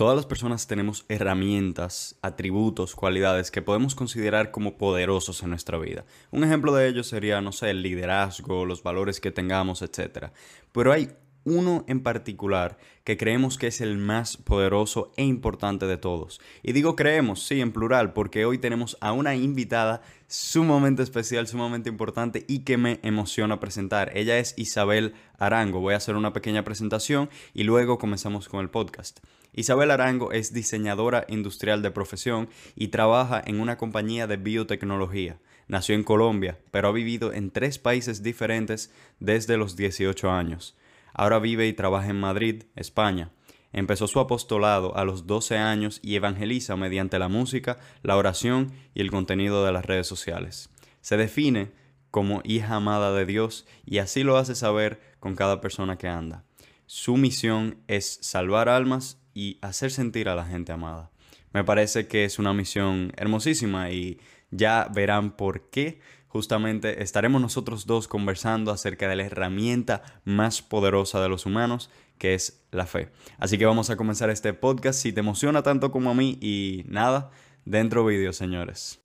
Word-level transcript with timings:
Todas 0.00 0.16
las 0.16 0.24
personas 0.24 0.66
tenemos 0.66 1.04
herramientas, 1.10 2.16
atributos, 2.22 2.94
cualidades 2.94 3.50
que 3.50 3.60
podemos 3.60 3.94
considerar 3.94 4.50
como 4.50 4.78
poderosos 4.78 5.42
en 5.42 5.50
nuestra 5.50 5.76
vida. 5.76 6.06
Un 6.30 6.42
ejemplo 6.42 6.74
de 6.74 6.88
ello 6.88 7.04
sería, 7.04 7.42
no 7.42 7.52
sé, 7.52 7.68
el 7.68 7.82
liderazgo, 7.82 8.64
los 8.64 8.82
valores 8.82 9.20
que 9.20 9.30
tengamos, 9.30 9.82
etc. 9.82 10.28
Pero 10.72 10.92
hay 10.92 11.10
uno 11.44 11.84
en 11.86 12.02
particular 12.02 12.78
que 13.04 13.18
creemos 13.18 13.58
que 13.58 13.66
es 13.66 13.82
el 13.82 13.98
más 13.98 14.38
poderoso 14.38 15.12
e 15.18 15.24
importante 15.24 15.84
de 15.84 15.98
todos. 15.98 16.40
Y 16.62 16.72
digo 16.72 16.96
creemos, 16.96 17.42
sí, 17.42 17.60
en 17.60 17.70
plural, 17.70 18.14
porque 18.14 18.46
hoy 18.46 18.56
tenemos 18.56 18.96
a 19.02 19.12
una 19.12 19.34
invitada 19.34 20.00
sumamente 20.28 21.02
especial, 21.02 21.46
sumamente 21.46 21.90
importante 21.90 22.46
y 22.48 22.60
que 22.60 22.78
me 22.78 23.00
emociona 23.02 23.60
presentar. 23.60 24.16
Ella 24.16 24.38
es 24.38 24.54
Isabel 24.56 25.12
Arango. 25.36 25.80
Voy 25.80 25.92
a 25.92 25.98
hacer 25.98 26.16
una 26.16 26.32
pequeña 26.32 26.64
presentación 26.64 27.28
y 27.52 27.64
luego 27.64 27.98
comenzamos 27.98 28.48
con 28.48 28.60
el 28.60 28.70
podcast. 28.70 29.20
Isabel 29.52 29.90
Arango 29.90 30.32
es 30.32 30.52
diseñadora 30.52 31.24
industrial 31.28 31.82
de 31.82 31.90
profesión 31.90 32.48
y 32.76 32.88
trabaja 32.88 33.42
en 33.44 33.60
una 33.60 33.76
compañía 33.76 34.26
de 34.26 34.36
biotecnología. 34.36 35.40
Nació 35.66 35.94
en 35.94 36.04
Colombia, 36.04 36.58
pero 36.70 36.88
ha 36.88 36.92
vivido 36.92 37.32
en 37.32 37.50
tres 37.50 37.78
países 37.78 38.22
diferentes 38.22 38.92
desde 39.18 39.56
los 39.56 39.76
18 39.76 40.30
años. 40.30 40.76
Ahora 41.12 41.38
vive 41.38 41.66
y 41.66 41.72
trabaja 41.72 42.08
en 42.08 42.20
Madrid, 42.20 42.64
España. 42.76 43.30
Empezó 43.72 44.08
su 44.08 44.18
apostolado 44.18 44.96
a 44.96 45.04
los 45.04 45.26
12 45.26 45.58
años 45.58 46.00
y 46.02 46.16
evangeliza 46.16 46.76
mediante 46.76 47.18
la 47.18 47.28
música, 47.28 47.78
la 48.02 48.16
oración 48.16 48.72
y 48.94 49.00
el 49.00 49.10
contenido 49.10 49.64
de 49.64 49.72
las 49.72 49.84
redes 49.84 50.06
sociales. 50.06 50.70
Se 51.00 51.16
define 51.16 51.72
como 52.10 52.42
hija 52.44 52.74
amada 52.74 53.12
de 53.12 53.26
Dios 53.26 53.66
y 53.84 53.98
así 53.98 54.24
lo 54.24 54.36
hace 54.36 54.54
saber 54.54 55.00
con 55.20 55.36
cada 55.36 55.60
persona 55.60 55.98
que 55.98 56.08
anda. 56.08 56.44
Su 56.86 57.16
misión 57.16 57.78
es 57.86 58.18
salvar 58.22 58.68
almas 58.68 59.19
y 59.40 59.58
hacer 59.62 59.90
sentir 59.90 60.28
a 60.28 60.34
la 60.34 60.44
gente 60.44 60.70
amada. 60.70 61.10
Me 61.54 61.64
parece 61.64 62.06
que 62.06 62.26
es 62.26 62.38
una 62.38 62.52
misión 62.52 63.14
hermosísima 63.16 63.90
y 63.90 64.20
ya 64.50 64.88
verán 64.94 65.30
por 65.30 65.70
qué 65.70 65.98
justamente 66.28 67.02
estaremos 67.02 67.40
nosotros 67.40 67.86
dos 67.86 68.06
conversando 68.06 68.70
acerca 68.70 69.08
de 69.08 69.16
la 69.16 69.24
herramienta 69.24 70.02
más 70.24 70.60
poderosa 70.60 71.22
de 71.22 71.30
los 71.30 71.46
humanos, 71.46 71.88
que 72.18 72.34
es 72.34 72.66
la 72.70 72.84
fe. 72.84 73.08
Así 73.38 73.56
que 73.56 73.64
vamos 73.64 73.88
a 73.88 73.96
comenzar 73.96 74.28
este 74.28 74.52
podcast. 74.52 75.00
Si 75.00 75.10
te 75.10 75.20
emociona 75.20 75.62
tanto 75.62 75.90
como 75.90 76.10
a 76.10 76.14
mí 76.14 76.36
y 76.42 76.84
nada, 76.86 77.30
dentro 77.64 78.04
vídeo, 78.04 78.34
señores. 78.34 79.00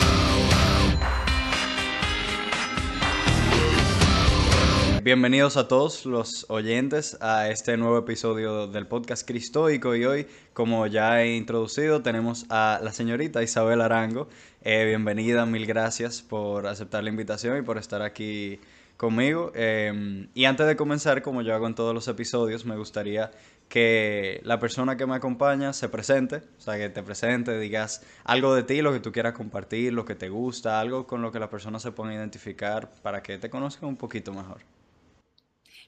Bienvenidos 5.06 5.56
a 5.56 5.67
todos 5.67 6.08
los 6.08 6.48
oyentes 6.50 7.16
a 7.22 7.48
este 7.52 7.78
nuevo 7.78 8.00
episodio 8.00 8.66
del 8.66 8.88
podcast 8.88 9.23
Cristoico 9.28 9.95
y 9.95 10.03
hoy, 10.03 10.25
como 10.52 10.88
ya 10.88 11.22
he 11.22 11.36
introducido, 11.36 12.02
tenemos 12.02 12.47
a 12.50 12.80
la 12.81 12.92
señorita 12.92 13.44
Isabel 13.44 13.81
Arango. 13.81 14.28
Eh, 14.64 14.84
bienvenida, 14.86 15.45
mil 15.45 15.67
gracias 15.67 16.23
por 16.23 16.66
aceptar 16.66 17.03
la 17.03 17.12
invitación 17.12 17.56
y 17.56 17.62
por 17.62 17.78
estar 17.78 18.02
aquí 18.02 18.59
conmigo. 18.97 19.52
Em, 19.53 20.28
y 20.34 20.45
antes 20.45 20.66
de 20.66 20.75
comenzar, 20.75 21.22
como 21.22 21.44
yo 21.44 21.53
hago 21.53 21.67
en 21.67 21.75
todos 21.75 21.94
los 21.94 22.08
episodios, 22.08 22.66
me 22.66 22.75
gustaría 22.75 23.30
que 23.69 24.42
la 24.44 24.58
persona 24.58 24.97
que 24.97 25.06
me 25.06 25.14
acompaña 25.14 25.73
se 25.73 25.88
presente, 25.88 26.38
o 26.58 26.62
sea, 26.62 26.78
que 26.80 26.90
te 26.90 27.03
presente, 27.03 27.59
digas 27.59 28.02
algo 28.23 28.56
de 28.56 28.64
ti, 28.64 28.81
lo 28.81 28.92
que 28.92 29.02
tú 29.02 29.12
quieras 29.12 29.34
compartir, 29.34 29.94
lo 29.94 30.03
que 30.03 30.16
te 30.16 30.30
gusta, 30.30 30.80
algo 30.80 31.06
con 31.06 31.22
lo 31.22 31.31
que 31.31 31.40
la 31.40 31.52
persona 31.52 31.78
se 31.80 31.92
pueda 31.92 32.12
identificar 32.12 32.90
para 33.03 33.22
que 33.22 33.38
te 33.38 33.52
conozca 33.52 33.86
un 33.86 33.97
poquito 33.97 34.34
mejor. 34.34 34.62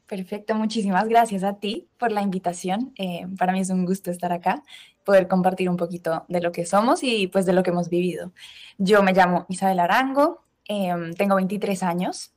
Perfecto, 0.08 0.56
muchísimas 0.56 1.08
gracias 1.10 1.44
a 1.44 1.56
ti 1.60 1.90
por 1.98 2.14
la 2.14 2.22
invitación. 2.22 2.94
Eh, 2.98 3.28
para 3.38 3.52
mí 3.52 3.60
es 3.60 3.70
un 3.70 3.86
gusto 3.86 4.10
estar 4.10 4.32
acá, 4.32 4.64
poder 5.04 5.28
compartir 5.28 5.70
un 5.70 5.76
poquito 5.76 6.26
de 6.30 6.40
lo 6.40 6.54
que 6.54 6.66
somos 6.66 7.04
y 7.04 7.28
pues 7.28 7.46
de 7.46 7.52
lo 7.52 7.62
que 7.62 7.72
hemos 7.72 7.90
vivido. 7.90 8.32
Yo 8.78 9.04
me 9.04 9.12
llamo 9.12 9.46
Isabel 9.50 9.80
Arango, 9.80 10.44
em, 10.66 11.14
tengo 11.14 11.36
23 11.36 11.84
años, 11.84 12.32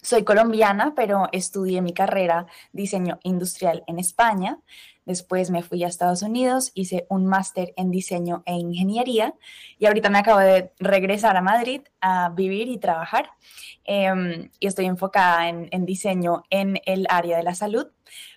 soy 0.00 0.24
colombiana, 0.24 0.94
pero 0.96 1.28
estudié 1.32 1.82
mi 1.82 1.92
carrera 1.92 2.46
diseño 2.72 3.18
industrial 3.22 3.84
en 3.86 3.98
España. 3.98 4.58
Después 5.04 5.50
me 5.50 5.62
fui 5.62 5.84
a 5.84 5.88
Estados 5.88 6.22
Unidos, 6.22 6.72
hice 6.74 7.06
un 7.10 7.26
máster 7.26 7.74
en 7.76 7.90
diseño 7.90 8.42
e 8.46 8.54
ingeniería 8.54 9.34
y 9.78 9.86
ahorita 9.86 10.08
me 10.08 10.18
acabo 10.18 10.40
de 10.40 10.72
regresar 10.78 11.36
a 11.36 11.42
Madrid 11.42 11.82
a 12.00 12.30
vivir 12.30 12.68
y 12.68 12.78
trabajar. 12.78 13.30
Em, 13.84 14.50
y 14.58 14.66
estoy 14.66 14.86
enfocada 14.86 15.48
en, 15.48 15.84
diseño 15.84 16.44
en 16.48 16.80
el 16.86 17.06
área 17.10 17.36
de 17.36 17.42
la 17.42 17.54
salud. 17.54 17.88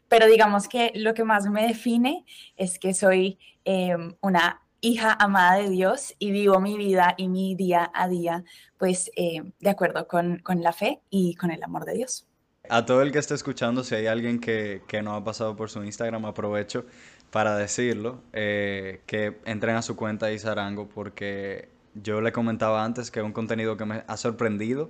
Pero 0.09 0.27
digamos 0.27 0.67
que 0.67 0.91
lo 0.95 1.13
que 1.13 1.23
más 1.23 1.49
me 1.49 1.67
define 1.67 2.25
es 2.57 2.79
que 2.79 2.93
soy 2.93 3.39
em, 3.65 4.15
una 4.21 4.61
hija 4.81 5.13
amada 5.19 5.57
de 5.57 5.69
Dios 5.69 6.15
y 6.19 6.31
vivo 6.31 6.59
mi 6.59 6.77
vida 6.77 7.15
y 7.17 7.29
mi 7.29 7.55
día 7.55 7.91
a 7.93 8.07
día 8.07 8.43
pues 8.77 9.11
em, 9.15 9.53
de 9.59 9.69
acuerdo 9.69 10.07
con, 10.07 10.39
con 10.39 10.61
la 10.61 10.73
fe 10.73 11.01
y 11.09 11.35
con 11.35 11.51
el 11.51 11.63
amor 11.63 11.85
de 11.85 11.93
Dios. 11.93 12.27
A 12.69 12.85
todo 12.85 13.01
el 13.01 13.11
que 13.11 13.19
esté 13.19 13.33
escuchando, 13.33 13.83
si 13.83 13.95
hay 13.95 14.07
alguien 14.07 14.39
que, 14.39 14.81
que 14.87 15.01
no 15.01 15.15
ha 15.15 15.23
pasado 15.23 15.55
por 15.55 15.69
su 15.69 15.83
Instagram, 15.83 16.25
aprovecho 16.25 16.85
para 17.31 17.57
decirlo, 17.57 18.21
eh, 18.33 19.01
que 19.05 19.37
entren 19.45 19.75
a 19.75 19.81
su 19.81 19.95
cuenta 19.95 20.31
Isarango 20.31 20.87
porque 20.87 21.69
yo 21.93 22.21
le 22.21 22.31
comentaba 22.31 22.83
antes 22.83 23.11
que 23.11 23.19
es 23.19 23.25
un 23.25 23.33
contenido 23.33 23.77
que 23.77 23.85
me 23.85 24.03
ha 24.07 24.17
sorprendido 24.17 24.89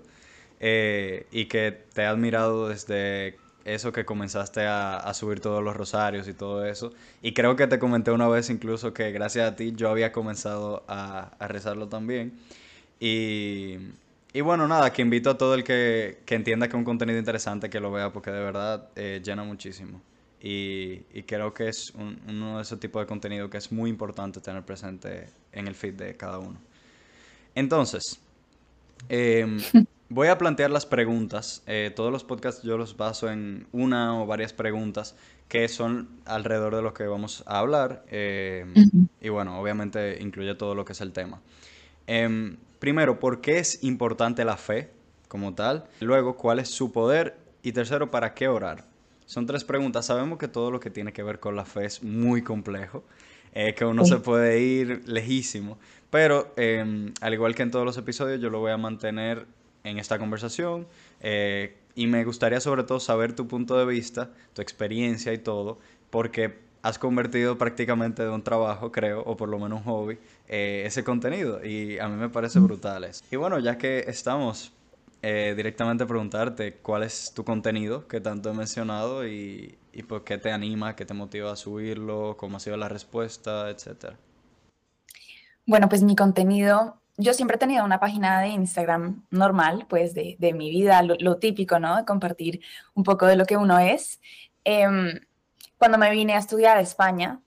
eh, 0.60 1.28
y 1.32 1.46
que 1.46 1.72
te 1.94 2.04
he 2.04 2.06
admirado 2.06 2.70
desde 2.70 3.38
eso 3.66 3.92
que 3.92 4.06
comenzaste 4.06 4.66
a, 4.66 5.14
subir 5.14 5.42
todos 5.42 5.64
los 5.64 5.76
rosarios 5.76 6.28
y 6.28 6.34
todo 6.34 6.66
eso. 6.66 6.94
Y 7.22 7.34
creo 7.34 7.56
que 7.56 7.68
te 7.68 7.80
comenté 7.80 8.12
una 8.12 8.28
vez 8.28 8.50
incluso 8.50 8.94
que 8.94 9.12
gracias 9.12 9.52
a 9.52 9.56
ti 9.56 9.74
yo 9.76 9.90
había 9.90 10.12
comenzado 10.12 10.84
a 10.88 11.36
rezarlo 11.48 11.90
también. 11.90 12.34
Y 13.00 13.78
y 14.38 14.42
bueno, 14.42 14.68
nada, 14.68 14.94
que 14.94 15.02
invito 15.02 15.32
a 15.32 15.38
todo 15.40 15.56
el 15.56 15.64
que, 15.64 16.20
entienda 16.28 16.68
que 16.68 16.74
es 16.74 16.78
un 16.78 16.84
contenido 16.84 17.18
interesante 17.18 17.72
que 17.72 17.80
lo 17.80 17.92
vea 17.92 18.14
porque 18.14 18.30
de 18.30 18.40
verdad 18.40 18.88
eh, 18.96 19.20
llena 19.26 19.44
muchísimo. 19.44 20.00
Y, 20.40 21.00
creo 21.24 21.56
que 21.56 21.70
es 21.70 21.92
uno 21.96 22.58
de 22.58 22.62
esos 22.62 22.80
tipos 22.80 23.02
de 23.02 23.08
contenido 23.08 23.50
que 23.50 23.58
es 23.58 23.72
muy 23.72 23.90
importante 23.90 24.40
tener 24.40 24.64
presente 24.64 25.32
en 25.54 25.68
el 25.68 25.74
feed 25.74 25.96
de 25.96 26.16
cada 26.16 26.38
uno. 26.38 26.60
Entonces, 27.56 28.20
em, 29.10 29.58
voy 30.10 30.28
a 30.28 30.38
plantear 30.38 30.70
las 30.70 30.86
preguntas. 30.86 31.64
Eh, 31.66 31.92
todos 31.96 32.12
los 32.12 32.24
podcasts 32.24 32.62
yo 32.62 32.78
los 32.78 32.96
baso 32.96 33.32
en 33.32 33.66
una 33.72 34.22
o 34.22 34.28
varias 34.28 34.54
preguntas 34.54 35.16
que 35.48 35.68
son 35.68 36.10
alrededor 36.26 36.76
de 36.76 36.84
lo 36.84 36.94
que 36.94 37.08
vamos 37.08 37.44
a 37.48 37.58
hablar. 37.58 38.06
Em, 38.12 38.72
y 39.20 39.30
bueno, 39.30 39.60
obviamente 39.60 40.22
incluye 40.22 40.54
todo 40.54 40.76
lo 40.76 40.86
que 40.86 40.94
es 40.94 41.02
el 41.02 41.12
tema. 41.12 41.42
Em, 42.08 42.58
primero, 42.80 43.20
¿por 43.20 43.42
qué 43.42 43.60
es 43.60 43.84
importante 43.84 44.46
la 44.46 44.58
fe 44.58 44.90
como 45.28 45.54
tal? 45.54 45.86
Luego, 46.00 46.38
¿cuál 46.38 46.60
es 46.60 46.70
su 46.70 46.92
poder? 46.92 47.38
Y 47.62 47.74
tercero, 47.74 48.10
¿para 48.10 48.34
qué 48.34 48.48
orar? 48.48 48.86
Son 49.26 49.46
tres 49.46 49.66
preguntas. 49.66 50.06
Sabemos 50.06 50.40
que 50.40 50.48
todo 50.48 50.72
lo 50.72 50.80
que 50.80 50.90
tiene 50.90 51.12
que 51.12 51.22
ver 51.22 51.40
con 51.40 51.56
la 51.56 51.66
fe 51.66 51.86
es 51.86 52.02
muy 52.02 52.42
complejo, 52.42 53.04
eh, 53.54 53.74
que 53.76 53.84
uno 53.86 54.06
se 54.06 54.18
puede 54.18 54.62
ir 54.62 55.04
lejísimo, 55.06 55.78
pero 56.10 56.54
em, 56.56 57.14
al 57.22 57.34
igual 57.34 57.54
que 57.54 57.64
en 57.64 57.72
todos 57.72 57.86
los 57.86 57.98
episodios, 57.98 58.40
yo 58.40 58.50
lo 58.50 58.60
voy 58.60 58.72
a 58.72 58.78
mantener 58.78 59.46
en 59.84 60.00
esta 60.00 60.20
conversación 60.20 60.88
eh, 61.22 61.76
y 61.96 62.08
me 62.08 62.24
gustaría 62.24 62.60
sobre 62.60 62.84
todo 62.84 63.00
saber 63.00 63.34
tu 63.34 63.48
punto 63.48 63.78
de 63.78 63.86
vista, 63.86 64.32
tu 64.54 64.62
experiencia 64.62 65.34
y 65.34 65.40
todo, 65.40 65.78
porque 66.10 66.67
has 66.82 67.00
convertido 67.00 67.58
prácticamente 67.58 68.24
de 68.24 68.30
un 68.30 68.44
trabajo, 68.44 68.92
creo, 68.92 69.22
o 69.24 69.36
por 69.38 69.50
lo 69.50 69.60
menos 69.60 69.80
un 69.80 69.86
hobby, 69.86 70.18
eh, 70.48 70.84
ese 70.86 71.04
contenido. 71.04 71.64
Y 71.64 72.00
a 72.00 72.08
mí 72.08 72.16
me 72.16 72.30
parece 72.30 72.60
brutal 72.60 73.04
eso. 73.04 73.24
Y 73.32 73.36
bueno, 73.36 73.60
ya 73.60 73.78
que 73.78 74.06
estamos, 74.08 74.74
eh, 75.22 75.54
directamente 75.56 76.06
preguntarte 76.06 76.74
cuál 76.76 77.04
es 77.04 77.34
tu 77.34 77.44
contenido 77.44 78.08
que 78.08 78.22
tanto 78.22 78.52
he 78.52 78.54
mencionado 78.54 79.28
y, 79.28 79.78
y 79.94 80.04
por 80.04 80.24
qué 80.24 80.38
te 80.38 80.52
anima, 80.52 80.96
qué 80.96 81.06
te 81.06 81.14
motiva 81.14 81.52
a 81.52 81.56
subirlo, 81.56 82.38
cómo 82.38 82.58
ha 82.58 82.60
sido 82.60 82.78
la 82.78 82.90
respuesta, 82.90 83.70
etcétera. 83.70 84.18
Bueno, 85.66 85.90
pues 85.90 86.04
mi 86.04 86.16
contenido 86.16 87.02
yo 87.18 87.34
siempre 87.34 87.56
he 87.56 87.60
tenido 87.60 87.84
una 87.84 88.00
página 88.00 88.42
de 88.42 88.50
Instagram 88.50 89.26
normal, 89.32 89.86
pues 89.90 90.14
de, 90.14 90.36
de 90.40 90.54
mi 90.54 90.70
vida, 90.70 91.02
lo, 91.02 91.38
típico, 91.38 91.80
¿no? 91.80 91.98
De 91.98 92.06
compartir 92.06 92.62
un 92.94 93.04
poco 93.04 93.26
de 93.26 93.36
lo 93.36 93.46
que 93.46 93.58
uno 93.58 93.80
es. 93.80 94.22
Em, 94.64 95.20
cuando 95.78 95.98
me 95.98 96.12
vine 96.12 96.34
a 96.34 96.40
estudiar 96.40 96.78
a 96.78 96.82
España, 96.82 97.42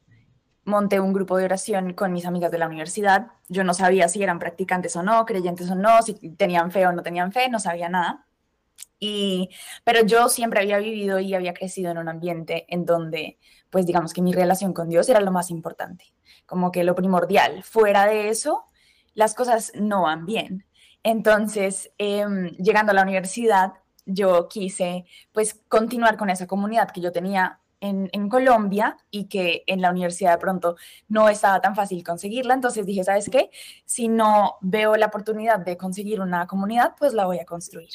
monté 0.65 1.01
un 1.01 1.13
grupo 1.13 1.37
de 1.37 1.45
oración 1.45 1.95
con 1.95 2.13
mis 2.13 2.27
amigas 2.27 2.51
de 2.51 2.59
la 2.59 2.67
universidad. 2.67 3.29
Yo 3.49 3.65
no 3.65 3.75
sabía 3.75 4.09
si 4.09 4.23
eran 4.23 4.39
practicantes 4.39 4.97
o 4.97 5.03
no, 5.03 5.25
creyentes 5.27 5.71
o 5.71 5.75
no, 5.75 6.03
si 6.03 6.15
tenían 6.37 6.71
fe 6.71 6.87
o 6.87 6.93
no 6.93 7.03
tenían 7.03 7.33
fe, 7.33 7.49
no 7.49 7.59
sabía 7.59 7.89
nada. 7.89 8.27
Y, 8.99 9.51
pero 9.85 10.05
yo 10.05 10.29
siempre 10.29 10.61
había 10.61 10.79
vivido 10.79 11.19
y 11.19 11.35
había 11.35 11.55
crecido 11.55 11.91
en 11.91 11.99
un 11.99 12.09
ambiente 12.09 12.67
en 12.69 12.85
donde, 12.85 13.39
pues 13.71 13.87
digamos 13.87 14.13
que 14.13 14.23
mi 14.23 14.33
relación 14.33 14.73
con 14.73 14.89
Dios 14.89 15.09
era 15.09 15.21
lo 15.21 15.33
más 15.33 15.51
importante, 15.51 16.13
como 16.47 16.71
que 16.71 16.85
lo 16.85 16.95
primordial. 16.95 17.63
Fuera 17.63 18.07
de 18.07 18.29
eso, 18.29 18.67
las 19.15 19.35
cosas 19.35 19.73
no 19.75 20.03
van 20.03 20.27
bien. 20.27 20.67
Entonces, 21.03 21.91
em, 21.99 22.51
llegando 22.57 22.93
a 22.93 22.95
la 22.95 23.03
universidad, 23.03 23.73
yo 24.05 24.49
quise 24.49 25.07
pues 25.33 25.55
continuar 25.69 26.17
con 26.17 26.31
esa 26.31 26.47
comunidad 26.47 26.91
que 26.91 27.01
yo 27.01 27.13
tenía 27.13 27.60
en, 27.81 28.29
Colombia 28.29 28.97
y 29.11 29.27
que 29.27 29.65
en 29.67 29.81
la 29.81 29.91
universidad 29.91 30.33
de 30.33 30.39
pronto 30.39 30.77
no 31.09 31.29
estaba 31.29 31.61
tan 31.61 31.75
fácil 31.75 32.05
conseguirla. 32.05 32.55
Entonces 32.55 32.87
dije, 32.87 33.05
¿sabes 33.05 33.29
qué? 33.31 33.51
Si 33.85 34.09
no 34.09 34.59
veo 34.61 34.97
la 34.97 35.07
oportunidad 35.07 35.59
de 35.59 35.77
conseguir 35.77 36.21
una 36.21 36.47
comunidad, 36.47 36.95
pues 36.99 37.13
la 37.15 37.27
voy 37.27 37.39
a 37.39 37.45
construir. 37.45 37.91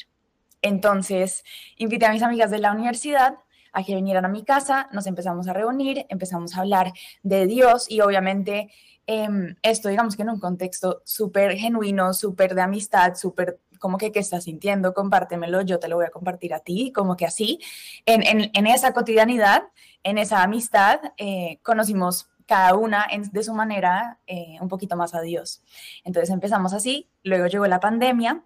Entonces 0.62 1.44
invité 1.76 2.06
a 2.06 2.12
mis 2.12 2.22
amigas 2.22 2.50
de 2.50 2.58
la 2.58 2.72
universidad 2.72 3.36
a 3.72 3.84
que 3.84 3.94
vinieran 3.94 4.24
a 4.24 4.28
mi 4.28 4.42
casa, 4.42 4.88
nos 4.92 5.06
empezamos 5.06 5.48
a 5.48 5.52
reunir, 5.52 6.06
empezamos 6.08 6.56
a 6.56 6.60
hablar 6.60 6.92
de 7.22 7.46
Dios 7.46 7.90
y 7.90 8.00
obviamente 8.00 8.70
eh, 9.06 9.28
esto, 9.62 9.88
digamos 9.88 10.16
que 10.16 10.22
en 10.22 10.30
un 10.30 10.40
contexto 10.40 11.02
súper 11.04 11.56
genuino, 11.56 12.12
súper 12.12 12.54
de 12.54 12.62
amistad, 12.62 13.14
súper 13.14 13.60
como 13.78 13.98
que 13.98 14.12
qué 14.12 14.18
estás 14.18 14.44
sintiendo, 14.44 14.94
compártemelo, 14.94 15.62
yo 15.62 15.78
te 15.78 15.88
lo 15.88 15.96
voy 15.96 16.06
a 16.06 16.10
compartir 16.10 16.54
a 16.54 16.60
ti, 16.60 16.92
como 16.92 17.16
que 17.16 17.26
así, 17.26 17.60
en, 18.04 18.22
en, 18.22 18.50
en 18.52 18.66
esa 18.66 18.92
cotidianidad, 18.92 19.64
en 20.02 20.18
esa 20.18 20.42
amistad, 20.42 21.00
eh, 21.16 21.58
conocimos 21.62 22.28
cada 22.46 22.74
una 22.74 23.06
de 23.32 23.42
su 23.42 23.52
manera 23.52 24.18
eh, 24.26 24.56
un 24.60 24.68
poquito 24.68 24.96
más 24.96 25.14
a 25.14 25.20
Dios. 25.20 25.62
Entonces 26.04 26.30
empezamos 26.30 26.72
así, 26.72 27.08
luego 27.22 27.46
llegó 27.46 27.66
la 27.66 27.80
pandemia, 27.80 28.42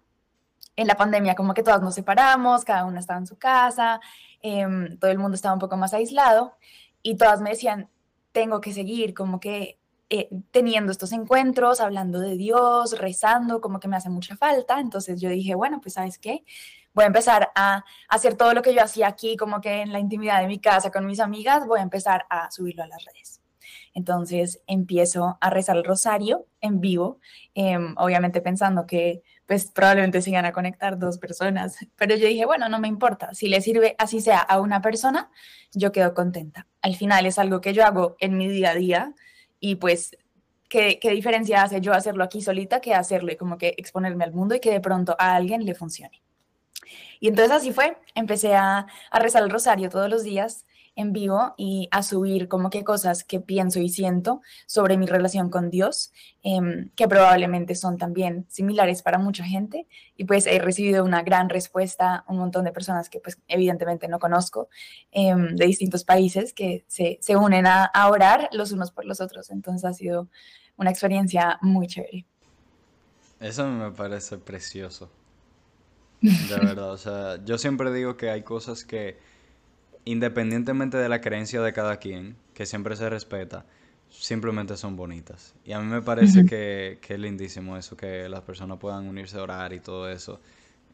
en 0.75 0.87
la 0.87 0.95
pandemia 0.95 1.35
como 1.35 1.53
que 1.53 1.63
todas 1.63 1.81
nos 1.81 1.95
separamos, 1.95 2.65
cada 2.65 2.85
una 2.85 2.99
estaba 2.99 3.19
en 3.19 3.27
su 3.27 3.37
casa, 3.37 4.01
eh, 4.41 4.65
todo 4.99 5.11
el 5.11 5.19
mundo 5.19 5.35
estaba 5.35 5.53
un 5.53 5.59
poco 5.59 5.77
más 5.77 5.93
aislado 5.93 6.57
y 7.03 7.15
todas 7.15 7.41
me 7.41 7.51
decían, 7.51 7.89
tengo 8.31 8.61
que 8.61 8.73
seguir, 8.73 9.13
como 9.13 9.39
que 9.39 9.77
eh, 10.13 10.27
teniendo 10.51 10.91
estos 10.91 11.13
encuentros, 11.13 11.79
hablando 11.79 12.19
de 12.19 12.35
Dios, 12.35 12.99
rezando, 12.99 13.61
como 13.61 13.79
que 13.79 13.87
me 13.87 13.95
hace 13.95 14.09
mucha 14.09 14.35
falta. 14.35 14.81
Entonces 14.81 15.21
yo 15.21 15.29
dije, 15.29 15.55
bueno, 15.55 15.79
pues 15.79 15.93
sabes 15.93 16.17
qué, 16.17 16.43
voy 16.93 17.05
a 17.05 17.07
empezar 17.07 17.49
a 17.55 17.85
hacer 18.09 18.35
todo 18.35 18.53
lo 18.53 18.61
que 18.61 18.73
yo 18.73 18.83
hacía 18.83 19.07
aquí, 19.07 19.37
como 19.37 19.61
que 19.61 19.79
en 19.79 19.93
la 19.93 19.99
intimidad 19.99 20.41
de 20.41 20.47
mi 20.47 20.59
casa 20.59 20.91
con 20.91 21.05
mis 21.05 21.21
amigas, 21.21 21.65
voy 21.65 21.79
a 21.79 21.83
empezar 21.83 22.25
a 22.29 22.51
subirlo 22.51 22.83
a 22.83 22.87
las 22.87 23.05
redes. 23.05 23.39
Entonces 23.93 24.61
empiezo 24.67 25.37
a 25.39 25.49
rezar 25.49 25.77
el 25.77 25.85
rosario 25.85 26.45
en 26.59 26.81
vivo, 26.81 27.21
eh, 27.55 27.77
obviamente 27.95 28.41
pensando 28.41 28.85
que 28.85 29.23
pues 29.45 29.71
probablemente 29.71 30.21
se 30.21 30.31
iban 30.31 30.43
a 30.43 30.51
conectar 30.51 30.99
dos 30.99 31.19
personas, 31.19 31.77
pero 31.95 32.17
yo 32.17 32.27
dije, 32.27 32.45
bueno, 32.45 32.67
no 32.67 32.79
me 32.79 32.89
importa, 32.89 33.33
si 33.33 33.47
le 33.47 33.61
sirve 33.61 33.95
así 33.97 34.19
sea 34.19 34.39
a 34.39 34.59
una 34.59 34.81
persona, 34.81 35.31
yo 35.71 35.93
quedo 35.93 36.13
contenta. 36.13 36.67
Al 36.81 36.97
final 36.97 37.25
es 37.25 37.39
algo 37.39 37.61
que 37.61 37.73
yo 37.73 37.85
hago 37.85 38.17
en 38.19 38.37
mi 38.37 38.49
día 38.49 38.71
a 38.71 38.75
día, 38.75 39.15
y 39.61 39.75
pues, 39.75 40.17
¿qué, 40.67 40.99
¿qué, 40.99 41.11
diferencia 41.11 41.63
hace 41.63 41.79
yo 41.79 41.93
hacerlo 41.93 42.25
aquí 42.25 42.41
solita 42.41 42.81
que 42.81 42.93
hacerlo 42.93 43.31
y 43.31 43.37
como 43.37 43.57
que 43.57 43.75
exponerme 43.77 44.25
al 44.25 44.33
mundo 44.33 44.55
y 44.55 44.59
que 44.59 44.71
de 44.71 44.81
pronto 44.81 45.15
a 45.17 45.35
alguien 45.35 45.63
le 45.65 45.75
funcione? 45.75 46.21
Y 47.21 47.29
entonces 47.29 47.55
así 47.55 47.71
fue, 47.71 47.95
empecé 48.15 48.55
a, 48.55 48.87
a 49.11 49.19
rezar 49.19 49.43
el 49.43 49.51
rosario 49.51 49.89
todos 49.89 50.09
los 50.09 50.23
días 50.23 50.65
en 50.95 51.13
vivo 51.13 51.53
y 51.57 51.87
a 51.91 52.03
subir 52.03 52.47
como 52.47 52.69
que 52.69 52.83
cosas 52.83 53.23
que 53.23 53.39
pienso 53.39 53.79
y 53.79 53.89
siento 53.89 54.41
sobre 54.65 54.97
mi 54.97 55.05
relación 55.05 55.49
con 55.49 55.69
Dios, 55.69 56.11
eh, 56.43 56.89
que 56.95 57.07
probablemente 57.07 57.75
son 57.75 57.97
también 57.97 58.45
similares 58.49 59.01
para 59.01 59.17
mucha 59.17 59.43
gente. 59.43 59.87
Y 60.17 60.25
pues 60.25 60.47
he 60.47 60.59
recibido 60.59 61.03
una 61.03 61.23
gran 61.23 61.49
respuesta, 61.49 62.25
un 62.27 62.37
montón 62.37 62.65
de 62.65 62.71
personas 62.71 63.09
que 63.09 63.19
pues 63.19 63.39
evidentemente 63.47 64.07
no 64.07 64.19
conozco, 64.19 64.69
eh, 65.11 65.33
de 65.35 65.65
distintos 65.65 66.03
países 66.03 66.53
que 66.53 66.85
se, 66.87 67.17
se 67.21 67.35
unen 67.35 67.67
a, 67.67 67.85
a 67.85 68.09
orar 68.09 68.49
los 68.51 68.71
unos 68.71 68.91
por 68.91 69.05
los 69.05 69.21
otros. 69.21 69.49
Entonces 69.49 69.85
ha 69.85 69.93
sido 69.93 70.29
una 70.77 70.89
experiencia 70.89 71.57
muy 71.61 71.87
chévere. 71.87 72.25
Eso 73.39 73.65
me 73.67 73.91
parece 73.91 74.37
precioso. 74.37 75.09
De 76.21 76.55
verdad, 76.55 76.91
o 76.91 76.97
sea, 76.97 77.43
yo 77.43 77.57
siempre 77.57 77.91
digo 77.91 78.15
que 78.15 78.29
hay 78.29 78.43
cosas 78.43 78.85
que 78.85 79.17
independientemente 80.05 80.97
de 80.97 81.09
la 81.09 81.21
creencia 81.21 81.61
de 81.61 81.73
cada 81.73 81.97
quien, 81.97 82.35
que 82.53 82.65
siempre 82.65 82.95
se 82.95 83.09
respeta, 83.09 83.65
simplemente 84.09 84.77
son 84.77 84.95
bonitas. 84.95 85.55
Y 85.65 85.71
a 85.71 85.79
mí 85.79 85.87
me 85.87 86.01
parece 86.01 86.39
uh 86.39 86.43
-huh. 86.43 86.49
que, 86.49 86.99
que, 87.01 87.13
es 87.13 87.19
lindísimo 87.19 87.77
eso, 87.77 87.95
que 87.95 88.27
las 88.29 88.41
personas 88.41 88.77
puedan 88.77 89.07
unirse 89.07 89.37
a 89.37 89.43
orar 89.43 89.73
y 89.73 89.79
todo 89.79 90.09
eso, 90.09 90.39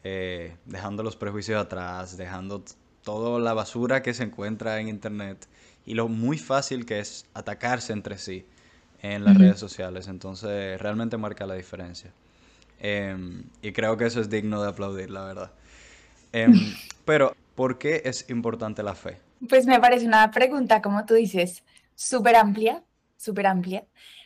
eh, 0.04 0.56
dejando 0.66 1.04
los 1.04 1.16
prejuicios 1.16 1.60
atrás, 1.60 2.18
dejando 2.18 2.64
toda 3.04 3.40
la 3.40 3.54
basura 3.54 4.02
que 4.02 4.14
se 4.14 4.24
encuentra 4.24 4.80
en 4.80 4.88
Internet 4.90 5.48
y 5.86 5.94
lo 5.94 6.08
muy 6.10 6.38
fácil 6.38 6.86
que 6.86 7.00
es 7.00 7.26
atacarse 7.34 7.94
entre 7.94 8.18
sí 8.18 8.46
en 9.02 9.24
las 9.24 9.36
uh 9.36 9.40
-huh. 9.40 9.42
redes 9.42 9.60
sociales. 9.60 10.08
Entonces, 10.08 10.80
realmente 10.82 11.18
marca 11.18 11.46
la 11.46 11.56
diferencia. 11.56 12.12
Eh, 12.80 13.16
y 13.62 13.72
creo 13.72 13.98
que 13.98 14.06
eso 14.06 14.22
es 14.22 14.30
digno 14.30 14.62
de 14.62 14.70
aplaudir, 14.70 15.10
la 15.10 15.24
verdad. 15.26 15.52
Eh, 16.34 16.48
pero 17.06 17.36
¿Por 17.58 17.80
qué 17.80 18.04
es 18.06 18.30
importante 18.30 18.84
la 18.84 18.94
fe? 18.94 19.20
Pues 19.50 19.66
me 19.66 19.80
parece 19.80 20.06
una 20.06 20.30
pregunta, 20.30 20.80
como 20.80 21.08
tú 21.08 21.16
dices, 21.16 21.64
súper 21.96 22.36
amplia, 22.36 22.84
súper 23.16 23.48
amplia, 23.48 23.84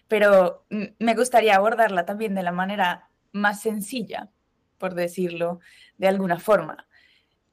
pero 0.10 0.66
me 1.00 1.16
gustaría 1.16 1.56
abordarla 1.56 2.06
también 2.06 2.36
de 2.36 2.44
la 2.44 2.52
manera 2.52 3.08
más 3.32 3.62
sencilla, 3.62 4.30
por 4.78 4.96
decirlo 4.96 5.62
de 5.98 6.10
alguna 6.10 6.42
forma. 6.42 6.86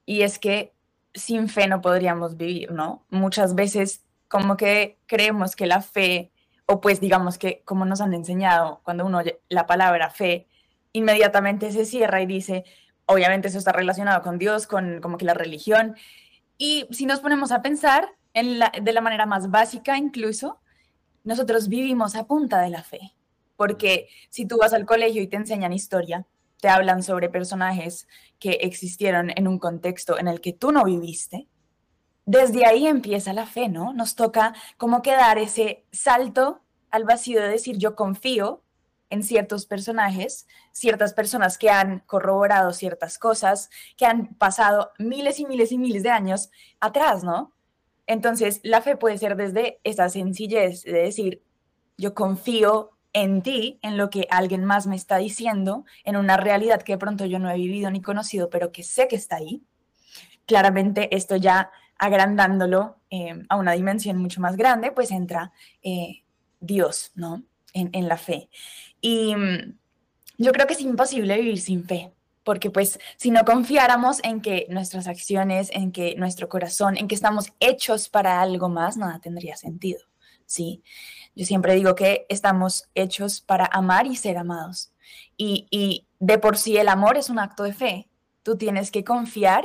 Y 0.05 0.23
es 0.23 0.41
que 0.41 0.73
sin 1.15 1.49
fe 1.49 1.69
no 1.69 1.81
podríamos 1.81 2.37
vivir, 2.37 2.73
¿no? 2.73 3.07
Muchas 3.09 3.55
veces 3.55 4.05
como 4.27 4.57
que 4.57 4.99
creemos 5.07 5.55
que 5.55 5.67
la 5.67 5.81
fe, 5.81 6.33
o 6.67 6.81
pues 6.81 7.01
digamos 7.01 7.39
que 7.39 7.63
como 7.65 7.85
nos 7.85 8.01
han 8.01 8.15
enseñado, 8.15 8.81
cuando 8.83 9.07
uno 9.07 9.19
oye 9.19 9.39
la 9.49 9.69
palabra 9.69 10.11
fe, 10.11 10.49
inmediatamente 10.93 11.71
se 11.71 11.85
cierra 11.85 12.21
y 12.21 12.27
dice, 12.27 12.65
obviamente 13.09 13.49
eso 13.49 13.59
está 13.59 13.73
relacionado 13.73 14.23
con 14.23 14.39
Dios, 14.39 14.67
con 14.67 15.01
como 15.01 15.19
que 15.19 15.25
la 15.25 15.35
religión. 15.35 15.97
Y 16.57 16.87
si 16.91 17.07
nos 17.07 17.21
ponemos 17.21 17.51
a 17.51 17.63
pensar 17.63 18.11
en 18.35 18.59
la, 18.59 18.71
de 18.81 18.93
la 18.93 19.01
manera 19.01 19.27
más 19.27 19.51
básica 19.51 19.97
incluso, 19.97 20.61
nosotros 21.25 21.69
vivimos 21.69 22.15
a 22.15 22.27
punta 22.27 22.61
de 22.61 22.71
la 22.71 22.83
fe. 22.83 23.15
Porque 23.57 24.09
si 24.31 24.47
tú 24.47 24.59
vas 24.59 24.73
al 24.73 24.87
colegio 24.87 25.23
y 25.23 25.27
te 25.27 25.37
enseñan 25.37 25.73
historia, 25.73 26.27
te 26.61 26.69
hablan 26.69 27.03
sobre 27.03 27.29
personajes 27.29 28.07
que 28.39 28.53
existieron 28.61 29.31
en 29.35 29.49
un 29.49 29.59
contexto 29.59 30.19
en 30.19 30.29
el 30.29 30.41
que 30.41 30.53
tú 30.53 30.71
no 30.71 30.85
viviste, 30.85 31.49
desde 32.27 32.67
ahí 32.67 32.87
empieza 32.87 33.33
la 33.33 33.47
fe, 33.47 33.69
¿no? 33.69 33.95
Nos 33.95 34.15
toca 34.15 34.55
como 34.77 35.01
que 35.01 35.13
dar 35.13 35.39
ese 35.39 35.87
salto 35.93 36.61
al 36.91 37.05
vacío 37.05 37.41
de 37.41 37.49
decir 37.49 37.79
yo 37.79 37.95
confío 37.97 38.63
en 39.11 39.23
ciertos 39.23 39.67
personajes, 39.67 40.47
ciertas 40.73 41.15
personas 41.15 41.59
que 41.59 41.71
han 41.71 42.01
corroborado 42.01 42.73
ciertas 42.73 43.19
cosas, 43.19 43.71
que 43.97 44.07
han 44.07 44.35
pasado 44.35 44.93
miles 44.99 45.41
y 45.41 45.47
miles 45.47 45.73
y 45.73 45.79
miles 45.79 46.03
de 46.03 46.11
años 46.11 46.51
atrás, 46.81 47.25
¿no? 47.25 47.53
Entonces, 48.07 48.61
la 48.63 48.81
fe 48.81 48.97
puede 48.97 49.19
ser 49.19 49.37
desde 49.37 49.81
esa 49.85 50.09
sencillez 50.09 50.83
de 50.83 50.93
decir, 50.93 51.43
yo 51.99 52.15
confío 52.15 52.93
en 53.13 53.43
ti, 53.43 53.79
en 53.83 53.97
lo 53.97 54.11
que 54.11 54.27
alguien 54.31 54.65
más 54.65 54.87
me 54.87 54.97
está 54.97 55.19
diciendo, 55.19 55.85
en 56.05 56.17
una 56.17 56.37
realidad 56.37 56.83
que 56.83 56.93
de 56.93 56.99
pronto 56.99 57.27
yo 57.27 57.39
no 57.39 57.51
he 57.51 57.57
vivido 57.57 57.91
ni 57.91 58.01
conocido, 58.01 58.49
pero 58.49 58.73
que 58.73 58.83
sé 58.83 59.09
que 59.09 59.17
está 59.17 59.37
ahí. 59.37 59.63
Claramente 60.47 61.15
esto 61.15 61.37
ya 61.37 61.71
agrandándolo 61.99 62.97
eh, 63.11 63.45
a 63.49 63.57
una 63.57 63.73
dimensión 63.73 64.19
mucho 64.19 64.41
más 64.41 64.57
grande, 64.57 64.93
pues 64.93 65.11
entra 65.11 65.53
eh, 65.83 66.23
Dios, 66.61 67.13
¿no? 67.15 67.43
En, 67.75 68.09
la 68.09 68.17
fe. 68.17 68.49
Y 69.01 69.37
mm, 69.37 69.79
yo 70.39 70.53
creo 70.53 70.67
que 70.67 70.73
es 70.73 70.81
imposible 70.81 71.37
vivir 71.37 71.61
sin 71.61 71.85
fe, 71.85 72.13
porque 72.45 72.71
pues 72.71 72.99
si 73.17 73.31
no 73.31 73.45
confiáramos 73.45 74.21
en 74.25 74.41
que 74.41 74.67
nuestras 74.71 75.07
acciones, 75.07 75.71
en 75.73 75.93
que 75.93 76.15
nuestro 76.17 76.49
corazón, 76.49 76.97
en 76.97 77.09
que 77.09 77.15
estamos 77.15 77.53
hechos 77.61 78.09
para 78.09 78.41
algo 78.41 78.69
más, 78.69 78.97
nada 78.97 79.21
tendría 79.21 79.57
sentido, 79.57 80.01
¿sí? 80.47 80.83
Yo 81.35 81.45
siempre 81.45 81.75
digo 81.75 81.95
que 81.95 82.27
estamos 82.29 82.89
hechos 82.95 83.41
para 83.41 83.67
amar 83.67 84.07
y 84.07 84.17
ser 84.17 84.39
amados. 84.39 84.93
Y, 85.37 85.67
y 85.71 86.07
de 86.19 86.39
por 86.39 86.57
sí 86.57 86.77
el 86.79 86.89
amor 86.89 87.17
es 87.17 87.31
un 87.31 87.39
acto 87.39 87.63
de 87.63 87.73
fe. 87.73 88.09
Tú 88.43 88.57
tienes 88.57 88.91
que 88.91 89.05
confiar 89.05 89.65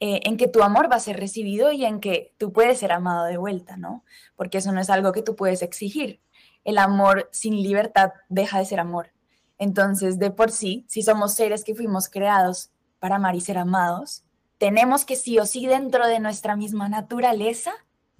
eh, 0.00 0.20
en 0.24 0.36
que 0.36 0.48
tu 0.48 0.62
amor 0.62 0.90
va 0.90 0.96
a 0.96 1.00
ser 1.00 1.20
recibido 1.20 1.70
y 1.70 1.84
en 1.84 2.00
que 2.00 2.34
tú 2.38 2.52
puedes 2.52 2.78
ser 2.78 2.90
amado 2.90 3.26
de 3.26 3.36
vuelta, 3.36 3.76
¿no? 3.76 4.04
Porque 4.34 4.58
eso 4.58 4.72
no 4.72 4.80
es 4.80 4.90
algo 4.90 5.12
que 5.12 5.22
tú 5.22 5.36
puedes 5.36 5.62
exigir 5.62 6.20
el 6.64 6.78
amor 6.78 7.28
sin 7.32 7.62
libertad 7.62 8.12
deja 8.28 8.58
de 8.58 8.64
ser 8.64 8.80
amor. 8.80 9.12
Entonces, 9.58 10.18
de 10.18 10.30
por 10.30 10.50
sí, 10.50 10.84
si 10.88 11.02
somos 11.02 11.34
seres 11.34 11.64
que 11.64 11.74
fuimos 11.74 12.08
creados 12.08 12.70
para 12.98 13.16
amar 13.16 13.34
y 13.34 13.40
ser 13.40 13.58
amados, 13.58 14.24
tenemos 14.58 15.04
que 15.04 15.16
sí 15.16 15.38
o 15.38 15.46
sí 15.46 15.66
dentro 15.66 16.06
de 16.06 16.20
nuestra 16.20 16.56
misma 16.56 16.88
naturaleza 16.88 17.72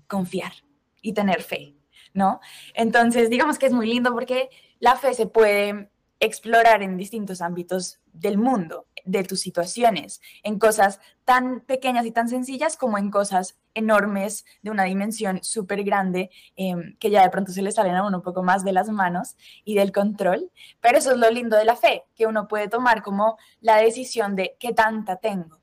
confiar 0.07 0.53
y 1.01 1.13
tener 1.13 1.43
fe, 1.43 1.75
¿no? 2.15 2.41
Entonces, 2.75 3.31
digamos 3.31 3.59
que 3.59 3.67
es 3.67 3.73
muy 3.73 3.87
lindo 3.87 4.13
porque 4.13 4.51
la 4.79 4.97
fe 4.97 5.15
se 5.15 5.27
puede 5.27 5.91
explorar 6.21 6.83
en 6.83 6.97
distintos 6.97 7.41
ámbitos 7.41 8.01
del 8.13 8.39
mundo, 8.39 8.87
de 9.05 9.25
tus 9.25 9.41
situaciones, 9.41 10.21
en 10.43 10.59
cosas 10.59 11.01
tan 11.25 11.61
pequeñas 11.61 12.07
y 12.07 12.11
tan 12.11 12.29
sencillas 12.29 12.77
como 12.77 12.99
en 12.99 13.11
cosas 13.11 13.59
enormes 13.75 14.45
de 14.63 14.71
una 14.71 14.85
dimensión 14.85 15.43
súper 15.43 15.85
grande 15.85 16.31
eh, 16.57 16.75
que 16.99 17.11
ya 17.11 17.23
de 17.23 17.31
pronto 17.31 17.53
se 17.53 17.63
le 17.63 17.73
salen 17.73 17.97
a 17.97 18.07
uno 18.07 18.19
un 18.19 18.23
poco 18.23 18.43
más 18.43 18.65
de 18.65 18.73
las 18.73 18.89
manos 18.89 19.37
y 19.65 19.75
del 19.75 19.93
control. 19.93 20.51
Pero 20.81 20.99
eso 20.99 21.13
es 21.13 21.19
lo 21.19 21.31
lindo 21.31 21.57
de 21.57 21.65
la 21.65 21.77
fe, 21.77 22.05
que 22.15 22.27
uno 22.27 22.49
puede 22.49 22.69
tomar 22.69 23.03
como 23.03 23.39
la 23.61 23.77
decisión 23.77 24.37
de 24.37 24.57
qué 24.59 24.73
tanta 24.73 25.17
tengo. 25.17 25.61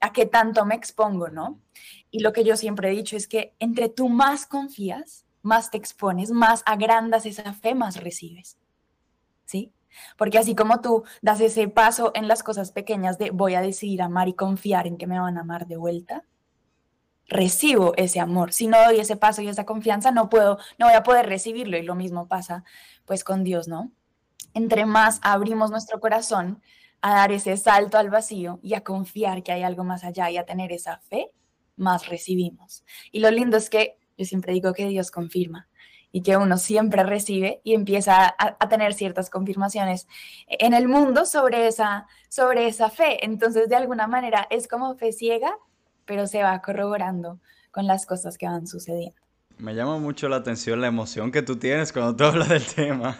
a 0.00 0.12
qué 0.12 0.26
tanto 0.26 0.64
me 0.64 0.76
expongo, 0.76 1.28
¿no? 1.28 1.60
Y 2.12 2.20
lo 2.20 2.32
que 2.32 2.44
yo 2.44 2.56
siempre 2.56 2.88
he 2.88 2.92
dicho 2.94 3.16
es 3.16 3.26
que 3.26 3.56
entre 3.58 3.88
tú 3.88 4.08
más 4.08 4.46
confías, 4.46 5.26
más 5.42 5.70
te 5.70 5.76
expones, 5.76 6.30
más 6.30 6.62
agrandas 6.66 7.26
esa 7.26 7.52
fe, 7.52 7.74
más 7.74 7.96
recibes. 7.96 8.58
¿Sí? 9.44 9.72
Porque 10.16 10.38
así 10.38 10.54
como 10.54 10.80
tú 10.80 11.04
das 11.22 11.40
ese 11.40 11.68
paso 11.68 12.12
en 12.14 12.28
las 12.28 12.42
cosas 12.42 12.72
pequeñas 12.72 13.18
de 13.18 13.30
voy 13.30 13.54
a 13.54 13.60
decidir 13.60 14.02
amar 14.02 14.28
y 14.28 14.34
confiar 14.34 14.86
en 14.86 14.96
que 14.96 15.06
me 15.06 15.20
van 15.20 15.38
a 15.38 15.40
amar 15.40 15.66
de 15.66 15.76
vuelta, 15.76 16.24
recibo 17.28 17.94
ese 17.96 18.20
amor. 18.20 18.52
Si 18.52 18.66
no 18.66 18.82
doy 18.84 19.00
ese 19.00 19.16
paso 19.16 19.42
y 19.42 19.48
esa 19.48 19.64
confianza, 19.64 20.10
no 20.10 20.28
puedo, 20.28 20.58
no 20.78 20.86
voy 20.86 20.94
a 20.94 21.02
poder 21.02 21.26
recibirlo. 21.26 21.76
Y 21.76 21.82
lo 21.82 21.94
mismo 21.94 22.26
pasa 22.26 22.64
pues 23.04 23.24
con 23.24 23.44
Dios, 23.44 23.68
¿no? 23.68 23.92
Entre 24.54 24.86
más 24.86 25.20
abrimos 25.22 25.70
nuestro 25.70 26.00
corazón 26.00 26.62
a 27.00 27.14
dar 27.14 27.32
ese 27.32 27.56
salto 27.56 27.98
al 27.98 28.10
vacío 28.10 28.58
y 28.62 28.74
a 28.74 28.82
confiar 28.82 29.42
que 29.42 29.52
hay 29.52 29.62
algo 29.62 29.84
más 29.84 30.04
allá 30.04 30.30
y 30.30 30.36
a 30.36 30.46
tener 30.46 30.72
esa 30.72 30.98
fe, 30.98 31.30
más 31.76 32.08
recibimos. 32.08 32.84
Y 33.12 33.20
lo 33.20 33.30
lindo 33.30 33.56
es 33.56 33.70
que 33.70 33.98
yo 34.16 34.24
siempre 34.24 34.52
digo 34.52 34.72
que 34.72 34.88
Dios 34.88 35.10
confirma 35.10 35.68
y 36.10 36.22
que 36.22 36.36
uno 36.36 36.56
siempre 36.56 37.02
recibe 37.02 37.60
y 37.64 37.74
empieza 37.74 38.34
a, 38.38 38.68
tener 38.68 38.94
ciertas 38.94 39.30
confirmaciones 39.30 40.06
en 40.46 40.74
el 40.74 40.88
mundo 40.88 41.26
sobre 41.26 41.66
esa, 41.66 42.06
sobre 42.28 42.66
esa 42.66 42.90
fe. 42.90 43.24
Entonces, 43.24 43.68
de 43.68 43.76
alguna 43.76 44.06
manera, 44.06 44.46
es 44.50 44.68
como 44.68 44.94
fe 44.96 45.12
ciega, 45.12 45.54
pero 46.04 46.26
se 46.26 46.42
va 46.42 46.60
corroborando 46.62 47.40
con 47.70 47.86
las 47.86 48.06
cosas 48.06 48.38
que 48.38 48.46
van 48.46 48.66
sucediendo. 48.66 49.20
Me 49.58 49.74
llama 49.74 49.98
mucho 49.98 50.28
la 50.28 50.36
atención 50.36 50.80
la 50.80 50.86
emoción 50.86 51.32
que 51.32 51.42
tú 51.42 51.56
tienes 51.56 51.92
cuando 51.92 52.16
tú 52.16 52.24
hablas 52.24 52.48
del 52.48 52.64
tema. 52.64 53.18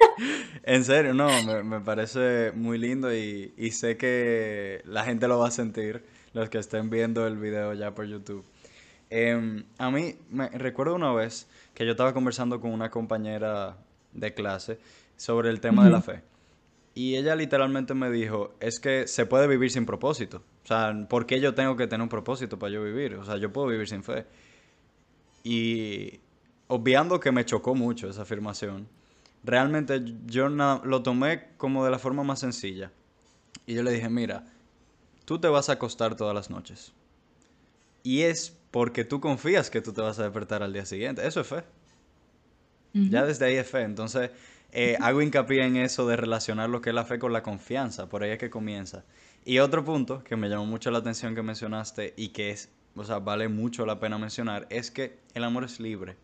en 0.62 0.84
serio, 0.84 1.14
no, 1.14 1.28
me, 1.64 1.80
parece 1.80 2.52
muy 2.52 2.78
lindo 2.78 3.12
y, 3.12 3.52
y, 3.56 3.70
sé 3.72 3.96
que 3.96 4.82
la 4.84 5.04
gente 5.04 5.26
lo 5.26 5.38
va 5.38 5.48
a 5.48 5.50
sentir, 5.50 6.04
los 6.34 6.48
que 6.50 6.58
estén 6.58 6.90
viendo 6.90 7.26
el 7.26 7.38
video 7.38 7.74
ya 7.74 7.94
por 7.94 8.06
YouTube. 8.06 8.44
Em, 9.14 9.64
a 9.76 9.90
mí, 9.90 10.16
me 10.30 10.48
recuerdo 10.48 10.94
una 10.94 11.12
vez 11.12 11.46
que 11.74 11.84
yo 11.84 11.90
estaba 11.90 12.14
conversando 12.14 12.62
con 12.62 12.72
una 12.72 12.90
compañera 12.90 13.76
de 14.14 14.32
clase 14.32 14.78
sobre 15.18 15.50
el 15.50 15.60
tema 15.60 15.84
de 15.84 15.90
la 15.90 16.00
fe. 16.00 16.22
Y 16.94 17.16
ella 17.16 17.36
literalmente 17.36 17.92
me 17.92 18.10
dijo, 18.10 18.54
es 18.58 18.80
que 18.80 19.06
se 19.06 19.26
puede 19.26 19.46
vivir 19.46 19.70
sin 19.70 19.84
propósito. 19.84 20.42
O 20.64 20.66
sea, 20.66 21.06
¿por 21.10 21.26
qué 21.26 21.40
yo 21.40 21.54
tengo 21.54 21.76
que 21.76 21.86
tener 21.86 22.02
un 22.02 22.08
propósito 22.08 22.58
para 22.58 22.72
yo 22.72 22.82
vivir? 22.82 23.16
O 23.16 23.24
sea, 23.26 23.36
yo 23.36 23.52
puedo 23.52 23.66
vivir 23.66 23.86
sin 23.86 24.02
fe. 24.02 24.24
Y 25.44 26.18
obviando 26.68 27.20
que 27.20 27.32
me 27.32 27.44
chocó 27.44 27.74
mucho 27.74 28.08
esa 28.08 28.22
afirmación, 28.22 28.88
realmente 29.44 30.02
yo 30.24 30.48
lo 30.48 31.02
tomé 31.02 31.48
como 31.58 31.84
de 31.84 31.90
la 31.90 31.98
forma 31.98 32.24
más 32.24 32.40
sencilla. 32.40 32.90
Y 33.66 33.74
yo 33.74 33.82
le 33.82 33.92
dije, 33.92 34.08
mira, 34.08 34.46
tú 35.26 35.38
te 35.38 35.48
vas 35.48 35.68
a 35.68 35.74
acostar 35.74 36.16
todas 36.16 36.34
las 36.34 36.48
noches. 36.48 36.94
Y 38.02 38.22
es 38.22 38.56
porque 38.72 39.04
tú 39.04 39.20
confías 39.20 39.70
que 39.70 39.80
tú 39.80 39.92
te 39.92 40.00
vas 40.00 40.18
a 40.18 40.24
despertar 40.24 40.62
al 40.62 40.72
día 40.72 40.86
siguiente. 40.86 41.24
Eso 41.24 41.42
es 41.42 41.46
fe. 41.46 41.62
Ya 42.94 43.24
desde 43.24 43.46
ahí 43.46 43.54
es 43.54 43.70
fe. 43.70 43.82
Entonces, 43.82 44.30
eh, 44.72 44.96
hago 45.00 45.22
hincapié 45.22 45.64
en 45.64 45.76
eso 45.76 46.06
de 46.06 46.16
relacionar 46.16 46.68
lo 46.70 46.80
que 46.80 46.90
es 46.90 46.94
la 46.94 47.04
fe 47.04 47.18
con 47.18 47.32
la 47.32 47.42
confianza. 47.42 48.08
Por 48.08 48.22
ahí 48.22 48.30
es 48.30 48.38
que 48.38 48.50
comienza. 48.50 49.04
Y 49.44 49.58
otro 49.58 49.84
punto 49.84 50.24
que 50.24 50.36
me 50.36 50.48
llamó 50.48 50.64
mucho 50.64 50.90
la 50.90 50.98
atención 50.98 51.34
que 51.34 51.42
mencionaste 51.42 52.14
y 52.16 52.28
que 52.28 52.50
es, 52.50 52.70
o 52.96 53.04
sea, 53.04 53.18
vale 53.18 53.48
mucho 53.48 53.84
la 53.84 54.00
pena 54.00 54.16
mencionar, 54.16 54.66
es 54.70 54.90
que 54.90 55.18
el 55.34 55.44
amor 55.44 55.64
es 55.64 55.78
libre. 55.78 56.16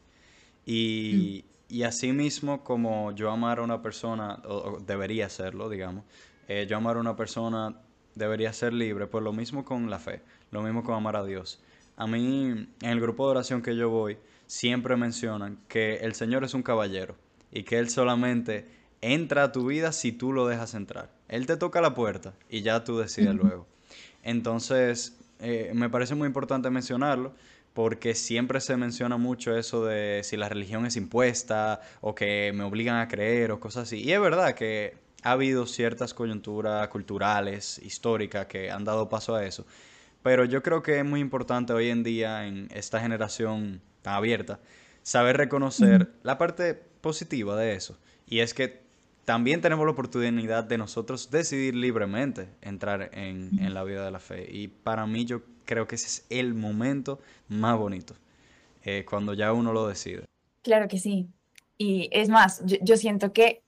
Y, 0.65 1.45
mm. 1.69 1.75
y 1.75 1.83
así 1.83 2.13
mismo 2.13 2.65
como 2.65 3.13
yo 3.13 3.31
amar 3.31 3.59
a 3.59 3.63
una 3.63 3.83
persona, 3.83 4.41
o, 4.47 4.79
debería 4.81 5.29
serlo, 5.29 5.69
digamos, 5.69 6.05
eh, 6.49 6.67
yo 6.69 6.79
amar 6.79 6.97
a 6.97 7.01
una 7.01 7.17
persona 7.17 7.77
debería 8.15 8.53
ser 8.53 8.73
libre, 8.73 9.07
pues 9.07 9.23
lo 9.23 9.33
mismo 9.33 9.65
con 9.65 9.91
la 9.91 9.99
fe, 9.99 10.23
lo 10.51 10.63
mismo 10.63 10.83
con 10.83 10.95
amar 10.95 11.17
a 11.17 11.25
Dios. 11.25 11.61
A 11.99 12.07
mí, 12.07 12.69
en 12.81 12.91
el 12.91 13.01
grupo 13.01 13.25
de 13.27 13.33
oración 13.33 13.61
que 13.61 13.75
yo 13.75 13.91
voy, 13.91 14.19
siempre 14.47 14.97
mencionan 14.97 15.59
que 15.67 15.97
el 15.97 16.15
Señor 16.15 16.45
es 16.45 16.55
un 16.55 16.63
caballero 16.63 17.17
y 17.51 17.65
que 17.65 17.81
Él 17.81 17.91
solamente 17.91 18.69
entra 19.01 19.43
a 19.43 19.53
tu 19.53 19.67
vida 19.67 19.91
si 19.91 20.13
tú 20.13 20.33
lo 20.33 20.47
dejas 20.47 20.75
entrar. 20.75 21.11
Él 21.27 21.47
te 21.47 21.57
toca 21.57 21.81
la 21.81 21.95
puerta 21.95 22.35
y 22.49 22.63
ya 22.63 22.85
tú 22.85 22.99
decides 22.99 23.35
luego. 23.35 23.67
Entonces, 24.23 25.19
eh, 25.41 25.73
me 25.75 25.91
parece 25.91 26.15
muy 26.15 26.29
importante 26.29 26.71
mencionarlo 26.71 27.35
porque 27.75 28.15
siempre 28.15 28.61
se 28.61 28.77
menciona 28.77 29.17
mucho 29.17 29.57
eso 29.57 29.85
de 29.85 30.21
si 30.23 30.37
la 30.37 30.49
religión 30.49 30.87
es 30.87 30.95
impuesta 30.95 31.81
o 32.01 32.15
que 32.15 32.53
me 32.55 32.63
obligan 32.63 33.01
a 33.01 33.09
creer 33.09 33.51
o 33.51 33.59
cosas 33.59 33.89
así. 33.89 34.05
Y 34.05 34.13
es 34.13 34.21
verdad 34.21 34.55
que 34.55 34.97
ha 35.25 35.33
habido 35.33 35.67
ciertas 35.67 36.15
coyunturas 36.15 36.87
culturales, 36.91 37.81
históricas, 37.85 38.47
que 38.47 38.71
han 38.71 38.85
dado 38.85 39.09
paso 39.09 39.35
a 39.35 39.45
eso. 39.45 39.67
Pero 40.29 40.45
yo 40.45 40.63
creo 40.63 40.83
que 40.83 40.99
es 40.99 41.05
muy 41.07 41.21
importante 41.21 41.73
hoy 41.73 41.89
en 41.89 42.03
día, 42.03 42.47
en 42.47 42.69
esta 42.75 43.01
generación 43.01 43.81
tan 44.03 44.13
abierta, 44.13 44.61
saber 45.03 45.39
reconocer 45.39 46.13
la 46.23 46.37
parte 46.37 46.75
positiva 46.75 47.57
de 47.57 47.73
eso. 47.73 47.97
Y 48.27 48.41
es 48.41 48.53
que 48.53 48.83
también 49.25 49.63
tenemos 49.63 49.87
la 49.87 49.93
oportunidad 49.93 50.65
de 50.65 50.77
nosotros 50.77 51.31
decidir 51.31 51.75
libremente 51.75 52.51
entrar 52.61 53.09
en, 53.15 53.73
la 53.73 53.85
vida 53.85 54.05
de 54.05 54.11
la 54.11 54.19
fe. 54.19 54.47
Y 54.53 54.69
para 54.69 55.07
mí 55.07 55.25
yo 55.25 55.41
creo 55.65 55.89
que 55.89 55.95
ese 55.95 56.09
es 56.09 56.27
el 56.29 56.53
momento 56.53 57.21
más 57.49 57.79
bonito, 57.79 58.15
eh, 58.85 59.07
cuando 59.09 59.33
ya 59.33 59.55
uno 59.55 59.73
lo 59.73 59.89
decide. 59.89 60.25
Claro 60.61 60.89
que 60.89 60.99
sí. 60.99 61.31
Y 61.79 62.11
es 62.13 62.29
más, 62.29 62.63
yo, 62.67 62.99
siento 62.99 63.33
que 63.33 63.63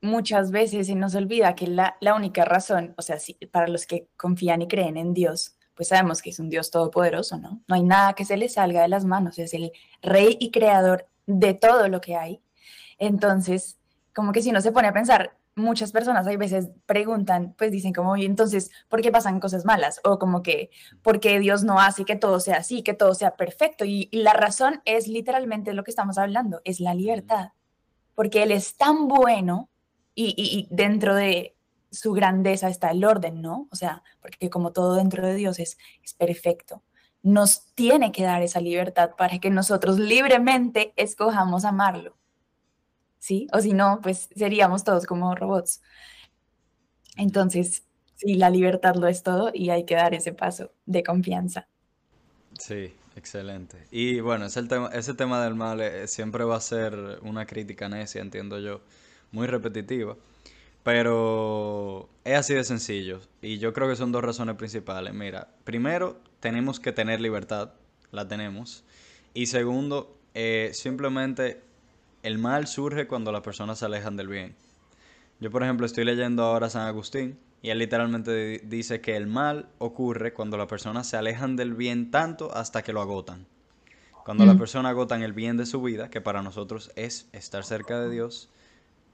muchas 0.00 0.50
veces 0.50 0.88
se 0.88 0.96
nos 0.96 1.14
olvida 1.14 1.54
que 1.54 1.68
la, 1.68 1.96
la 2.00 2.16
única 2.16 2.44
razón, 2.44 2.92
o 2.98 3.02
sea, 3.02 3.18
para 3.52 3.68
los 3.68 3.86
que 3.86 4.08
confían 4.16 4.62
y 4.62 4.66
creen 4.66 4.96
en 4.96 5.14
Dios, 5.14 5.55
pues 5.76 5.88
sabemos 5.88 6.22
que 6.22 6.30
es 6.30 6.38
un 6.38 6.48
Dios 6.48 6.70
todopoderoso, 6.70 7.38
¿no? 7.38 7.60
No 7.68 7.74
hay 7.74 7.82
nada 7.82 8.14
que 8.14 8.24
se 8.24 8.36
le 8.36 8.48
salga 8.48 8.82
de 8.82 8.88
las 8.88 9.04
manos, 9.04 9.38
es 9.38 9.52
el 9.54 9.72
rey 10.02 10.36
y 10.40 10.50
creador 10.50 11.06
de 11.26 11.54
todo 11.54 11.88
lo 11.88 12.00
que 12.00 12.16
hay. 12.16 12.40
Entonces, 12.98 13.78
como 14.14 14.32
que 14.32 14.42
si 14.42 14.50
uno 14.50 14.62
se 14.62 14.72
pone 14.72 14.88
a 14.88 14.92
pensar, 14.94 15.36
muchas 15.54 15.92
personas 15.92 16.26
hay 16.26 16.36
veces 16.36 16.68
preguntan, 16.86 17.54
pues 17.58 17.70
dicen 17.70 17.92
como, 17.92 18.16
entonces, 18.16 18.70
¿por 18.88 19.02
qué 19.02 19.10
pasan 19.10 19.40
cosas 19.40 19.64
malas? 19.64 20.00
O 20.04 20.18
como 20.18 20.42
que, 20.42 20.70
¿por 21.02 21.20
qué 21.20 21.38
Dios 21.40 21.64
no 21.64 21.80
hace 21.80 22.04
que 22.04 22.16
todo 22.16 22.40
sea 22.40 22.56
así, 22.56 22.82
que 22.82 22.94
todo 22.94 23.14
sea 23.14 23.36
perfecto? 23.36 23.84
Y, 23.84 24.08
y 24.10 24.22
la 24.22 24.32
razón 24.32 24.80
es 24.84 25.08
literalmente 25.08 25.74
lo 25.74 25.84
que 25.84 25.90
estamos 25.90 26.16
hablando, 26.16 26.60
es 26.64 26.80
la 26.80 26.94
libertad. 26.94 27.50
Porque 28.14 28.42
Él 28.42 28.52
es 28.52 28.76
tan 28.76 29.08
bueno 29.08 29.68
y, 30.14 30.34
y 30.36 30.74
dentro 30.74 31.14
de 31.14 31.55
su 31.90 32.12
grandeza 32.12 32.68
está 32.68 32.90
el 32.90 33.04
orden, 33.04 33.40
¿no? 33.42 33.68
O 33.70 33.76
sea, 33.76 34.02
porque 34.20 34.50
como 34.50 34.72
todo 34.72 34.94
dentro 34.94 35.26
de 35.26 35.34
Dios 35.34 35.58
es, 35.58 35.78
es 36.02 36.14
perfecto, 36.14 36.82
nos 37.22 37.74
tiene 37.74 38.12
que 38.12 38.22
dar 38.22 38.42
esa 38.42 38.60
libertad 38.60 39.10
para 39.16 39.38
que 39.38 39.50
nosotros 39.50 39.98
libremente 39.98 40.92
escojamos 40.96 41.64
amarlo. 41.64 42.16
¿Sí? 43.18 43.48
O 43.52 43.60
si 43.60 43.72
no, 43.72 43.98
pues 44.02 44.28
seríamos 44.36 44.84
todos 44.84 45.06
como 45.06 45.34
robots. 45.34 45.82
Entonces, 47.16 47.82
sí, 48.14 48.34
la 48.34 48.50
libertad 48.50 48.94
lo 48.94 49.08
es 49.08 49.22
todo 49.24 49.50
y 49.52 49.70
hay 49.70 49.84
que 49.84 49.96
dar 49.96 50.14
ese 50.14 50.32
paso 50.32 50.70
de 50.84 51.02
confianza. 51.02 51.66
Sí, 52.58 52.94
excelente. 53.16 53.88
Y 53.90 54.20
bueno, 54.20 54.46
ese 54.46 54.62
tema, 54.62 54.88
ese 54.92 55.14
tema 55.14 55.42
del 55.42 55.56
mal 55.56 55.80
eh, 55.80 56.06
siempre 56.06 56.44
va 56.44 56.56
a 56.56 56.60
ser 56.60 57.18
una 57.22 57.46
crítica 57.46 57.88
necia, 57.88 58.20
entiendo 58.20 58.60
yo, 58.60 58.82
muy 59.32 59.48
repetitiva. 59.48 60.16
Pero 60.86 62.08
es 62.22 62.36
así 62.36 62.54
de 62.54 62.62
sencillo. 62.62 63.20
Y 63.42 63.58
yo 63.58 63.72
creo 63.72 63.88
que 63.88 63.96
son 63.96 64.12
dos 64.12 64.22
razones 64.22 64.54
principales. 64.54 65.12
Mira, 65.12 65.48
primero, 65.64 66.20
tenemos 66.38 66.78
que 66.78 66.92
tener 66.92 67.20
libertad. 67.20 67.72
La 68.12 68.28
tenemos. 68.28 68.84
Y 69.34 69.46
segundo, 69.46 70.16
eh, 70.34 70.70
simplemente 70.74 71.60
el 72.22 72.38
mal 72.38 72.68
surge 72.68 73.08
cuando 73.08 73.32
las 73.32 73.40
personas 73.40 73.80
se 73.80 73.86
alejan 73.86 74.16
del 74.16 74.28
bien. 74.28 74.54
Yo, 75.40 75.50
por 75.50 75.64
ejemplo, 75.64 75.86
estoy 75.86 76.04
leyendo 76.04 76.44
ahora 76.44 76.70
San 76.70 76.86
Agustín 76.86 77.36
y 77.62 77.70
él 77.70 77.80
literalmente 77.80 78.60
dice 78.62 79.00
que 79.00 79.16
el 79.16 79.26
mal 79.26 79.68
ocurre 79.78 80.32
cuando 80.34 80.56
las 80.56 80.68
personas 80.68 81.08
se 81.08 81.16
alejan 81.16 81.56
del 81.56 81.74
bien 81.74 82.12
tanto 82.12 82.54
hasta 82.54 82.82
que 82.82 82.92
lo 82.92 83.00
agotan. 83.00 83.48
Cuando 84.24 84.46
las 84.46 84.56
personas 84.56 84.90
agotan 84.90 85.24
el 85.24 85.32
bien 85.32 85.56
de 85.56 85.66
su 85.66 85.82
vida, 85.82 86.10
que 86.10 86.20
para 86.20 86.42
nosotros 86.42 86.92
es 86.94 87.28
estar 87.32 87.64
cerca 87.64 87.98
de 87.98 88.08
Dios, 88.08 88.50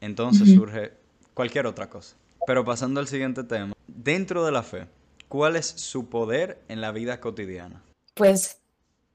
entonces 0.02 0.52
surge 0.52 1.00
cualquier 1.34 1.66
otra 1.66 1.88
cosa. 1.88 2.16
Pero 2.46 2.64
pasando 2.64 3.00
al 3.00 3.08
siguiente 3.08 3.44
tema, 3.44 3.74
dentro 3.86 4.44
de 4.44 4.52
la 4.52 4.62
fe, 4.62 4.86
¿cuál 5.28 5.56
es 5.56 5.66
su 5.66 6.08
poder 6.08 6.62
en 6.68 6.80
la 6.80 6.92
vida 6.92 7.20
cotidiana? 7.20 7.82
Pues 8.14 8.60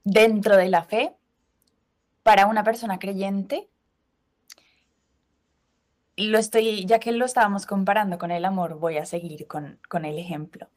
dentro 0.04 0.56
de 0.56 0.68
la 0.68 0.84
fe, 0.84 1.14
para 2.22 2.46
una 2.46 2.64
persona 2.64 2.98
creyente, 2.98 3.68
lo 6.16 6.38
estoy, 6.38 6.84
ya 6.86 6.98
que 6.98 7.12
lo 7.12 7.24
estábamos 7.24 7.66
comparando 7.66 8.18
con 8.18 8.30
el 8.30 8.44
amor, 8.44 8.78
voy 8.78 8.96
a 8.96 9.06
seguir 9.06 9.46
con, 9.46 9.78
con 9.88 10.04
el 10.04 10.18
ejemplo. 10.18 10.68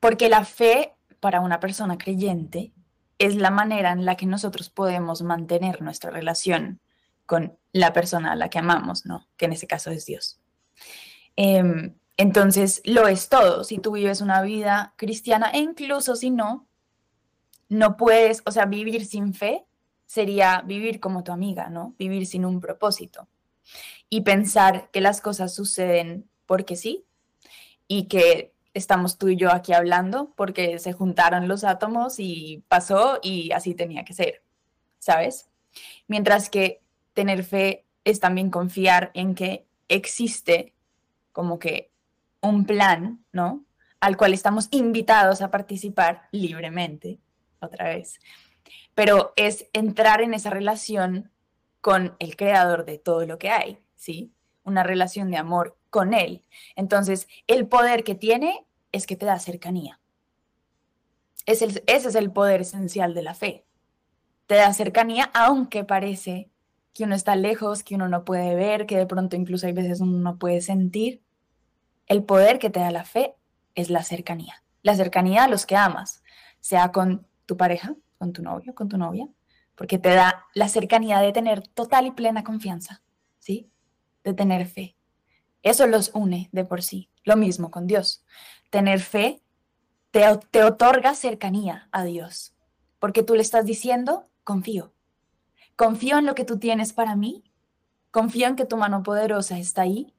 Porque 0.00 0.28
la 0.28 0.44
fe 0.44 0.94
para 1.20 1.40
una 1.40 1.60
persona 1.60 1.98
creyente 1.98 2.72
es 3.18 3.36
la 3.36 3.50
manera 3.50 3.92
en 3.92 4.04
la 4.04 4.16
que 4.16 4.26
nosotros 4.26 4.70
podemos 4.70 5.22
mantener 5.22 5.82
nuestra 5.82 6.10
relación 6.10 6.80
con 7.28 7.58
la 7.72 7.92
persona 7.92 8.32
a 8.32 8.36
la 8.36 8.48
que 8.48 8.58
amamos, 8.58 9.04
¿no? 9.04 9.28
Que 9.36 9.44
en 9.44 9.52
ese 9.52 9.66
caso 9.68 9.90
es 9.92 10.06
Dios. 10.06 10.40
Em, 11.36 11.94
Entonces, 12.20 12.82
lo 12.84 13.06
es 13.06 13.28
todo. 13.28 13.62
Si 13.62 13.78
tú 13.78 13.92
vives 13.92 14.20
una 14.20 14.42
vida 14.42 14.94
cristiana 14.96 15.50
e 15.50 15.58
incluso 15.58 16.16
si 16.16 16.30
no, 16.30 16.66
no 17.68 17.96
puedes, 17.96 18.42
o 18.44 18.50
sea, 18.50 18.64
vivir 18.66 19.06
sin 19.06 19.34
fe 19.34 19.64
sería 20.06 20.62
vivir 20.62 20.98
como 20.98 21.22
tu 21.22 21.30
amiga, 21.30 21.68
¿no? 21.70 21.94
Vivir 21.96 22.26
sin 22.26 22.44
un 22.44 22.60
propósito. 22.60 23.28
Y 24.10 24.22
pensar 24.22 24.90
que 24.90 25.00
las 25.00 25.20
cosas 25.20 25.54
suceden 25.54 26.28
porque 26.46 26.74
sí 26.74 27.04
y 27.86 28.08
que 28.08 28.52
estamos 28.74 29.16
tú 29.18 29.28
y 29.28 29.36
yo 29.36 29.52
aquí 29.52 29.72
hablando 29.72 30.32
porque 30.34 30.78
se 30.80 30.92
juntaron 30.94 31.46
los 31.46 31.62
átomos 31.62 32.16
y 32.18 32.64
pasó 32.68 33.20
y 33.22 33.52
así 33.52 33.74
tenía 33.74 34.04
que 34.04 34.14
ser, 34.14 34.42
¿sabes? 34.98 35.50
Mientras 36.08 36.50
que 36.50 36.80
tener 37.18 37.42
fe 37.42 37.84
es 38.04 38.20
también 38.20 38.48
confiar 38.48 39.10
en 39.12 39.34
que 39.34 39.66
existe 39.88 40.72
como 41.32 41.58
que 41.58 41.90
un 42.40 42.64
plan, 42.64 43.24
¿no? 43.32 43.64
Al 43.98 44.16
cual 44.16 44.34
estamos 44.34 44.68
invitados 44.70 45.42
a 45.42 45.50
participar 45.50 46.28
libremente, 46.30 47.18
otra 47.58 47.86
vez. 47.88 48.20
Pero 48.94 49.32
es 49.34 49.66
entrar 49.72 50.20
en 50.20 50.32
esa 50.32 50.50
relación 50.50 51.32
con 51.80 52.14
el 52.20 52.36
creador 52.36 52.84
de 52.84 52.98
todo 52.98 53.26
lo 53.26 53.36
que 53.36 53.50
hay, 53.50 53.80
¿sí? 53.96 54.32
Una 54.62 54.84
relación 54.84 55.28
de 55.32 55.38
amor 55.38 55.76
con 55.90 56.14
él. 56.14 56.44
Entonces, 56.76 57.26
el 57.48 57.66
poder 57.66 58.04
que 58.04 58.14
tiene 58.14 58.64
es 58.92 59.08
que 59.08 59.16
te 59.16 59.26
da 59.26 59.40
cercanía. 59.40 59.98
Es 61.46 61.62
ese 61.62 61.82
es 61.86 62.14
el 62.14 62.30
poder 62.30 62.60
esencial 62.60 63.12
de 63.12 63.22
la 63.22 63.34
fe. 63.34 63.64
Te 64.46 64.54
da 64.54 64.72
cercanía, 64.72 65.32
aunque 65.34 65.82
parece 65.82 66.48
que 66.98 67.04
uno 67.04 67.14
está 67.14 67.36
lejos, 67.36 67.84
que 67.84 67.94
uno 67.94 68.08
no 68.08 68.24
puede 68.24 68.56
ver, 68.56 68.84
que 68.84 68.96
de 68.96 69.06
pronto 69.06 69.36
incluso 69.36 69.68
hay 69.68 69.72
veces 69.72 70.00
uno 70.00 70.18
no 70.18 70.36
puede 70.36 70.60
sentir. 70.60 71.22
El 72.06 72.24
poder 72.24 72.58
que 72.58 72.70
te 72.70 72.80
da 72.80 72.90
la 72.90 73.04
fe 73.04 73.36
es 73.76 73.88
la 73.88 74.02
cercanía. 74.02 74.64
La 74.82 74.96
cercanía 74.96 75.44
a 75.44 75.48
los 75.48 75.64
que 75.64 75.76
amas, 75.76 76.24
sea 76.58 76.90
con 76.90 77.24
tu 77.46 77.56
pareja, 77.56 77.94
con 78.18 78.32
tu 78.32 78.42
novio, 78.42 78.74
con 78.74 78.88
tu 78.88 78.98
novia, 78.98 79.28
porque 79.76 79.98
te 79.98 80.08
da 80.08 80.46
la 80.54 80.68
cercanía 80.68 81.20
de 81.20 81.32
tener 81.32 81.68
total 81.68 82.06
y 82.06 82.10
plena 82.10 82.42
confianza, 82.42 83.00
¿sí? 83.38 83.70
De 84.24 84.34
tener 84.34 84.66
fe. 84.66 84.96
Eso 85.62 85.86
los 85.86 86.10
une 86.14 86.48
de 86.50 86.64
por 86.64 86.82
sí. 86.82 87.10
Lo 87.22 87.36
mismo 87.36 87.70
con 87.70 87.86
Dios. 87.86 88.24
Tener 88.70 88.98
fe 88.98 89.40
te, 90.10 90.24
te 90.50 90.64
otorga 90.64 91.14
cercanía 91.14 91.88
a 91.92 92.02
Dios, 92.02 92.56
porque 92.98 93.22
tú 93.22 93.36
le 93.36 93.42
estás 93.42 93.66
diciendo, 93.66 94.28
confío. 94.42 94.92
Confío 95.78 96.18
en 96.18 96.26
lo 96.26 96.34
que 96.34 96.44
tú 96.44 96.58
tienes 96.58 96.92
para 96.92 97.14
mí, 97.14 97.44
confío 98.10 98.48
en 98.48 98.56
que 98.56 98.64
tu 98.64 98.76
mano 98.76 99.04
poderosa 99.04 99.60
está 99.60 99.82
ahí 99.82 100.12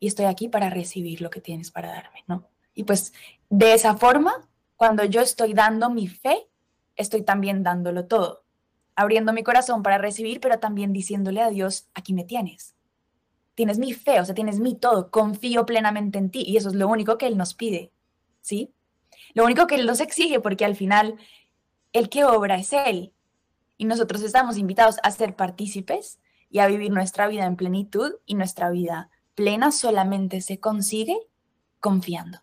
y 0.00 0.08
estoy 0.08 0.24
aquí 0.24 0.48
para 0.48 0.68
recibir 0.68 1.20
lo 1.20 1.30
que 1.30 1.40
tienes 1.40 1.70
para 1.70 1.90
darme, 1.90 2.24
¿no? 2.26 2.48
Y 2.74 2.82
pues 2.82 3.12
de 3.48 3.72
esa 3.72 3.96
forma, 3.96 4.48
cuando 4.74 5.04
yo 5.04 5.20
estoy 5.20 5.54
dando 5.54 5.90
mi 5.90 6.08
fe, 6.08 6.48
estoy 6.96 7.22
también 7.22 7.62
dándolo 7.62 8.06
todo, 8.06 8.42
abriendo 8.96 9.32
mi 9.32 9.44
corazón 9.44 9.84
para 9.84 9.98
recibir, 9.98 10.40
pero 10.40 10.58
también 10.58 10.92
diciéndole 10.92 11.40
a 11.40 11.50
Dios, 11.50 11.86
aquí 11.94 12.12
me 12.12 12.24
tienes. 12.24 12.74
Tienes 13.54 13.78
mi 13.78 13.92
fe, 13.92 14.20
o 14.20 14.24
sea, 14.24 14.34
tienes 14.34 14.58
mi 14.58 14.74
todo, 14.74 15.12
confío 15.12 15.66
plenamente 15.66 16.18
en 16.18 16.32
ti 16.32 16.42
y 16.44 16.56
eso 16.56 16.70
es 16.70 16.74
lo 16.74 16.88
único 16.88 17.16
que 17.16 17.28
Él 17.28 17.36
nos 17.36 17.54
pide, 17.54 17.92
¿sí? 18.40 18.74
Lo 19.34 19.44
único 19.44 19.68
que 19.68 19.76
Él 19.76 19.86
nos 19.86 20.00
exige, 20.00 20.40
porque 20.40 20.64
al 20.64 20.74
final 20.74 21.16
el 21.92 22.08
que 22.08 22.24
obra 22.24 22.56
es 22.56 22.72
Él 22.72 23.12
y 23.78 23.84
nosotros 23.84 24.22
estamos 24.22 24.56
invitados 24.58 24.96
a 25.02 25.10
ser 25.10 25.36
partícipes 25.36 26.18
y 26.50 26.60
a 26.60 26.66
vivir 26.66 26.90
nuestra 26.90 27.28
vida 27.28 27.44
en 27.46 27.56
plenitud 27.56 28.14
y 28.24 28.34
nuestra 28.34 28.70
vida 28.70 29.10
plena 29.34 29.70
solamente 29.70 30.40
se 30.40 30.58
consigue 30.60 31.18
confiando. 31.80 32.38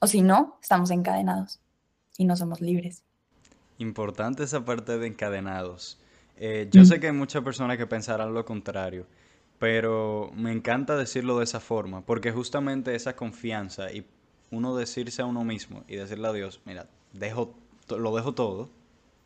O 0.00 0.06
si 0.06 0.22
no, 0.22 0.58
estamos 0.62 0.90
encadenados 0.90 1.60
y 2.18 2.24
no 2.24 2.36
somos 2.36 2.60
libres. 2.60 3.02
Importante 3.78 4.44
esa 4.44 4.64
parte 4.64 4.98
de 4.98 5.06
encadenados. 5.06 6.00
Eh, 6.36 6.68
yo 6.70 6.82
mm. 6.82 6.86
sé 6.86 7.00
que 7.00 7.08
hay 7.08 7.12
muchas 7.12 7.42
personas 7.42 7.76
que 7.76 7.86
pensarán 7.86 8.34
lo 8.34 8.44
contrario, 8.44 9.06
pero 9.58 10.30
me 10.34 10.52
encanta 10.52 10.96
decirlo 10.96 11.38
de 11.38 11.44
esa 11.44 11.60
forma, 11.60 12.04
porque 12.04 12.32
justamente 12.32 12.94
esa 12.94 13.14
confianza 13.16 13.92
y 13.92 14.06
uno 14.50 14.76
decirse 14.76 15.22
a 15.22 15.26
uno 15.26 15.44
mismo 15.44 15.84
y 15.88 15.96
decirle 15.96 16.28
a 16.28 16.32
Dios, 16.32 16.60
mira, 16.64 16.88
dejo, 17.12 17.54
lo 17.88 18.14
dejo 18.14 18.34
todo, 18.34 18.70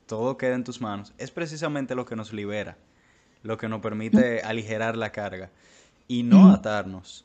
todo 0.08 0.36
queda 0.36 0.56
en 0.56 0.64
tus 0.64 0.80
manos, 0.80 1.14
es 1.18 1.30
precisamente 1.30 1.94
lo 1.94 2.04
que 2.04 2.16
nos 2.16 2.32
libera, 2.32 2.76
lo 3.44 3.56
que 3.56 3.68
nos 3.68 3.80
permite 3.80 4.40
aligerar 4.40 4.96
la 4.96 5.12
carga 5.12 5.50
y 6.08 6.24
no 6.24 6.50
atarnos. 6.50 7.24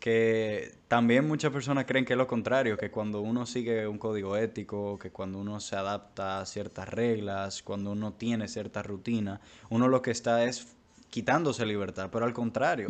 Que 0.00 0.74
también 0.88 1.26
muchas 1.26 1.52
personas 1.52 1.84
creen 1.84 2.04
que 2.04 2.14
es 2.14 2.18
lo 2.18 2.26
contrario, 2.26 2.76
que 2.76 2.90
cuando 2.90 3.20
uno 3.20 3.46
sigue 3.46 3.86
un 3.86 3.98
código 3.98 4.36
ético, 4.36 4.98
que 4.98 5.10
cuando 5.10 5.38
uno 5.38 5.60
se 5.60 5.76
adapta 5.76 6.40
a 6.40 6.46
ciertas 6.46 6.88
reglas, 6.88 7.62
cuando 7.62 7.92
uno 7.92 8.12
tiene 8.12 8.48
cierta 8.48 8.82
rutina, 8.82 9.40
uno 9.68 9.88
lo 9.88 10.02
que 10.02 10.10
está 10.10 10.44
es 10.44 10.74
quitándose 11.10 11.64
libertad, 11.64 12.10
pero 12.10 12.24
al 12.24 12.32
contrario, 12.32 12.88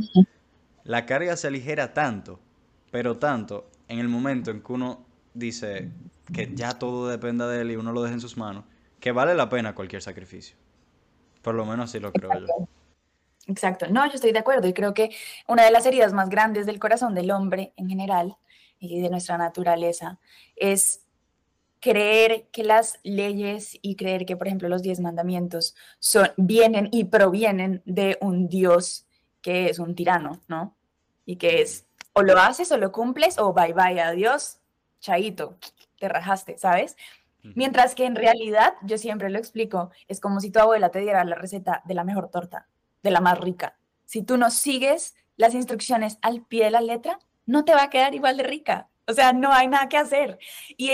la 0.85 1.07
carga 1.07 1.37
se 1.37 1.47
aligera 1.47 1.95
tanto, 1.95 2.41
pero 2.91 3.19
tanto, 3.19 3.69
en 3.89 3.99
el 3.99 4.09
momento 4.09 4.51
en 4.51 4.63
que 4.63 4.73
uno 4.73 5.05
dice 5.35 5.91
que 6.33 6.53
ya 6.55 6.79
todo 6.79 7.09
dependa 7.09 7.47
de 7.49 7.63
él 7.63 7.71
y 7.71 7.77
uno 7.77 7.93
lo 7.93 8.03
deja 8.03 8.15
en 8.15 8.21
sus 8.21 8.37
manos, 8.37 8.65
que 9.07 9.13
vale 9.13 9.37
la 9.37 9.49
pena 9.49 9.73
cualquier 9.73 10.03
sacrificio. 10.03 10.57
Por 11.41 11.55
lo 11.55 11.65
menos 11.65 11.91
así 11.91 12.01
lo 12.01 12.13
creo 12.13 12.29
yo. 12.41 12.69
Exacto, 13.47 13.87
no, 13.89 14.05
yo 14.09 14.15
estoy 14.15 14.33
de 14.33 14.41
acuerdo 14.41 14.67
y 14.67 14.73
creo 14.73 14.95
que 14.95 15.15
una 15.47 15.65
de 15.65 15.71
las 15.71 15.87
heridas 15.87 16.13
más 16.13 16.29
grandes 16.29 16.67
del 16.67 16.81
corazón 16.81 17.15
del 17.15 17.31
hombre 17.31 17.73
en 17.77 17.89
general 17.89 18.37
y 18.81 19.01
de 19.01 19.09
nuestra 19.09 19.39
naturaleza 19.39 20.19
es 20.57 21.05
creer 21.79 22.49
que 22.51 22.65
las 22.65 22.99
leyes 23.05 23.79
y 23.81 23.95
creer 23.95 24.27
que, 24.27 24.37
por 24.37 24.49
ejemplo, 24.49 24.69
los 24.69 24.83
diez 24.83 24.99
mandamientos 24.99 25.77
son, 26.01 26.33
vienen 26.37 26.89
y 26.91 27.05
provienen 27.05 27.83
de 27.85 28.19
un 28.21 28.49
Dios 28.49 29.07
que 29.41 29.71
es 29.71 29.79
un 29.79 29.95
tirano, 29.95 30.41
¿no? 30.49 30.75
Y 31.25 31.37
que 31.37 31.63
es 31.63 31.87
o 32.13 32.23
lo 32.23 32.37
haces 32.39 32.73
o 32.73 32.77
lo 32.77 32.91
cumples 32.91 33.39
o 33.39 33.53
bye 33.53 33.73
bye, 33.73 34.01
adiós, 34.01 34.59
chaito, 34.99 35.59
te 36.01 36.09
rajaste, 36.09 36.59
¿sabes? 36.59 36.97
Mientras 37.55 37.95
que 37.95 38.07
en 38.07 38.17
realidad, 38.17 38.75
yo 38.83 38.99
siempre 38.99 39.31
lo 39.31 39.39
explico, 39.39 39.91
es 40.09 40.21
como 40.21 40.41
si 40.41 40.51
tu 40.51 40.59
abuela 40.59 40.91
te 40.91 41.01
diera 41.01 41.25
la 41.25 41.37
receta 41.37 41.83
de 41.85 41.95
la 41.95 42.05
mejor 42.05 42.31
torta 42.31 42.67
de 43.03 43.11
la 43.11 43.21
más 43.21 43.39
rica. 43.39 43.77
Si 44.05 44.23
tú 44.23 44.37
no 44.37 44.51
sigues 44.51 45.15
las 45.37 45.55
instrucciones 45.55 46.19
al 46.23 46.43
pie 46.45 46.65
de 46.65 46.71
la 46.73 46.81
letra, 46.81 47.19
no 47.47 47.65
te 47.65 47.75
va 47.75 47.85
a 47.85 47.91
quedar 47.91 48.15
igual 48.15 48.37
de 48.37 48.43
rica. 48.43 48.89
O 49.07 49.13
sea, 49.13 49.33
no 49.33 49.53
hay 49.53 49.69
nada 49.69 49.89
que 49.89 49.97
hacer. 49.97 50.39
Y, 50.77 50.91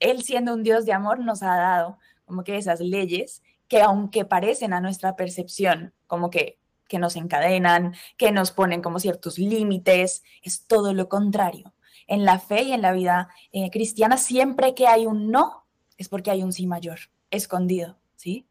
él 0.00 0.22
siendo 0.22 0.54
un 0.54 0.62
Dios 0.62 0.86
de 0.86 0.92
amor 0.92 1.18
nos 1.18 1.42
ha 1.42 1.56
dado 1.56 1.98
como 2.24 2.44
que 2.44 2.56
esas 2.56 2.78
leyes 2.78 3.42
que 3.66 3.82
aunque 3.82 4.24
parecen 4.24 4.72
a 4.72 4.80
nuestra 4.80 5.16
percepción 5.16 5.92
como 6.06 6.30
que, 6.30 6.60
que 6.86 7.00
nos 7.00 7.16
encadenan, 7.16 7.96
que 8.16 8.30
nos 8.30 8.52
ponen 8.52 8.80
como 8.80 9.00
ciertos 9.00 9.40
límites, 9.40 10.22
es 10.42 10.68
todo 10.68 10.94
lo 10.94 11.08
contrario. 11.08 11.74
En 12.06 12.24
la 12.24 12.38
fe 12.38 12.62
y 12.62 12.72
en 12.72 12.82
la 12.82 12.92
vida 12.92 13.28
eh, 13.50 13.70
cristiana, 13.70 14.18
siempre 14.18 14.74
que 14.76 14.86
hay 14.86 15.06
un 15.06 15.32
no, 15.32 15.66
es 15.98 16.08
porque 16.08 16.30
hay 16.30 16.42
un 16.42 16.52
sí 16.52 16.66
mayor, 16.66 16.98
escondido, 17.30 17.98
¿sí? 18.16 18.46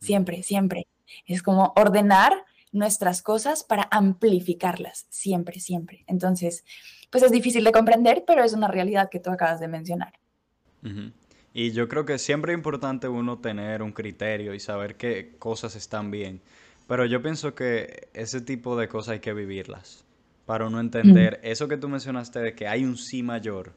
Siempre, 0.00 0.42
siempre. 0.42 0.86
Es 1.26 1.42
como 1.42 1.72
ordenar 1.76 2.32
nuestras 2.72 3.22
cosas 3.22 3.64
para 3.64 3.88
amplificarlas, 3.90 5.06
siempre, 5.10 5.60
siempre. 5.60 6.04
Entonces, 6.06 6.64
pues 7.10 7.22
es 7.22 7.30
difícil 7.30 7.64
de 7.64 7.72
comprender, 7.72 8.24
pero 8.26 8.44
es 8.44 8.52
una 8.52 8.68
realidad 8.68 9.10
que 9.10 9.20
tú 9.20 9.30
acabas 9.30 9.60
de 9.60 9.68
mencionar. 9.68 10.14
Y 11.52 11.72
yo 11.72 11.88
creo 11.88 12.04
que 12.04 12.18
siempre 12.18 12.52
es 12.52 12.58
importante 12.58 13.08
uno 13.08 13.38
tener 13.40 13.82
un 13.82 13.92
criterio 13.92 14.54
y 14.54 14.60
saber 14.60 14.96
qué 14.96 15.34
cosas 15.38 15.74
están 15.74 16.10
bien. 16.10 16.40
Pero 16.86 17.04
yo 17.06 17.22
pienso 17.22 17.54
que 17.54 18.08
ese 18.14 18.40
tipo 18.40 18.76
de 18.76 18.88
cosas 18.88 19.14
hay 19.14 19.20
que 19.20 19.32
vivirlas 19.32 20.04
para 20.44 20.66
uno 20.66 20.78
entender 20.78 21.40
eso 21.42 21.66
que 21.66 21.76
tú 21.76 21.88
mencionaste 21.88 22.38
de 22.38 22.54
que 22.54 22.68
hay 22.68 22.84
un 22.84 22.96
sí 22.96 23.22
mayor. 23.22 23.72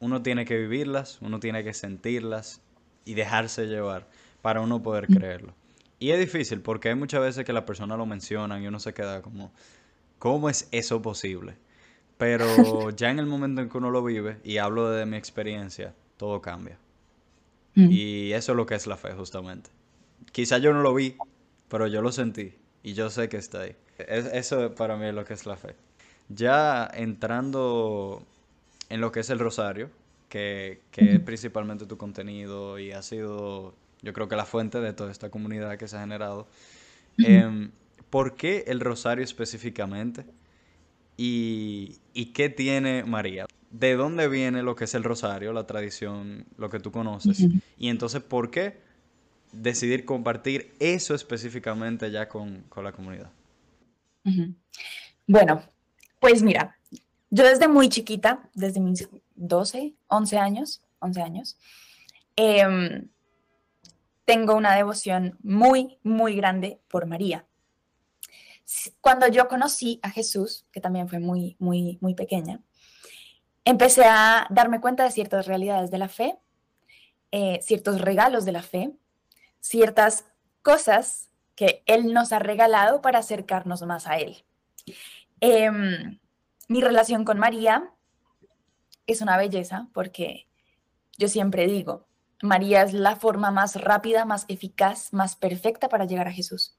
Uno 0.00 0.22
tiene 0.22 0.44
que 0.44 0.56
vivirlas, 0.58 1.18
uno 1.20 1.40
tiene 1.40 1.62
que 1.62 1.74
sentirlas 1.74 2.60
y 3.04 3.14
dejarse 3.14 3.66
llevar 3.66 4.08
para 4.42 4.60
uno 4.60 4.82
poder 4.82 5.06
creerlo. 5.06 5.54
Y 5.98 6.10
es 6.10 6.18
difícil 6.18 6.60
porque 6.62 6.88
hay 6.88 6.94
muchas 6.94 7.20
veces 7.20 7.44
que 7.44 7.52
las 7.52 7.64
personas 7.64 7.98
lo 7.98 8.06
mencionan 8.06 8.62
y 8.62 8.66
uno 8.66 8.80
se 8.80 8.94
queda 8.94 9.20
como, 9.20 9.52
¿cómo 10.18 10.48
es 10.48 10.68
eso 10.72 11.02
posible? 11.02 11.56
Pero 12.16 12.46
ya 12.96 13.10
en 13.10 13.18
el 13.18 13.26
momento 13.26 13.60
en 13.60 13.68
que 13.68 13.78
uno 13.78 13.90
lo 13.90 14.02
vive, 14.02 14.38
y 14.42 14.56
hablo 14.56 14.90
de 14.90 15.04
mi 15.04 15.16
experiencia, 15.16 15.94
todo 16.16 16.40
cambia. 16.40 16.78
Mm. 17.74 17.88
Y 17.90 18.32
eso 18.32 18.52
es 18.52 18.56
lo 18.56 18.66
que 18.66 18.74
es 18.74 18.86
la 18.86 18.96
fe, 18.96 19.12
justamente. 19.12 19.70
Quizá 20.32 20.58
yo 20.58 20.72
no 20.72 20.82
lo 20.82 20.94
vi, 20.94 21.16
pero 21.68 21.86
yo 21.86 22.02
lo 22.02 22.12
sentí 22.12 22.54
y 22.82 22.94
yo 22.94 23.10
sé 23.10 23.28
que 23.28 23.36
está 23.36 23.62
ahí. 23.62 23.76
eso 23.98 24.74
para 24.74 24.96
mí 24.96 25.06
es 25.06 25.14
lo 25.14 25.24
que 25.24 25.34
es 25.34 25.46
la 25.46 25.56
fe. 25.56 25.74
Ya 26.28 26.90
entrando 26.94 28.22
en 28.90 29.00
lo 29.00 29.10
que 29.10 29.20
es 29.20 29.30
el 29.30 29.38
rosario, 29.38 29.90
que, 30.28 30.82
que 30.90 31.14
es 31.14 31.20
principalmente 31.20 31.86
tu 31.86 31.96
contenido 31.96 32.78
y 32.78 32.92
ha 32.92 33.02
sido 33.02 33.74
yo 34.02 34.12
creo 34.12 34.28
que 34.28 34.36
la 34.36 34.44
fuente 34.44 34.80
de 34.80 34.92
toda 34.92 35.10
esta 35.10 35.30
comunidad 35.30 35.76
que 35.78 35.88
se 35.88 35.96
ha 35.96 36.00
generado. 36.00 36.46
Em, 37.18 37.70
¿Por 38.08 38.34
qué 38.34 38.64
el 38.66 38.80
rosario 38.80 39.24
específicamente? 39.24 40.24
y, 41.22 42.26
qué 42.32 42.48
tiene 42.48 43.04
María. 43.04 43.46
¿De 43.70 43.94
dónde 43.94 44.26
viene 44.26 44.62
lo 44.62 44.74
que 44.74 44.84
es 44.84 44.94
el 44.94 45.04
rosario, 45.04 45.52
la 45.52 45.66
tradición, 45.66 46.46
lo 46.56 46.70
que 46.70 46.80
tú 46.80 46.90
conoces? 46.90 47.46
Y 47.76 47.88
entonces, 47.88 48.22
¿por 48.22 48.50
qué 48.50 48.78
decidir 49.52 50.06
compartir 50.06 50.72
eso 50.80 51.14
específicamente 51.14 52.10
ya 52.10 52.28
con, 52.28 52.64
la 52.82 52.92
comunidad? 52.92 53.30
Bueno, 55.26 55.62
pues 56.20 56.42
mira, 56.42 56.74
yo 57.30 57.44
desde 57.44 57.68
muy 57.68 57.88
chiquita, 57.88 58.48
desde 58.54 58.80
mis 58.80 59.08
12, 59.36 59.94
11 60.08 60.38
años, 60.38 60.82
11 60.98 61.22
años, 61.22 61.56
em, 62.36 63.08
tengo 64.24 64.54
una 64.54 64.74
devoción 64.76 65.36
muy, 65.42 65.98
muy 66.02 66.36
grande 66.36 66.80
por 66.88 67.06
María. 67.06 67.46
Cuando 69.00 69.26
yo 69.26 69.48
conocí 69.48 69.98
a 70.02 70.10
Jesús, 70.10 70.66
que 70.70 70.80
también 70.80 71.08
fue 71.08 71.18
muy, 71.18 71.56
muy, 71.58 71.98
muy 72.00 72.14
pequeña, 72.14 72.60
empecé 73.64 74.04
a 74.04 74.46
darme 74.50 74.80
cuenta 74.80 75.02
de 75.02 75.10
ciertas 75.10 75.46
realidades 75.46 75.90
de 75.90 75.98
la 75.98 76.08
fe, 76.08 76.38
eh, 77.32 77.58
ciertos 77.62 78.00
regalos 78.00 78.44
de 78.44 78.52
la 78.52 78.62
fe, 78.62 78.92
ciertas 79.60 80.26
cosas 80.62 81.30
que 81.56 81.82
Él 81.86 82.12
nos 82.12 82.32
ha 82.32 82.38
regalado 82.38 83.02
para 83.02 83.18
acercarnos 83.18 83.82
más 83.82 84.06
a 84.06 84.18
Él. 84.18 84.44
Em, 85.40 86.19
mi 86.70 86.80
relación 86.80 87.24
con 87.24 87.40
María 87.40 87.90
es 89.08 89.22
una 89.22 89.36
belleza 89.36 89.88
porque 89.92 90.46
yo 91.18 91.26
siempre 91.26 91.66
digo, 91.66 92.06
María 92.42 92.82
es 92.82 92.92
la 92.92 93.16
forma 93.16 93.50
más 93.50 93.74
rápida, 93.74 94.24
más 94.24 94.44
eficaz, 94.46 95.12
más 95.12 95.34
perfecta 95.34 95.88
para 95.88 96.04
llegar 96.04 96.28
a 96.28 96.32
Jesús. 96.32 96.78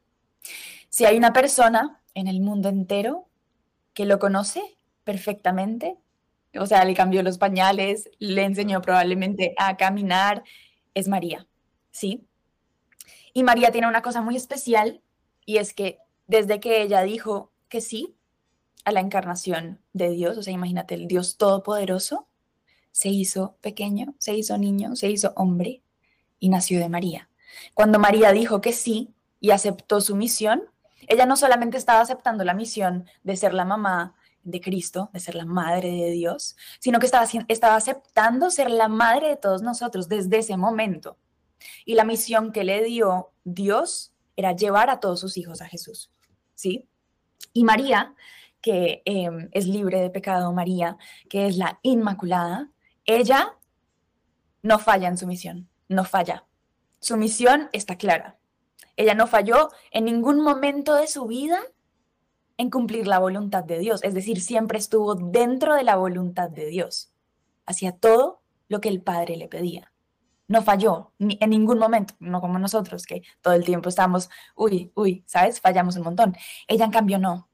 Si 0.87 1.03
hay 1.03 1.17
una 1.17 1.33
persona 1.33 2.01
en 2.13 2.27
el 2.27 2.39
mundo 2.39 2.69
entero 2.69 3.27
que 3.93 4.05
lo 4.05 4.17
conoce 4.17 4.61
perfectamente, 5.03 5.97
o 6.57 6.65
sea, 6.67 6.85
le 6.85 6.93
cambió 6.93 7.21
los 7.21 7.37
pañales, 7.37 8.09
le 8.17 8.45
enseñó 8.45 8.81
probablemente 8.81 9.53
a 9.57 9.75
caminar, 9.75 10.45
es 10.93 11.09
María, 11.09 11.47
¿sí? 11.91 12.25
Y 13.33 13.43
María 13.43 13.71
tiene 13.71 13.89
una 13.89 14.01
cosa 14.01 14.21
muy 14.21 14.37
especial 14.37 15.01
y 15.45 15.57
es 15.57 15.73
que 15.73 15.97
desde 16.27 16.61
que 16.61 16.81
ella 16.81 17.01
dijo 17.01 17.51
que 17.67 17.81
sí 17.81 18.15
a 18.85 18.91
la 18.91 18.99
encarnación 18.99 19.79
de 19.93 20.09
Dios, 20.09 20.37
o 20.37 20.43
sea, 20.43 20.53
imagínate, 20.53 20.95
el 20.95 21.07
Dios 21.07 21.37
todopoderoso, 21.37 22.27
se 22.91 23.09
hizo 23.09 23.55
pequeño, 23.61 24.15
se 24.17 24.35
hizo 24.35 24.57
niño, 24.57 24.95
se 24.95 25.09
hizo 25.09 25.33
hombre 25.35 25.81
y 26.39 26.49
nació 26.49 26.79
de 26.79 26.89
María. 26.89 27.29
Cuando 27.73 27.99
María 27.99 28.31
dijo 28.31 28.61
que 28.61 28.73
sí 28.73 29.13
y 29.39 29.51
aceptó 29.51 30.01
su 30.01 30.15
misión, 30.15 30.63
ella 31.07 31.25
no 31.25 31.37
solamente 31.37 31.77
estaba 31.77 32.01
aceptando 32.01 32.43
la 32.43 32.53
misión 32.53 33.05
de 33.23 33.35
ser 33.37 33.53
la 33.53 33.65
mamá 33.65 34.15
de 34.43 34.59
Cristo, 34.59 35.09
de 35.13 35.19
ser 35.19 35.35
la 35.35 35.45
madre 35.45 35.91
de 35.91 36.11
Dios, 36.11 36.55
sino 36.79 36.99
que 36.99 37.05
estaba, 37.05 37.27
estaba 37.47 37.75
aceptando 37.75 38.49
ser 38.49 38.69
la 38.69 38.87
madre 38.87 39.29
de 39.29 39.37
todos 39.37 39.61
nosotros 39.61 40.07
desde 40.09 40.39
ese 40.39 40.57
momento. 40.57 41.17
Y 41.85 41.95
la 41.95 42.03
misión 42.03 42.51
que 42.51 42.63
le 42.63 42.83
dio 42.83 43.31
Dios 43.43 44.13
era 44.35 44.55
llevar 44.55 44.89
a 44.89 44.99
todos 44.99 45.19
sus 45.19 45.37
hijos 45.37 45.61
a 45.61 45.67
Jesús. 45.67 46.11
¿Sí? 46.55 46.87
Y 47.53 47.63
María, 47.63 48.15
que 48.61 49.01
em, 49.05 49.49
es 49.51 49.67
libre 49.67 50.01
de 50.01 50.09
pecado, 50.09 50.51
María, 50.53 50.97
que 51.29 51.47
es 51.47 51.57
la 51.57 51.79
Inmaculada, 51.81 52.71
ella 53.05 53.57
no 54.61 54.79
falla 54.79 55.07
en 55.07 55.17
su 55.17 55.27
misión, 55.27 55.69
no 55.87 56.05
falla. 56.05 56.45
Su 56.99 57.17
misión 57.17 57.69
está 57.73 57.97
clara. 57.97 58.37
Ella 58.95 59.15
no 59.15 59.27
falló 59.27 59.69
en 59.91 60.05
ningún 60.05 60.41
momento 60.41 60.95
de 60.95 61.07
su 61.07 61.25
vida 61.25 61.59
en 62.57 62.69
cumplir 62.69 63.07
la 63.07 63.19
voluntad 63.19 63.63
de 63.63 63.79
Dios, 63.79 64.03
es 64.03 64.13
decir, 64.13 64.39
siempre 64.41 64.77
estuvo 64.77 65.15
dentro 65.15 65.73
de 65.75 65.83
la 65.83 65.95
voluntad 65.95 66.49
de 66.49 66.67
Dios. 66.67 67.11
Hacía 67.65 67.93
todo 67.93 68.43
lo 68.67 68.81
que 68.81 68.89
el 68.89 69.01
Padre 69.01 69.37
le 69.37 69.47
pedía 69.47 69.91
no 70.51 70.61
falló 70.61 71.13
ni, 71.17 71.37
en 71.41 71.49
ningún 71.49 71.79
momento, 71.79 72.13
no 72.19 72.41
como 72.41 72.59
nosotros, 72.59 73.05
que 73.05 73.23
todo 73.41 73.53
el 73.53 73.63
tiempo 73.63 73.89
estamos, 73.89 74.29
uy, 74.55 74.91
uy, 74.95 75.23
¿sabes? 75.25 75.61
Fallamos 75.61 75.95
un 75.95 76.03
montón. 76.03 76.35
Ella 76.67 76.85
en 76.85 76.91
cambio 76.91 77.17
no. 77.17 77.49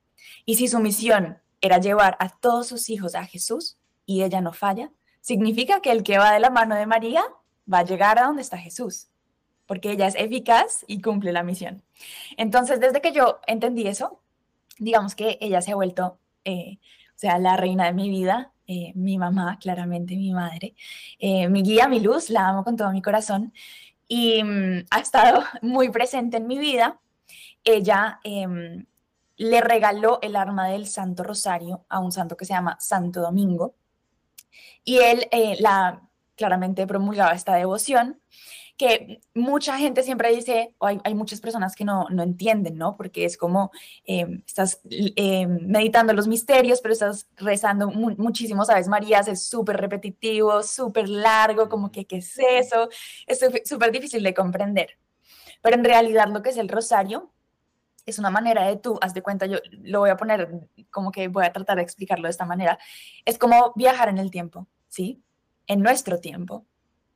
Y 0.46 0.56
si 0.56 0.68
su 0.68 0.80
misión 0.80 1.40
era 1.62 1.80
llevar 1.80 2.18
a 2.20 2.30
todos 2.30 2.68
sus 2.68 2.90
hijos 2.90 3.16
a 3.16 3.26
Jesús 3.26 3.78
y 4.06 4.24
ella 4.24 4.42
no 4.42 4.54
falla, 4.54 4.92
significa 5.22 5.82
que 5.82 5.92
el 5.92 6.04
que 6.04 6.18
va 6.18 6.32
de 6.32 6.40
la 6.40 6.50
mano 6.50 6.76
de 6.76 6.86
María 6.86 7.24
va 7.72 7.80
a 7.80 7.86
llegar 7.86 8.20
a 8.20 8.26
donde 8.26 8.42
está 8.42 8.58
Jesús, 8.58 9.10
porque 9.66 9.92
ella 9.92 10.08
es 10.08 10.16
eficaz 10.16 10.86
y 10.88 11.02
cumple 11.02 11.34
la 11.34 11.44
misión. 11.44 11.84
Entonces, 12.38 12.80
desde 12.80 13.02
que 13.02 13.12
yo 13.12 13.40
entendí 13.46 13.88
eso, 13.88 14.22
digamos 14.80 15.16
que 15.16 15.38
ella 15.42 15.62
se 15.62 15.72
ha 15.72 15.76
vuelto, 15.76 16.20
eh, 16.46 16.78
o 17.16 17.20
sea, 17.20 17.40
la 17.40 17.58
reina 17.58 17.86
de 17.86 17.94
mi 17.94 18.10
vida, 18.10 18.54
eh, 18.68 18.92
mi 18.96 19.18
mamá, 19.18 19.58
claramente 19.60 20.16
mi 20.16 20.34
madre, 20.34 20.76
eh, 21.20 21.50
mi 21.50 21.64
guía, 21.64 21.88
mi 21.88 22.00
luz, 22.00 22.30
la 22.30 22.50
amo 22.50 22.64
con 22.64 22.76
todo 22.76 22.92
mi 22.92 23.02
corazón 23.02 23.54
y 24.08 24.44
mm, 24.44 24.86
ha 24.90 25.00
estado 25.00 25.44
muy 25.62 25.90
presente 25.90 26.38
en 26.38 26.48
mi 26.48 26.58
vida. 26.58 27.00
Ella 27.64 28.20
em, 28.24 28.86
le 29.38 29.62
regaló 29.62 30.20
el 30.22 30.36
arma 30.36 30.68
del 30.68 30.88
Santo 30.88 31.24
Rosario 31.24 31.86
a 31.90 32.00
un 32.00 32.12
santo 32.12 32.36
que 32.36 32.46
se 32.46 32.54
llama 32.54 32.78
Santo 32.80 33.22
Domingo 33.22 33.76
y 34.84 34.98
él 34.98 35.28
eh, 35.32 35.58
la 35.60 36.02
claramente 36.36 36.86
promulgaba 36.88 37.34
esta 37.34 37.56
devoción 37.56 38.22
que 38.78 39.22
mucha 39.34 39.78
gente 39.78 40.04
siempre 40.04 40.32
dice, 40.34 40.76
o 40.78 40.86
hay, 40.86 41.14
muchas 41.16 41.42
personas 41.42 41.76
que 41.76 41.84
no, 41.84 42.08
no, 42.12 42.22
entienden, 42.22 42.78
¿no? 42.78 42.96
Porque 42.96 43.26
es 43.26 43.36
como, 43.36 43.72
em, 44.06 44.44
estás 44.46 44.82
em, 44.86 45.68
meditando 45.68 46.14
los 46.14 46.28
misterios, 46.28 46.80
pero 46.82 46.94
estás 46.94 47.28
rezando 47.38 47.90
muchísimo, 47.90 48.64
¿sabes? 48.66 48.88
María 48.88 49.20
es 49.22 49.42
súper 49.48 49.78
repetitivo, 49.78 50.62
súper 50.62 51.10
largo, 51.10 51.70
como 51.70 51.92
que, 51.92 52.06
¿qué 52.06 52.18
es 52.18 52.38
eso? 52.38 52.88
Es 53.26 53.40
súper 53.66 53.92
difícil 53.92 54.22
de 54.22 54.36
comprender. 54.36 55.00
Pero 55.62 55.76
en 55.76 55.84
realidad 55.84 56.28
lo 56.30 56.44
que 56.44 56.52
es 56.52 56.58
el 56.58 56.70
rosario 56.70 57.32
es 58.08 58.18
una 58.20 58.30
manera 58.32 58.66
de 58.66 58.78
tú, 58.78 58.98
haz 59.02 59.14
de 59.14 59.22
cuenta, 59.22 59.46
yo 59.46 59.60
lo 59.82 60.00
voy 60.00 60.10
a 60.10 60.18
poner 60.18 60.50
como 60.90 61.12
que 61.12 61.28
voy 61.28 61.46
a 61.46 61.52
tratar 61.52 61.76
de 61.76 61.84
explicarlo 61.84 62.24
de 62.24 62.32
esta 62.32 62.46
manera, 62.46 62.80
es 63.26 63.38
como 63.38 63.74
viajar 63.76 64.10
en 64.10 64.18
el 64.18 64.32
tiempo, 64.32 64.68
¿sí? 64.88 65.22
En 65.68 65.82
nuestro 65.82 66.20
tiempo. 66.20 66.66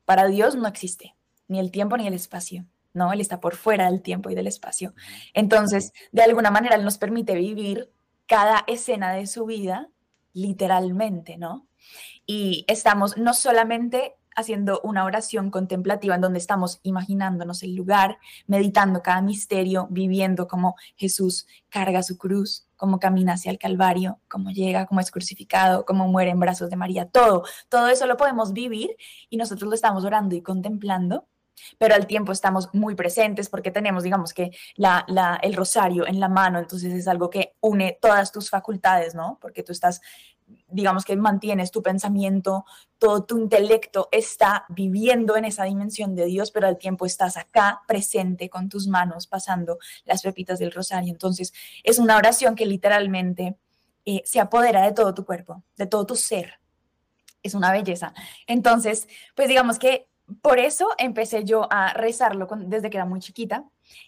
Para 0.06 0.28
Dios 0.28 0.56
no 0.56 0.68
existe 0.68 1.16
ni 1.48 1.60
el 1.60 1.72
tiempo 1.72 1.98
ni 1.98 2.08
el 2.08 2.14
espacio, 2.14 2.66
¿no? 2.94 3.14
Él 3.14 3.22
está 3.22 3.40
por 3.40 3.56
fuera 3.56 3.90
del 3.90 4.02
tiempo 4.02 4.30
y 4.30 4.36
del 4.36 4.48
espacio. 4.48 4.94
Entonces, 5.34 5.94
de 6.12 6.24
alguna 6.24 6.52
manera, 6.52 6.76
Él 6.76 6.84
nos 6.84 6.98
permite 6.98 7.36
vivir 7.36 7.92
cada 8.26 8.64
escena 8.68 9.14
de 9.14 9.28
su 9.28 9.46
vida 9.46 9.90
literalmente, 10.34 11.38
¿no? 11.38 11.68
Y 12.26 12.66
estamos 12.68 13.18
no 13.18 13.34
solamente 13.34 14.16
haciendo 14.36 14.82
una 14.84 15.06
oración 15.06 15.52
contemplativa 15.52 16.16
en 16.16 16.22
donde 16.22 16.40
estamos 16.40 16.80
imaginándonos 16.84 17.64
el 17.64 17.76
lugar, 17.76 18.18
meditando 18.48 19.02
cada 19.02 19.22
misterio, 19.22 19.88
viviendo 19.90 20.48
cómo 20.48 20.76
Jesús 20.96 21.48
carga 21.70 22.04
su 22.04 22.18
cruz, 22.18 22.68
cómo 22.76 23.00
camina 23.00 23.34
hacia 23.34 23.52
el 23.52 23.60
Calvario, 23.60 24.20
cómo 24.28 24.52
llega, 24.52 24.86
cómo 24.86 25.02
es 25.02 25.12
crucificado, 25.12 25.86
cómo 25.86 26.08
muere 26.08 26.32
en 26.32 26.40
brazos 26.40 26.70
de 26.70 26.76
María, 26.76 27.06
todo, 27.06 27.44
todo 27.70 27.88
eso 27.90 28.06
lo 28.06 28.18
podemos 28.18 28.54
vivir 28.54 28.96
y 29.30 29.38
nosotros 29.38 29.70
lo 29.70 29.76
estamos 29.76 30.04
orando 30.04 30.36
y 30.36 30.42
contemplando 30.42 31.28
pero 31.78 31.96
al 31.96 32.08
tiempo 32.08 32.32
estamos 32.32 32.70
muy 32.74 32.96
presentes 32.96 33.50
porque 33.50 33.72
tenemos, 33.72 34.04
digamos 34.04 34.34
que, 34.34 34.52
la, 34.76 35.06
el 35.42 35.54
rosario 35.54 36.08
en 36.08 36.20
la 36.20 36.30
mano, 36.30 36.60
entonces 36.60 36.94
es 36.94 37.08
algo 37.08 37.30
que 37.30 37.56
une 37.60 37.98
todas 38.02 38.32
tus 38.32 38.50
facultades, 38.50 39.16
¿no? 39.16 39.38
Porque 39.42 39.64
tú 39.64 39.72
estás, 39.72 40.02
digamos 40.72 41.06
que 41.06 41.16
mantienes 41.16 41.72
tu 41.72 41.82
pensamiento, 41.82 42.66
todo 42.98 43.24
tu 43.24 43.38
intelecto 43.38 44.10
está 44.12 44.66
viviendo 44.70 45.36
en 45.36 45.46
esa 45.46 45.64
dimensión 45.66 46.16
de 46.16 46.26
Dios, 46.26 46.52
pero 46.52 46.68
al 46.68 46.78
tiempo 46.78 47.06
estás 47.06 47.38
acá 47.38 47.82
presente 47.88 48.50
con 48.50 48.70
tus 48.70 48.88
manos 48.88 49.28
pasando 49.28 49.78
las 50.06 50.22
pepitas 50.22 50.60
del 50.60 50.72
rosario. 50.72 51.12
Entonces 51.12 51.54
es 51.84 52.00
una 52.00 52.18
oración 52.18 52.56
que 52.56 52.66
literalmente 52.66 53.58
eh, 54.06 54.22
se 54.26 54.40
apodera 54.40 54.84
de 54.84 54.94
todo 54.94 55.14
tu 55.14 55.26
cuerpo, 55.26 55.64
de 55.78 55.88
todo 55.88 56.06
tu 56.06 56.16
ser. 56.16 56.60
Es 57.44 57.54
una 57.54 57.72
belleza. 57.72 58.14
Entonces, 58.48 59.08
pues 59.36 59.48
digamos 59.48 59.80
que 59.80 60.08
por 60.42 60.60
eso 60.60 60.90
empecé 60.98 61.44
yo 61.44 61.68
a 61.72 61.94
rezarlo 61.94 62.48
desde 62.58 62.90
que 62.90 62.98
era 62.98 63.06
muy 63.06 63.20
chiquita 63.20 63.66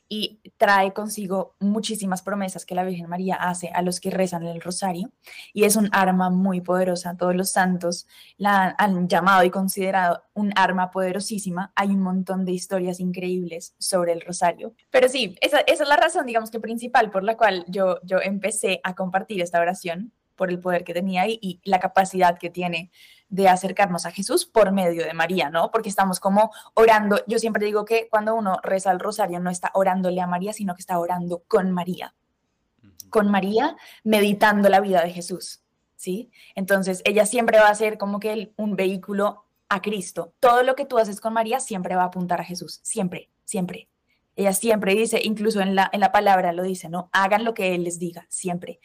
y 0.07 0.41
trae 0.57 0.93
consigo 0.93 1.55
muchísimas 1.59 2.21
promesas 2.21 2.65
que 2.65 2.75
la 2.75 2.83
Virgen 2.83 3.09
María 3.09 3.35
hace 3.35 3.69
a 3.69 3.81
los 3.81 3.99
que 3.99 4.11
rezan 4.11 4.43
el 4.43 4.61
rosario 4.61 5.11
y 5.53 5.63
es 5.63 5.75
un 5.75 5.89
arma 5.91 6.29
muy 6.29 6.61
poderosa. 6.61 7.15
Todos 7.17 7.35
los 7.35 7.49
santos 7.49 8.07
la 8.37 8.75
han 8.77 9.07
llamado 9.07 9.43
y 9.43 9.49
considerado 9.49 10.23
un 10.33 10.53
arma 10.55 10.91
poderosísima. 10.91 11.71
Hay 11.75 11.89
un 11.89 12.01
montón 12.01 12.45
de 12.45 12.51
historias 12.51 12.99
increíbles 12.99 13.75
sobre 13.79 14.13
el 14.13 14.21
rosario. 14.21 14.73
Pero 14.91 15.09
sí, 15.09 15.35
esa, 15.41 15.59
es 15.61 15.79
la 15.79 15.97
razón, 15.97 16.25
digamos 16.25 16.51
que 16.51 16.59
principal 16.59 17.11
por 17.11 17.23
la 17.23 17.37
cual 17.37 17.65
yo, 17.67 17.99
yo 18.03 18.19
empecé 18.21 18.81
a 18.83 18.95
compartir 18.95 19.41
esta 19.41 19.59
oración 19.59 20.11
por 20.35 20.49
el 20.49 20.59
poder 20.59 20.83
que 20.83 20.93
tenía 20.93 21.27
y, 21.27 21.39
y 21.41 21.59
la 21.63 21.79
capacidad 21.79 22.37
que 22.37 22.49
tiene 22.49 22.91
de 23.29 23.49
acercarnos 23.49 24.05
a 24.05 24.11
Jesús 24.11 24.45
por 24.45 24.71
medio 24.71 25.03
de 25.05 25.13
María, 25.13 25.49
¿no? 25.49 25.71
Porque 25.71 25.89
estamos 25.89 26.19
como 26.19 26.51
orando. 26.75 27.19
Yo 27.25 27.39
siempre 27.39 27.65
digo 27.65 27.83
que 27.83 28.07
cuando 28.09 28.35
uno 28.35 28.59
reza 28.61 28.91
el 28.91 28.99
rosario 28.99 29.39
no 29.39 29.49
está 29.49 29.71
orándole 29.73 30.21
a 30.21 30.27
María, 30.27 30.53
sino 30.53 30.75
que 30.75 30.81
está 30.81 30.99
orando 30.99 31.43
con 31.47 31.71
María. 31.71 32.13
con 33.09 33.29
María 33.29 33.75
meditando 34.03 34.69
la 34.69 34.79
vida 34.79 35.01
de 35.03 35.11
Jesús, 35.11 35.63
¿sí? 35.95 36.31
Entonces, 36.55 37.01
ella 37.05 37.25
siempre 37.25 37.59
va 37.59 37.69
a 37.69 37.75
ser 37.75 37.97
como 37.97 38.19
que 38.19 38.53
un 38.57 38.75
vehículo 38.75 39.45
a 39.69 39.81
Cristo. 39.81 40.33
Todo 40.39 40.63
lo 40.63 40.75
que 40.75 40.85
tú 40.85 40.97
haces 40.97 41.21
con 41.21 41.33
María 41.33 41.59
siempre 41.59 41.95
va 41.95 42.03
a 42.03 42.07
apuntar 42.07 42.41
a 42.41 42.43
Jesús, 42.43 42.79
siempre, 42.83 43.29
siempre. 43.45 43.87
Ella 44.35 44.53
siempre 44.53 44.95
dice, 44.95 45.19
incluso 45.23 45.61
en 45.61 45.75
la, 45.75 45.89
en 45.93 45.99
la 45.99 46.11
palabra 46.11 46.53
lo 46.53 46.63
dice, 46.63 46.89
¿no? 46.89 47.09
Hagan 47.13 47.43
lo 47.43 47.53
que 47.53 47.75
Él 47.75 47.83
les 47.83 47.99
diga, 47.99 48.25
siempre. 48.29 48.79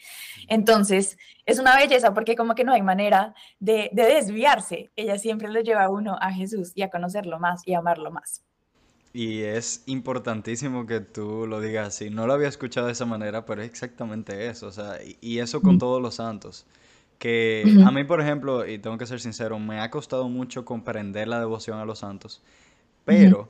Entonces, 0.47 1.17
es 1.45 1.59
una 1.59 1.75
belleza 1.75 2.13
porque 2.13 2.35
como 2.35 2.55
que 2.55 2.63
no 2.63 2.73
hay 2.73 2.81
manera 2.81 3.33
de, 3.59 3.89
de 3.93 4.03
desviarse. 4.03 4.91
Ella 4.95 5.17
siempre 5.17 5.49
lo 5.49 5.61
lleva 5.61 5.83
a 5.85 5.89
uno 5.89 6.17
a 6.21 6.31
Jesús 6.31 6.71
y 6.75 6.83
a 6.83 6.89
conocerlo 6.89 7.39
más 7.39 7.67
y 7.67 7.73
a 7.73 7.79
amarlo 7.79 8.11
más. 8.11 8.43
Y 9.11 9.41
es 9.41 9.83
importantísimo 9.87 10.85
que 10.85 10.99
tú 10.99 11.47
lo 11.47 11.61
digas 11.61 11.87
así. 11.87 12.09
No 12.09 12.27
lo 12.27 12.33
había 12.33 12.47
escuchado 12.47 12.87
de 12.87 12.93
esa 12.93 13.05
manera, 13.05 13.45
pero 13.45 13.61
es 13.61 13.69
exactamente 13.69 14.47
eso. 14.47 14.67
O 14.67 14.71
sea, 14.71 14.99
y, 15.21 15.39
eso 15.39 15.61
con 15.61 15.79
todos 15.79 16.01
los 16.01 16.15
santos. 16.15 16.67
Que 17.17 17.63
a 17.85 17.91
mí, 17.91 18.03
por 18.03 18.21
ejemplo, 18.21 18.67
y 18.67 18.77
tengo 18.77 18.97
que 18.97 19.07
ser 19.07 19.19
sincero, 19.19 19.57
me 19.59 19.79
ha 19.81 19.89
costado 19.89 20.29
mucho 20.29 20.63
comprender 20.63 21.27
la 21.27 21.39
devoción 21.39 21.79
a 21.79 21.85
los 21.85 21.99
santos. 21.99 22.41
Pero 23.03 23.49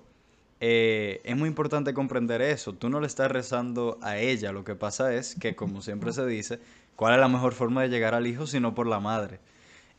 eh, 0.62 1.22
es 1.24 1.38
muy 1.38 1.48
importante 1.48 1.94
comprender 1.94 2.42
eso. 2.42 2.74
Tú 2.74 2.90
no 2.90 3.00
le 3.00 3.08
estás 3.08 3.32
rezando 3.32 3.98
a 4.02 4.18
ella. 4.18 4.52
Lo 4.52 4.64
que 4.64 4.76
pasa 4.76 5.14
es 5.14 5.36
que, 5.36 5.56
como 5.56 5.82
siempre 5.82 6.12
se 6.14 6.26
dice, 6.26 6.60
¿cuál 6.96 7.14
es 7.14 7.20
la 7.20 7.28
mejor 7.28 7.54
forma 7.54 7.82
de 7.82 7.90
llegar 7.90 8.14
al 8.14 8.28
hijo 8.28 8.48
sino 8.48 8.76
por 8.76 8.88
la 8.88 9.00
madre? 9.00 9.40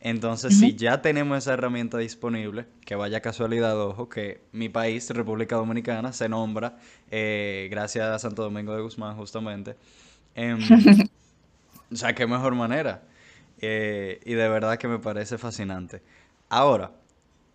Entonces, 0.03 0.57
si 0.57 0.75
ya 0.75 1.03
tenemos 1.03 1.37
esa 1.37 1.53
herramienta 1.53 1.99
disponible, 1.99 2.65
que 2.85 2.95
vaya 2.95 3.21
casualidad, 3.21 3.79
ojo, 3.79 4.09
que 4.09 4.41
mi 4.51 4.67
país, 4.67 5.07
República 5.11 5.57
Dominicana, 5.57 6.11
se 6.11 6.27
nombra 6.27 6.79
eh, 7.11 7.67
gracias 7.69 8.07
a 8.07 8.17
Santo 8.17 8.41
Domingo 8.41 8.75
de 8.75 8.81
Guzmán, 8.81 9.15
justamente. 9.15 9.75
Em, 10.33 10.57
o 11.91 11.95
sea, 11.95 12.15
qué 12.15 12.25
mejor 12.25 12.55
manera. 12.55 13.03
Eh, 13.59 14.19
y 14.25 14.33
de 14.33 14.49
verdad 14.49 14.79
que 14.79 14.87
me 14.87 14.97
parece 14.97 15.37
fascinante. 15.37 16.01
Ahora, 16.49 16.91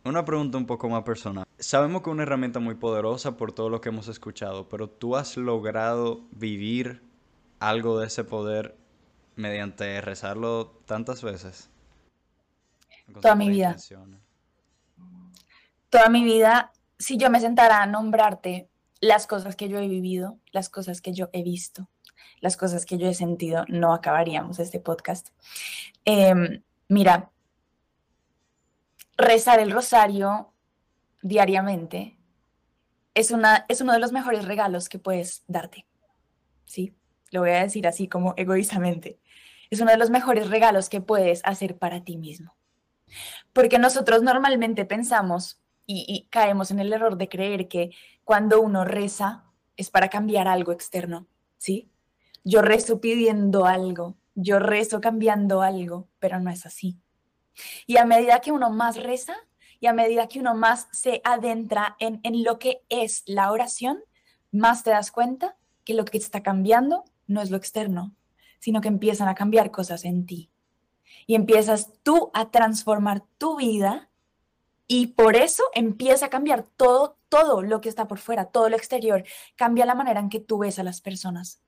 una 0.07 0.25
pregunta 0.25 0.59
un 0.59 0.67
poco 0.67 0.89
más 0.89 1.03
personal. 1.03 1.45
Sabemos 1.59 2.03
que 2.03 2.11
es 2.11 2.13
una 2.13 2.23
herramienta 2.23 2.61
muy 2.61 2.75
poderosa 2.75 3.37
por 3.37 3.53
todo 3.53 3.71
lo 3.71 3.81
que 3.81 3.89
hemos 3.89 4.09
escuchado, 4.09 4.69
pero 4.69 4.89
¿tú 4.89 5.17
has 5.17 5.37
logrado 5.37 6.23
vivir 6.31 7.03
algo 7.59 7.99
de 7.99 8.07
ese 8.07 8.25
poder 8.25 8.77
mediante 9.35 10.01
rezarlo 10.01 10.69
tantas 10.87 11.23
veces? 11.23 11.71
Toda 13.21 13.35
mi 13.35 13.49
vida. 13.49 13.77
Toda 15.91 16.09
mi 16.09 16.25
vida, 16.25 16.73
si 16.99 17.17
yo 17.17 17.31
me 17.31 17.41
sentara 17.41 17.83
a 17.83 17.87
nombrarte 17.87 18.69
las 19.01 19.27
cosas 19.27 19.57
que 19.57 19.69
yo 19.69 19.79
he 19.79 19.89
vivido, 19.89 20.39
las 20.53 20.69
cosas 20.69 21.01
que 21.01 21.13
yo 21.13 21.29
he 21.33 21.43
visto, 21.43 21.89
las 22.41 22.57
cosas 22.57 22.87
que 22.87 22.99
yo 22.99 23.09
he 23.09 23.15
sentido, 23.15 23.65
no 23.69 23.95
acabaríamos 23.95 24.59
este 24.59 24.81
podcast. 24.81 25.29
Em, 26.05 26.63
mira, 26.89 27.31
rezar 29.17 29.61
el 29.61 29.71
rosario 29.71 30.53
diariamente 31.23 32.19
es, 33.15 33.31
una, 33.31 33.65
es 33.69 33.81
uno 33.81 33.93
de 33.93 33.99
los 33.99 34.13
mejores 34.13 34.45
regalos 34.45 34.89
que 34.89 34.99
puedes 34.99 35.45
darte. 35.49 35.87
¿Sí? 36.67 36.95
Lo 37.31 37.41
voy 37.41 37.51
a 37.51 37.63
decir 37.63 37.87
así 37.87 38.09
como 38.09 38.35
egoístamente. 38.37 39.19
Es 39.71 39.81
uno 39.81 39.91
de 39.91 39.97
los 39.97 40.11
mejores 40.11 40.51
regalos 40.51 40.89
que 40.89 41.01
puedes 41.01 41.41
hacer 41.45 41.79
para 41.79 42.05
ti 42.05 42.19
mismo. 42.19 42.57
Porque 43.53 43.79
nosotros 43.79 44.23
normalmente 44.23 44.85
pensamos 44.85 45.61
y, 45.87 46.05
y 46.09 46.29
caemos 46.29 46.71
en 46.71 46.81
el 46.81 46.93
error 46.93 47.17
de 47.17 47.29
creer 47.29 47.69
que 47.69 47.91
cuando 48.25 48.61
uno 48.61 48.85
reza 48.85 49.45
es 49.77 49.91
para 49.91 50.09
cambiar 50.11 50.49
algo 50.49 50.73
externo. 50.73 51.27
¿Sí? 51.57 51.91
Yo 52.45 52.63
rezo 52.63 53.01
pidiendo 53.01 53.67
algo, 53.67 54.17
yo 54.35 54.59
rezo 54.59 55.01
cambiando 55.01 55.63
algo, 55.63 56.09
pero 56.19 56.39
no 56.39 56.51
es 56.51 56.67
así. 56.67 57.01
Y 57.87 57.97
a 57.97 58.05
medida 58.05 58.41
que 58.41 58.53
uno 58.53 58.71
más 58.71 58.97
reza 58.97 59.37
y 59.81 59.87
a 59.87 59.93
medida 59.93 60.29
que 60.29 60.41
uno 60.41 60.55
más 60.55 60.89
se 60.93 61.21
adentra 61.25 61.97
en, 61.99 62.21
lo 62.43 62.59
que 62.59 62.83
es 62.89 63.23
la 63.27 63.53
oración, 63.53 64.03
más 64.53 64.83
te 64.83 64.91
das 64.91 65.11
cuenta 65.11 65.57
que 65.85 65.95
lo 65.95 66.05
que 66.05 66.19
está 66.19 66.43
cambiando 66.43 67.05
no 67.27 67.43
es 67.43 67.51
lo 67.51 67.57
externo, 67.57 68.15
sino 68.59 68.81
que 68.81 68.89
empiezan 68.89 69.29
a 69.29 69.35
cambiar 69.35 69.71
cosas 69.71 70.05
en 70.05 70.27
ti. 70.27 70.51
Y 71.27 71.35
empiezas 71.35 71.93
tú 72.03 72.31
a 72.35 72.51
transformar 72.51 73.23
tu 73.39 73.57
vida 73.57 74.11
y 74.87 75.09
por 75.09 75.37
eso 75.37 75.65
empieza 75.75 76.27
a 76.27 76.31
cambiar 76.31 76.63
todo, 76.77 77.19
todo 77.29 77.63
lo 77.63 77.81
que 77.81 77.89
está 77.89 78.07
por 78.07 78.19
fuera, 78.19 78.47
todo 78.47 78.69
lo 78.69 78.77
exterior. 78.77 79.25
Cambia 79.57 79.87
la 79.87 79.95
manera 79.95 80.21
en 80.21 80.29
que 80.29 80.41
tú 80.41 80.59
ves 80.59 80.79
a 80.79 80.85
las 80.85 81.01
personas. 81.01 81.61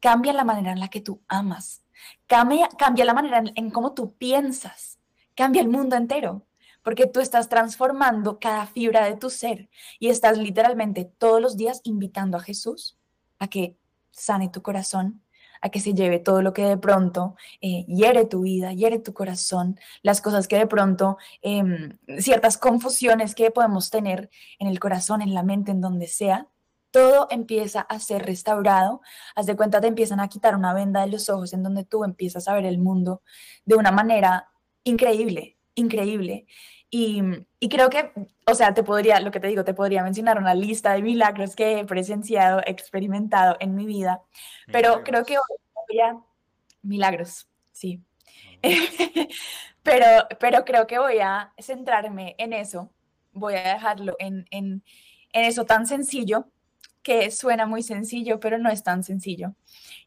Cambia 0.00 0.32
la 0.32 0.44
manera 0.44 0.72
en 0.72 0.80
la 0.80 0.88
que 0.88 1.00
tú 1.00 1.22
amas. 1.28 1.82
Cambia, 2.26 2.68
cambia 2.76 3.04
la 3.04 3.14
manera 3.14 3.38
en, 3.38 3.52
en 3.54 3.70
cómo 3.70 3.94
tú 3.94 4.14
piensas 4.14 4.98
cambia 5.36 5.62
el 5.62 5.68
mundo 5.68 5.94
entero, 5.94 6.46
porque 6.82 7.06
tú 7.06 7.20
estás 7.20 7.48
transformando 7.48 8.38
cada 8.40 8.66
fibra 8.66 9.04
de 9.04 9.16
tu 9.16 9.30
ser 9.30 9.68
y 9.98 10.08
estás 10.08 10.38
literalmente 10.38 11.04
todos 11.04 11.40
los 11.40 11.56
días 11.56 11.80
invitando 11.84 12.36
a 12.36 12.40
Jesús 12.40 12.96
a 13.38 13.48
que 13.48 13.76
sane 14.12 14.48
tu 14.48 14.62
corazón, 14.62 15.22
a 15.60 15.68
que 15.68 15.80
se 15.80 15.94
lleve 15.94 16.18
todo 16.18 16.42
lo 16.42 16.52
que 16.52 16.62
de 16.62 16.76
pronto 16.76 17.36
eh, 17.60 17.84
hiere 17.86 18.24
tu 18.24 18.42
vida, 18.42 18.72
hiere 18.72 18.98
tu 18.98 19.12
corazón, 19.12 19.78
las 20.02 20.20
cosas 20.20 20.48
que 20.48 20.56
de 20.56 20.66
pronto, 20.66 21.18
em, 21.42 21.98
ciertas 22.18 22.56
confusiones 22.56 23.34
que 23.34 23.50
podemos 23.50 23.90
tener 23.90 24.30
en 24.58 24.68
el 24.68 24.78
corazón, 24.78 25.22
en 25.22 25.34
la 25.34 25.42
mente, 25.42 25.72
en 25.72 25.80
donde 25.80 26.06
sea, 26.06 26.48
todo 26.90 27.26
empieza 27.30 27.80
a 27.80 27.98
ser 27.98 28.24
restaurado. 28.24 29.02
Haz 29.34 29.46
de 29.46 29.56
cuenta, 29.56 29.80
te 29.80 29.88
empiezan 29.88 30.20
a 30.20 30.28
quitar 30.28 30.54
una 30.56 30.72
venda 30.72 31.02
de 31.02 31.08
los 31.08 31.28
ojos 31.28 31.52
en 31.52 31.62
donde 31.62 31.84
tú 31.84 32.04
empiezas 32.04 32.48
a 32.48 32.54
ver 32.54 32.64
el 32.64 32.78
mundo 32.78 33.22
de 33.64 33.74
una 33.74 33.90
manera 33.90 34.48
increíble, 34.86 35.56
increíble. 35.74 36.46
Y, 36.88 37.20
creo 37.68 37.90
que, 37.90 38.12
o 38.46 38.54
sea, 38.54 38.72
te 38.72 38.82
podría, 38.82 39.20
lo 39.20 39.30
que 39.30 39.40
te 39.40 39.48
digo, 39.48 39.64
te 39.64 39.74
podría 39.74 40.02
mencionar 40.02 40.38
una 40.38 40.54
lista 40.54 40.92
de 40.94 41.02
milagros 41.02 41.56
que 41.56 41.80
he 41.80 41.84
presenciado, 41.84 42.62
experimentado 42.64 43.56
en 43.60 43.74
mi 43.74 43.84
vida, 43.84 44.22
pero 44.72 45.02
creo 45.02 45.24
que 45.24 45.36
voy 45.36 46.00
a, 46.00 46.16
milagros, 46.82 47.48
sí. 47.72 48.02
pero, 49.82 50.06
pero 50.38 50.64
creo 50.64 50.86
que 50.86 50.98
voy 50.98 51.18
a 51.18 51.52
centrarme 51.58 52.36
en 52.38 52.52
eso, 52.52 52.92
voy 53.32 53.54
a 53.54 53.74
dejarlo 53.74 54.16
en, 54.18 54.46
en, 54.50 54.84
en 55.32 55.44
eso 55.44 55.66
tan 55.66 55.86
sencillo, 55.86 56.46
que 57.02 57.30
suena 57.30 57.66
muy 57.66 57.82
sencillo, 57.82 58.40
pero 58.40 58.58
no 58.58 58.70
es 58.70 58.82
tan 58.82 59.02
sencillo. 59.02 59.54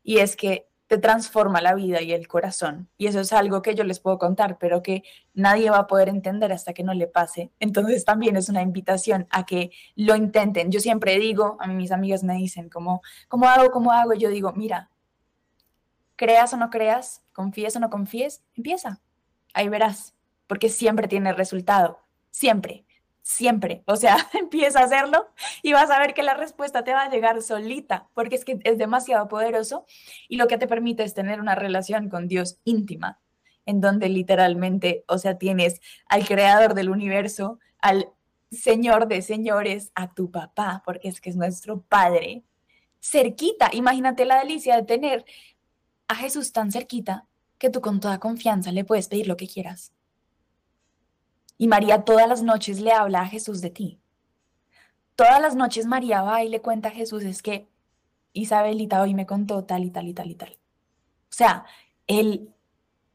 Y 0.01 0.19
es 0.19 0.35
que 0.35 0.68
te 0.89 0.97
transforma 0.97 1.61
la 1.61 1.75
vida 1.75 2.01
y 2.01 2.13
el 2.13 2.27
corazón. 2.27 2.89
Y 2.97 3.05
eso 3.05 3.19
es 3.19 3.31
algo 3.31 3.61
que 3.61 3.75
yo 3.75 3.83
les 3.83 3.99
puedo 3.99 4.17
contar, 4.17 4.57
pero 4.57 4.81
que 4.81 5.03
nadie 5.35 5.69
va 5.69 5.77
a 5.77 5.87
poder 5.87 6.09
entender 6.09 6.51
hasta 6.51 6.73
que 6.73 6.81
no 6.81 6.95
le 6.95 7.05
pase. 7.05 7.51
Entonces 7.59 8.05
también 8.05 8.35
es 8.35 8.49
una 8.49 8.63
invitación 8.63 9.27
a 9.29 9.45
que 9.45 9.69
lo 9.95 10.15
intenten. 10.15 10.71
Yo 10.71 10.79
siempre 10.79 11.19
digo, 11.19 11.57
a 11.59 11.67
mí 11.67 11.75
mis 11.75 11.91
amigas 11.91 12.23
me 12.23 12.33
dicen, 12.33 12.69
¿cómo, 12.69 13.03
cómo 13.27 13.47
hago? 13.47 13.69
¿Cómo 13.69 13.91
hago? 13.91 14.15
Yo 14.15 14.29
digo, 14.29 14.51
mira, 14.53 14.89
creas 16.15 16.55
o 16.55 16.57
no 16.57 16.71
creas, 16.71 17.21
confíes 17.33 17.75
o 17.75 17.79
no 17.79 17.91
confíes, 17.91 18.41
empieza. 18.55 18.99
Ahí 19.53 19.69
verás, 19.69 20.15
porque 20.47 20.69
siempre 20.69 21.07
tiene 21.07 21.33
resultado, 21.33 21.99
siempre 22.31 22.87
siempre. 23.29 23.83
O 23.85 23.95
sea, 23.95 24.17
empieza 24.33 24.79
a 24.79 24.85
hacerlo 24.85 25.27
y 25.61 25.73
vas 25.73 25.91
a 25.91 25.99
ver 25.99 26.13
que 26.13 26.23
la 26.23 26.33
respuesta 26.33 26.83
te 26.83 26.93
va 26.93 27.03
a 27.03 27.09
llegar 27.09 27.41
solita, 27.43 28.09
porque 28.15 28.35
es 28.35 28.43
que 28.43 28.59
es 28.63 28.77
demasiado 28.77 29.27
poderoso 29.27 29.85
y 30.27 30.37
lo 30.37 30.47
que 30.47 30.57
te 30.57 30.67
permite 30.67 31.03
es 31.03 31.13
tener 31.13 31.39
una 31.39 31.55
relación 31.55 32.09
con 32.09 32.27
Dios 32.27 32.59
íntima, 32.63 33.19
en 33.65 33.81
donde 33.81 34.09
literalmente, 34.09 35.03
o 35.07 35.19
sea, 35.19 35.37
tienes 35.37 35.79
al 36.07 36.25
creador 36.25 36.73
del 36.73 36.89
universo, 36.89 37.59
al 37.79 38.09
Señor 38.51 39.07
de 39.07 39.21
señores, 39.21 39.91
a 39.93 40.11
tu 40.11 40.31
papá, 40.31 40.81
porque 40.83 41.07
es 41.07 41.21
que 41.21 41.29
es 41.29 41.35
nuestro 41.35 41.81
Padre, 41.81 42.43
cerquita. 42.99 43.69
Imagínate 43.73 44.25
la 44.25 44.39
delicia 44.39 44.75
de 44.75 44.83
tener 44.83 45.23
a 46.07 46.15
Jesús 46.15 46.51
tan 46.51 46.71
cerquita 46.71 47.27
que 47.59 47.69
tú 47.69 47.79
con 47.79 47.99
toda 47.99 48.19
confianza 48.19 48.71
le 48.71 48.85
puedes 48.85 49.07
pedir 49.07 49.27
lo 49.27 49.37
que 49.37 49.47
quieras. 49.47 49.93
Y 51.59 51.67
María 51.67 52.05
todas 52.05 52.27
las 52.27 52.41
noches 52.41 52.79
le 52.79 52.93
habla 52.93 53.21
a 53.21 53.27
Jesús 53.27 53.59
de 53.59 53.69
ti. 53.69 53.99
Todas 55.15 55.41
las 55.41 55.55
noches 55.55 55.85
María 55.85 56.21
va 56.21 56.41
y 56.41 56.47
le 56.49 56.61
cuenta 56.61 56.87
a 56.87 56.91
Jesús, 56.91 57.23
es 57.23 57.43
que 57.43 57.67
Isabelita 58.31 59.01
hoy 59.01 59.13
me 59.13 59.25
contó 59.25 59.65
tal 59.65 59.83
y 59.83 59.91
tal 59.91 60.07
y 60.07 60.13
tal 60.13 60.31
y 60.31 60.35
tal. 60.35 60.53
O 60.53 61.33
sea, 61.33 61.65
Él 62.07 62.55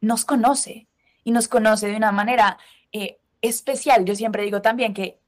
nos 0.03 0.27
conoce 0.27 0.87
y 1.25 1.33
nos 1.33 1.49
conoce 1.49 1.87
de 1.87 1.97
una 1.97 2.13
manera 2.13 2.59
eh, 2.93 3.19
especial. 3.41 4.05
Yo 4.05 4.15
siempre 4.15 4.43
digo 4.43 4.61
también 4.61 4.93
que 4.93 5.19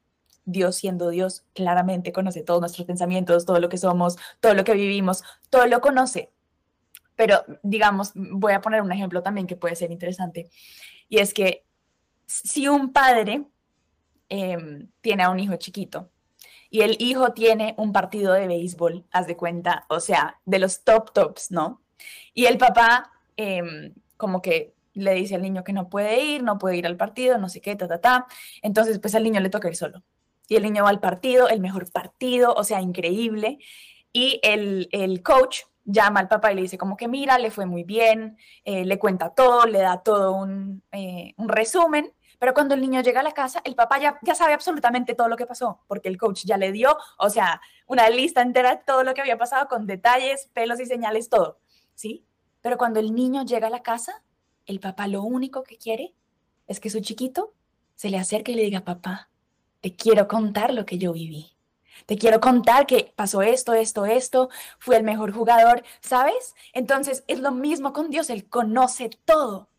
Dios 0.44 0.76
siendo 0.76 1.08
Dios 1.08 1.46
claramente 1.54 2.12
conoce 2.12 2.42
todos 2.42 2.60
nuestros 2.60 2.86
pensamientos, 2.86 3.46
todo 3.46 3.60
lo 3.60 3.70
que 3.70 3.78
somos, 3.78 4.18
todo 4.40 4.52
lo 4.52 4.62
que 4.64 4.74
vivimos, 4.74 5.24
todo 5.48 5.66
lo 5.66 5.80
conoce. 5.80 6.30
Pero 7.16 7.44
digamos, 7.62 8.12
voy 8.14 8.52
a 8.52 8.60
poner 8.60 8.82
un 8.82 8.92
ejemplo 8.92 9.22
también 9.22 9.46
que 9.46 9.56
puede 9.56 9.74
ser 9.74 9.90
interesante. 9.90 10.50
Y 11.08 11.18
es 11.18 11.32
que 11.32 11.65
si 12.26 12.68
un 12.68 12.92
padre 12.92 13.44
em, 14.28 14.88
tiene 15.00 15.22
a 15.22 15.30
un 15.30 15.40
hijo 15.40 15.56
chiquito 15.56 16.10
y 16.70 16.80
el 16.82 16.96
hijo 17.00 17.32
tiene 17.32 17.74
un 17.78 17.92
partido 17.92 18.32
de 18.32 18.46
béisbol, 18.48 19.06
haz 19.12 19.26
de 19.26 19.36
cuenta, 19.36 19.86
o 19.88 20.00
sea, 20.00 20.40
de 20.44 20.58
los 20.58 20.82
top 20.82 21.12
tops, 21.12 21.50
¿no? 21.50 21.82
Y 22.34 22.46
el 22.46 22.58
papá 22.58 23.12
em, 23.36 23.94
como 24.16 24.42
que 24.42 24.74
le 24.94 25.14
dice 25.14 25.34
al 25.34 25.42
niño 25.42 25.62
que 25.62 25.72
no 25.72 25.88
puede 25.88 26.22
ir, 26.22 26.42
no 26.42 26.58
puede 26.58 26.76
ir 26.76 26.86
al 26.86 26.96
partido, 26.96 27.38
no 27.38 27.48
sé 27.48 27.60
qué, 27.60 27.76
ta, 27.76 27.86
ta, 27.86 28.00
ta. 28.00 28.26
Entonces, 28.62 28.98
pues 28.98 29.14
al 29.14 29.24
niño 29.24 29.40
le 29.40 29.50
toca 29.50 29.68
ir 29.68 29.76
solo. 29.76 30.02
Y 30.48 30.56
el 30.56 30.62
niño 30.62 30.84
va 30.84 30.90
al 30.90 31.00
partido, 31.00 31.48
el 31.48 31.60
mejor 31.60 31.90
partido, 31.90 32.54
o 32.54 32.64
sea, 32.64 32.80
increíble. 32.80 33.58
Y 34.12 34.40
el, 34.42 34.88
el 34.92 35.22
coach 35.22 35.60
llama 35.86 36.20
al 36.20 36.28
papá 36.28 36.52
y 36.52 36.56
le 36.56 36.62
dice 36.62 36.78
como 36.78 36.96
que 36.96 37.08
mira, 37.08 37.38
le 37.38 37.50
fue 37.50 37.64
muy 37.64 37.84
bien, 37.84 38.36
eh, 38.64 38.84
le 38.84 38.98
cuenta 38.98 39.30
todo, 39.30 39.66
le 39.66 39.78
da 39.78 40.02
todo 40.02 40.32
un, 40.32 40.82
eh, 40.92 41.34
un, 41.36 41.48
resumen, 41.48 42.12
pero 42.38 42.54
cuando 42.54 42.74
el 42.74 42.80
niño 42.80 43.00
llega 43.00 43.20
a 43.20 43.22
la 43.22 43.32
casa, 43.32 43.60
el 43.64 43.74
papá 43.74 43.98
ya, 43.98 44.34
sabe 44.34 44.52
absolutamente 44.52 45.14
todo 45.14 45.28
lo 45.28 45.36
que 45.36 45.46
pasó, 45.46 45.80
porque 45.86 46.08
el 46.08 46.18
coach 46.18 46.44
ya 46.44 46.56
le 46.56 46.72
dio, 46.72 46.96
o 47.18 47.30
sea, 47.30 47.60
una 47.86 48.08
lista 48.10 48.42
entera 48.42 48.76
de 48.76 48.82
todo 48.84 49.04
lo 49.04 49.14
que 49.14 49.20
había 49.20 49.38
pasado 49.38 49.68
con 49.68 49.86
detalles, 49.86 50.50
pelos 50.52 50.80
y 50.80 50.86
señales, 50.86 51.28
todo, 51.28 51.60
¿sí? 51.94 52.26
Pero 52.60 52.76
cuando 52.76 53.00
el 53.00 53.14
niño 53.14 53.44
llega 53.44 53.68
a 53.68 53.70
la 53.70 53.82
casa, 53.82 54.22
el 54.66 54.80
papá 54.80 55.06
lo 55.06 55.22
único 55.22 55.62
que 55.62 55.78
quiere 55.78 56.14
es 56.66 56.80
que 56.80 56.90
su 56.90 57.00
chiquito 57.00 57.54
se 57.94 58.10
le 58.10 58.18
acerque 58.18 58.52
y 58.52 58.56
le 58.56 58.62
diga, 58.62 58.84
papá, 58.84 59.30
te 59.80 59.94
quiero 59.94 60.28
contar 60.28 60.74
lo 60.74 60.84
que 60.84 60.98
yo 60.98 61.12
viví. 61.12 61.56
Te 62.04 62.18
quiero 62.18 62.40
contar 62.40 62.86
que 62.86 63.12
pasó 63.16 63.40
esto, 63.40 63.72
esto, 63.72 64.04
esto, 64.04 64.50
fui 64.78 64.96
el 64.96 65.02
mejor 65.02 65.32
jugador, 65.32 65.82
¿sabes? 66.00 66.54
Entonces 66.74 67.24
es 67.26 67.40
lo 67.40 67.52
mismo 67.52 67.92
con 67.92 68.10
Dios, 68.10 68.28
Él 68.28 68.48
conoce 68.48 69.10
todo, 69.24 69.70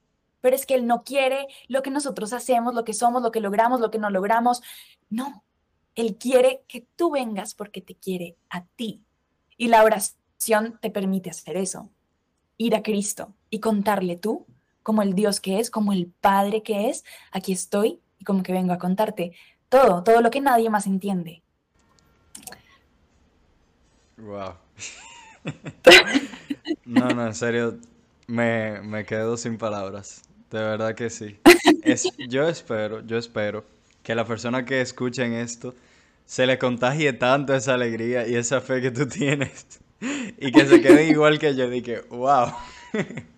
pero 0.47 0.55
es 0.55 0.65
que 0.65 0.75
Él 0.75 0.87
no 0.87 1.03
quiere 1.03 1.45
lo 1.67 1.83
que 1.83 1.89
nosotros 1.89 2.31
hacemos, 2.31 2.73
lo 2.73 2.85
que 2.85 2.93
somos, 2.93 3.21
lo 3.21 3.33
que 3.33 3.41
logramos, 3.41 3.81
lo 3.81 3.91
que 3.91 3.99
no 3.99 4.09
logramos. 4.09 4.61
No, 5.09 5.43
Él 5.93 6.15
quiere 6.17 6.63
que 6.69 6.87
tú 6.95 7.11
vengas 7.11 7.53
porque 7.53 7.81
te 7.81 7.95
quiere 7.95 8.37
a 8.49 8.63
ti. 8.63 9.03
Y 9.57 9.67
la 9.67 9.83
oración 9.83 10.79
te 10.81 10.89
permite 10.89 11.29
hacer 11.29 11.57
eso, 11.57 11.89
ir 12.55 12.77
a 12.77 12.81
Cristo 12.81 13.35
y 13.49 13.59
contarle 13.59 14.15
tú 14.15 14.45
como 14.83 15.01
el 15.01 15.15
Dios 15.15 15.41
que 15.41 15.59
es, 15.59 15.69
como 15.69 15.91
el 15.91 16.07
Padre 16.21 16.63
que 16.63 16.91
es, 16.91 17.03
aquí 17.33 17.51
estoy 17.51 17.99
y 18.17 18.23
como 18.23 18.41
que 18.41 18.53
vengo 18.53 18.71
a 18.71 18.77
contarte 18.77 19.33
todo, 19.67 20.01
todo 20.01 20.21
lo 20.21 20.31
que 20.31 20.39
nadie 20.39 20.69
más 20.69 20.87
entiende. 20.87 21.43
Wow. 24.15 24.53
no, 26.85 27.09
no, 27.09 27.27
en 27.27 27.35
serio, 27.35 27.79
me, 28.27 28.81
me, 28.81 29.05
quedo 29.05 29.35
sin 29.35 29.57
palabras. 29.57 30.21
De 30.51 30.59
verdad 30.59 30.95
que 30.95 31.09
sí. 31.09 31.37
Es, 31.83 32.07
yo 32.29 32.47
espero, 32.47 33.05
yo 33.05 33.17
espero 33.17 33.65
que 34.03 34.15
la 34.15 34.25
persona 34.25 34.65
que 34.65 34.81
escuchen 34.81 35.33
esto 35.33 35.75
se 36.25 36.45
le 36.45 36.57
contagie 36.57 37.13
tanto 37.13 37.53
esa 37.53 37.73
alegría 37.73 38.27
y 38.27 38.35
esa 38.35 38.61
fe 38.61 38.81
que 38.81 38.91
tú 38.91 39.07
tienes 39.07 39.79
y 40.37 40.51
que 40.51 40.65
se 40.65 40.81
quede 40.81 41.07
igual 41.07 41.39
que 41.39 41.55
yo. 41.55 41.69
Dije, 41.69 42.01
wow. 42.09 42.51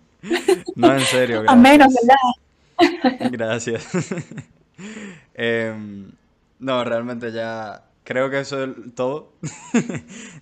No, 0.76 0.92
en 0.92 1.00
serio. 1.00 1.44
A 1.46 1.56
menos, 1.56 1.88
¿verdad? 1.94 3.30
Gracias. 3.30 3.88
Em, 5.34 6.12
no, 6.58 6.84
realmente 6.84 7.32
ya 7.32 7.84
creo 8.04 8.28
que 8.28 8.40
eso 8.40 8.64
es 8.64 8.70
todo. 8.94 9.32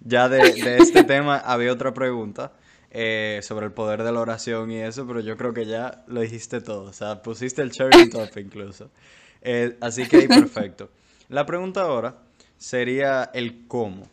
ya 0.04 0.28
de, 0.28 0.78
este 0.78 1.04
tema 1.04 1.38
había 1.38 1.72
otra 1.72 1.94
pregunta 1.94 2.52
eh, 2.90 3.40
sobre 3.42 3.66
el 3.66 3.72
poder 3.72 4.02
de 4.02 4.12
la 4.12 4.20
oración 4.20 4.70
y 4.70 4.78
eso, 4.78 5.06
pero 5.06 5.20
yo 5.20 5.36
creo 5.36 5.52
que 5.52 5.66
ya 5.66 6.04
lo 6.06 6.20
dijiste 6.20 6.60
todo. 6.60 6.84
O 6.84 6.92
sea, 6.92 7.22
pusiste 7.22 7.62
el 7.62 7.70
cherry 7.70 8.08
top 8.10 8.36
incluso. 8.38 8.90
Eh, 9.42 9.76
así 9.80 10.06
que 10.06 10.18
ahí 10.18 10.28
perfecto. 10.28 10.90
La 11.28 11.44
pregunta 11.44 11.82
ahora 11.82 12.16
sería 12.56 13.30
el 13.34 13.66
cómo. 13.66 14.08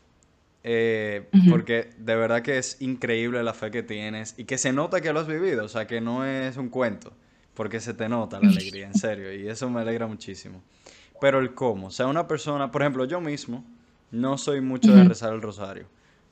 Eh, 0.68 1.30
porque 1.48 1.92
de 2.00 2.16
verdad 2.16 2.42
que 2.42 2.58
es 2.58 2.82
increíble 2.82 3.44
la 3.44 3.54
fe 3.54 3.70
que 3.70 3.84
tienes 3.84 4.34
y 4.36 4.46
que 4.46 4.58
se 4.58 4.74
nota 4.74 5.00
que 5.00 5.14
lo 5.14 5.20
has 5.20 5.28
vivido, 5.28 5.64
o 5.64 5.68
sea, 5.68 5.86
que 5.86 6.02
no 6.02 6.26
es 6.26 6.58
un 6.58 6.70
cuento, 6.70 7.14
porque 7.54 7.80
se 7.80 7.94
te 7.94 8.10
nota 8.10 8.40
la 8.40 8.50
alegría, 8.50 8.88
en 8.88 8.96
serio, 8.96 9.32
y 9.32 9.48
eso 9.48 9.70
me 9.70 9.82
alegra 9.82 10.08
muchísimo. 10.08 10.64
Pero 11.22 11.40
el 11.40 11.54
cómo, 11.54 11.88
o 11.88 11.92
sea, 11.92 12.08
una 12.08 12.28
persona, 12.28 12.72
por 12.72 12.82
ejemplo, 12.82 13.06
yo 13.06 13.22
mismo 13.22 13.64
no 14.10 14.40
soy 14.40 14.60
mucho 14.60 14.92
de 14.92 15.04
rezar 15.04 15.34
el 15.34 15.44
rosario, 15.44 15.86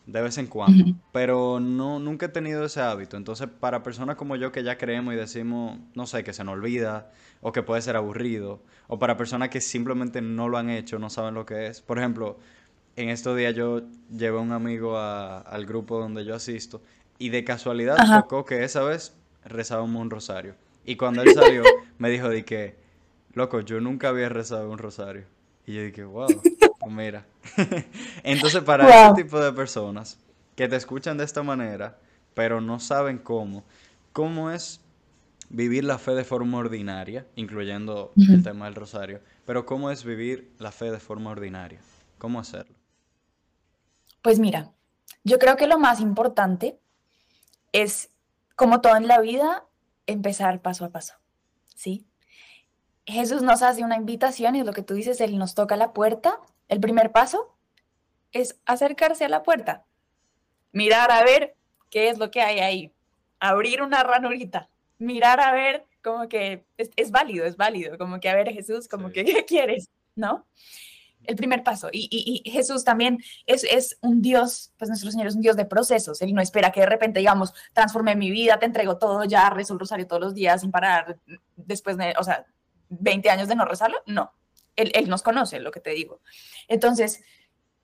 de 0.05 0.21
vez 0.21 0.37
en 0.37 0.47
cuando, 0.47 0.93
pero 1.11 1.59
no, 1.59 1.99
nunca 1.99 2.25
he 2.25 2.29
tenido 2.29 2.65
ese 2.65 2.81
hábito. 2.81 3.15
Entonces, 3.15 3.47
para 3.47 3.83
personas 3.83 4.15
como 4.15 4.35
yo 4.35 4.51
que 4.51 4.63
ya 4.63 4.77
creemos 4.77 5.13
y 5.13 5.17
decimos, 5.17 5.79
no 5.95 6.05
sé, 6.05 6.23
que 6.23 6.33
se 6.33 6.43
nos 6.43 6.53
olvida, 6.53 7.11
o 7.41 7.51
que 7.51 7.63
puede 7.63 7.81
ser 7.81 7.95
aburrido, 7.95 8.61
o 8.87 8.99
para 8.99 9.17
personas 9.17 9.49
que 9.49 9.61
simplemente 9.61 10.21
no 10.21 10.49
lo 10.49 10.57
han 10.57 10.69
hecho, 10.69 10.99
no 10.99 11.09
saben 11.09 11.33
lo 11.33 11.45
que 11.45 11.67
es. 11.67 11.81
Por 11.81 11.99
ejemplo, 11.99 12.37
en 12.95 13.09
estos 13.09 13.37
días 13.37 13.55
yo 13.55 13.81
llevé 14.09 14.37
a 14.37 14.41
un 14.41 14.51
amigo 14.51 14.97
al 14.97 15.65
grupo 15.65 15.99
donde 15.99 16.25
yo 16.25 16.35
asisto 16.35 16.81
y 17.17 17.29
de 17.29 17.43
casualidad 17.43 17.97
tocó 18.21 18.45
que 18.45 18.63
esa 18.63 18.83
vez 18.83 19.15
rezábamos 19.45 20.01
un 20.01 20.09
rosario. 20.09 20.55
Y 20.85 20.95
cuando 20.97 21.21
él 21.21 21.33
salió, 21.33 21.63
me 21.97 22.09
dijo 22.09 22.27
de 22.29 22.43
que, 22.43 22.75
loco, 23.33 23.61
yo 23.61 23.79
nunca 23.79 24.09
había 24.09 24.29
rezado 24.29 24.69
un 24.69 24.77
rosario. 24.77 25.23
Y 25.65 25.75
yo 25.75 25.83
dije, 25.83 26.03
wow, 26.03 26.27
mira. 26.89 27.25
Entonces, 28.23 28.61
para 28.63 29.07
ese 29.07 29.23
tipo 29.23 29.39
de 29.39 29.51
personas 29.53 30.17
que 30.55 30.67
te 30.67 30.75
escuchan 30.75 31.17
de 31.17 31.23
esta 31.23 31.43
manera, 31.43 31.97
pero 32.33 32.61
no 32.61 32.79
saben 32.79 33.17
cómo, 33.17 33.63
cómo 34.11 34.51
es 34.51 34.81
vivir 35.49 35.83
la 35.83 35.97
fe 35.97 36.11
de 36.11 36.23
forma 36.23 36.57
ordinaria, 36.57 37.27
incluyendo 37.35 38.11
el 38.17 38.43
tema 38.43 38.65
del 38.65 38.75
rosario, 38.75 39.21
pero 39.45 39.65
cómo 39.65 39.91
es 39.91 40.03
vivir 40.03 40.51
la 40.57 40.71
fe 40.71 40.91
de 40.91 40.99
forma 40.99 41.29
ordinaria, 41.29 41.79
cómo 42.17 42.39
hacerlo. 42.39 42.75
Pues 44.21 44.39
mira, 44.39 44.71
yo 45.23 45.37
creo 45.37 45.55
que 45.57 45.67
lo 45.67 45.77
más 45.77 45.99
importante 45.99 46.79
es, 47.71 48.09
como 48.55 48.81
todo 48.81 48.95
en 48.95 49.07
la 49.07 49.19
vida, 49.19 49.65
empezar 50.07 50.61
paso 50.61 50.85
a 50.85 50.89
paso, 50.89 51.15
¿sí? 51.75 52.05
Jesús 53.05 53.41
nos 53.41 53.61
hace 53.61 53.83
una 53.83 53.97
invitación 53.97 54.55
y 54.55 54.63
lo 54.63 54.73
que 54.73 54.81
tú 54.81 54.93
dices, 54.93 55.19
Él 55.21 55.37
nos 55.37 55.55
toca 55.55 55.75
la 55.75 55.93
puerta. 55.93 56.39
El 56.73 56.79
primer 56.79 57.11
paso 57.11 57.55
es 58.31 58.59
acercarse 58.65 59.23
a 59.25 59.29
la 59.29 59.43
puerta, 59.43 59.85
mirar 60.71 61.11
a 61.11 61.23
ver 61.23 61.55
qué 61.91 62.09
es 62.09 62.17
lo 62.17 62.31
que 62.31 62.41
hay 62.41 62.61
ahí, 62.61 62.91
abrir 63.39 63.83
una 63.83 64.01
ranurita, 64.01 64.69
mirar 64.97 65.39
a 65.39 65.51
ver 65.51 65.85
como 66.01 66.27
que 66.27 66.65
es, 66.77 67.11
válido, 67.11 67.45
es 67.45 67.57
válido, 67.57 67.95
como 67.99 68.19
que 68.19 68.27
a 68.27 68.33
ver 68.33 68.51
Jesús, 68.51 68.87
como 68.87 69.11
que 69.11 69.23
¿qué 69.23 69.45
quieres? 69.45 69.91
¿No? 70.15 70.47
el 71.25 71.35
primer 71.35 71.63
paso. 71.63 71.89
Y, 71.91 72.41
Jesús 72.43 72.83
también 72.83 73.19
es, 73.45 73.63
es, 73.63 73.99
un 74.01 74.23
Dios, 74.23 74.73
pues 74.79 74.89
nuestro 74.89 75.11
Señor 75.11 75.27
es 75.27 75.35
un 75.35 75.41
Dios 75.41 75.55
de 75.55 75.65
procesos. 75.65 76.23
Él 76.23 76.33
no 76.33 76.41
espera 76.41 76.71
que 76.71 76.79
de 76.79 76.87
repente, 76.87 77.19
digamos, 77.19 77.53
transforme 77.71 78.15
mi 78.15 78.31
vida, 78.31 78.57
te 78.57 78.65
entrego 78.65 78.97
todo, 78.97 79.25
ya 79.25 79.51
rezo 79.51 79.73
el 79.73 79.79
rosario 79.79 80.07
todos 80.07 80.23
los 80.23 80.33
días 80.33 80.61
sin 80.61 80.71
parar, 80.71 81.19
después 81.55 81.97
de, 81.97 82.15
o 82.17 82.23
sea, 82.23 82.47
20 82.89 83.29
años 83.29 83.47
de 83.47 83.55
no 83.55 83.63
rezarlo. 83.63 83.99
No, 84.07 84.33
él, 84.75 84.91
él 84.95 85.09
nos 85.09 85.23
conoce, 85.23 85.59
lo 85.59 85.71
que 85.71 85.79
te 85.79 85.91
digo. 85.91 86.21
Entonces, 86.67 87.23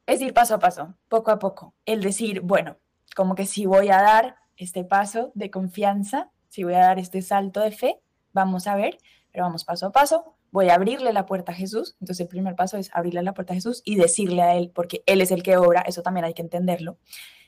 es 0.06 0.21
ir 0.21 0.34
paso 0.34 0.56
a 0.56 0.60
paso, 0.60 0.95
poco 1.08 1.32
a 1.32 1.39
poco. 1.39 1.75
El 1.86 2.02
decir, 2.02 2.41
bueno, 2.41 2.78
como 3.15 3.36
que 3.36 3.45
si 3.45 3.65
voy 3.65 3.89
a 3.89 4.02
dar 4.02 4.38
este 4.58 4.84
paso 4.84 5.32
de 5.36 5.52
confianza, 5.52 6.32
si 6.49 6.63
voy 6.63 6.73
a 6.73 6.80
dar 6.80 6.99
este 6.99 7.21
salto 7.21 7.62
de 7.62 7.71
fe, 7.71 8.02
vamos 8.34 8.67
a 8.67 8.75
ver, 8.75 8.97
pero 9.32 9.45
vamos 9.45 9.65
paso 9.65 9.88
a 9.88 9.91
paso, 9.91 10.36
voy 10.52 10.69
a 10.69 10.75
abrirle 10.75 11.13
la 11.13 11.25
puerta 11.25 11.52
a 11.52 11.56
Jesús. 11.56 11.95
Entonces 12.02 12.21
el 12.21 12.28
primer 12.28 12.56
paso 12.56 12.78
es 12.78 12.89
abrirle 12.93 13.23
la 13.23 13.34
puerta 13.34 13.54
a 13.54 13.56
Jesús 13.56 13.82
y 13.86 13.95
decirle 13.95 14.41
a 14.41 14.56
Él, 14.56 14.71
porque 14.73 15.04
Él 15.06 15.21
es 15.21 15.32
el 15.32 15.43
que 15.43 15.58
obra, 15.58 15.82
eso 15.82 16.02
también 16.02 16.25
hay 16.25 16.34
que 16.34 16.41
entenderlo, 16.41 16.97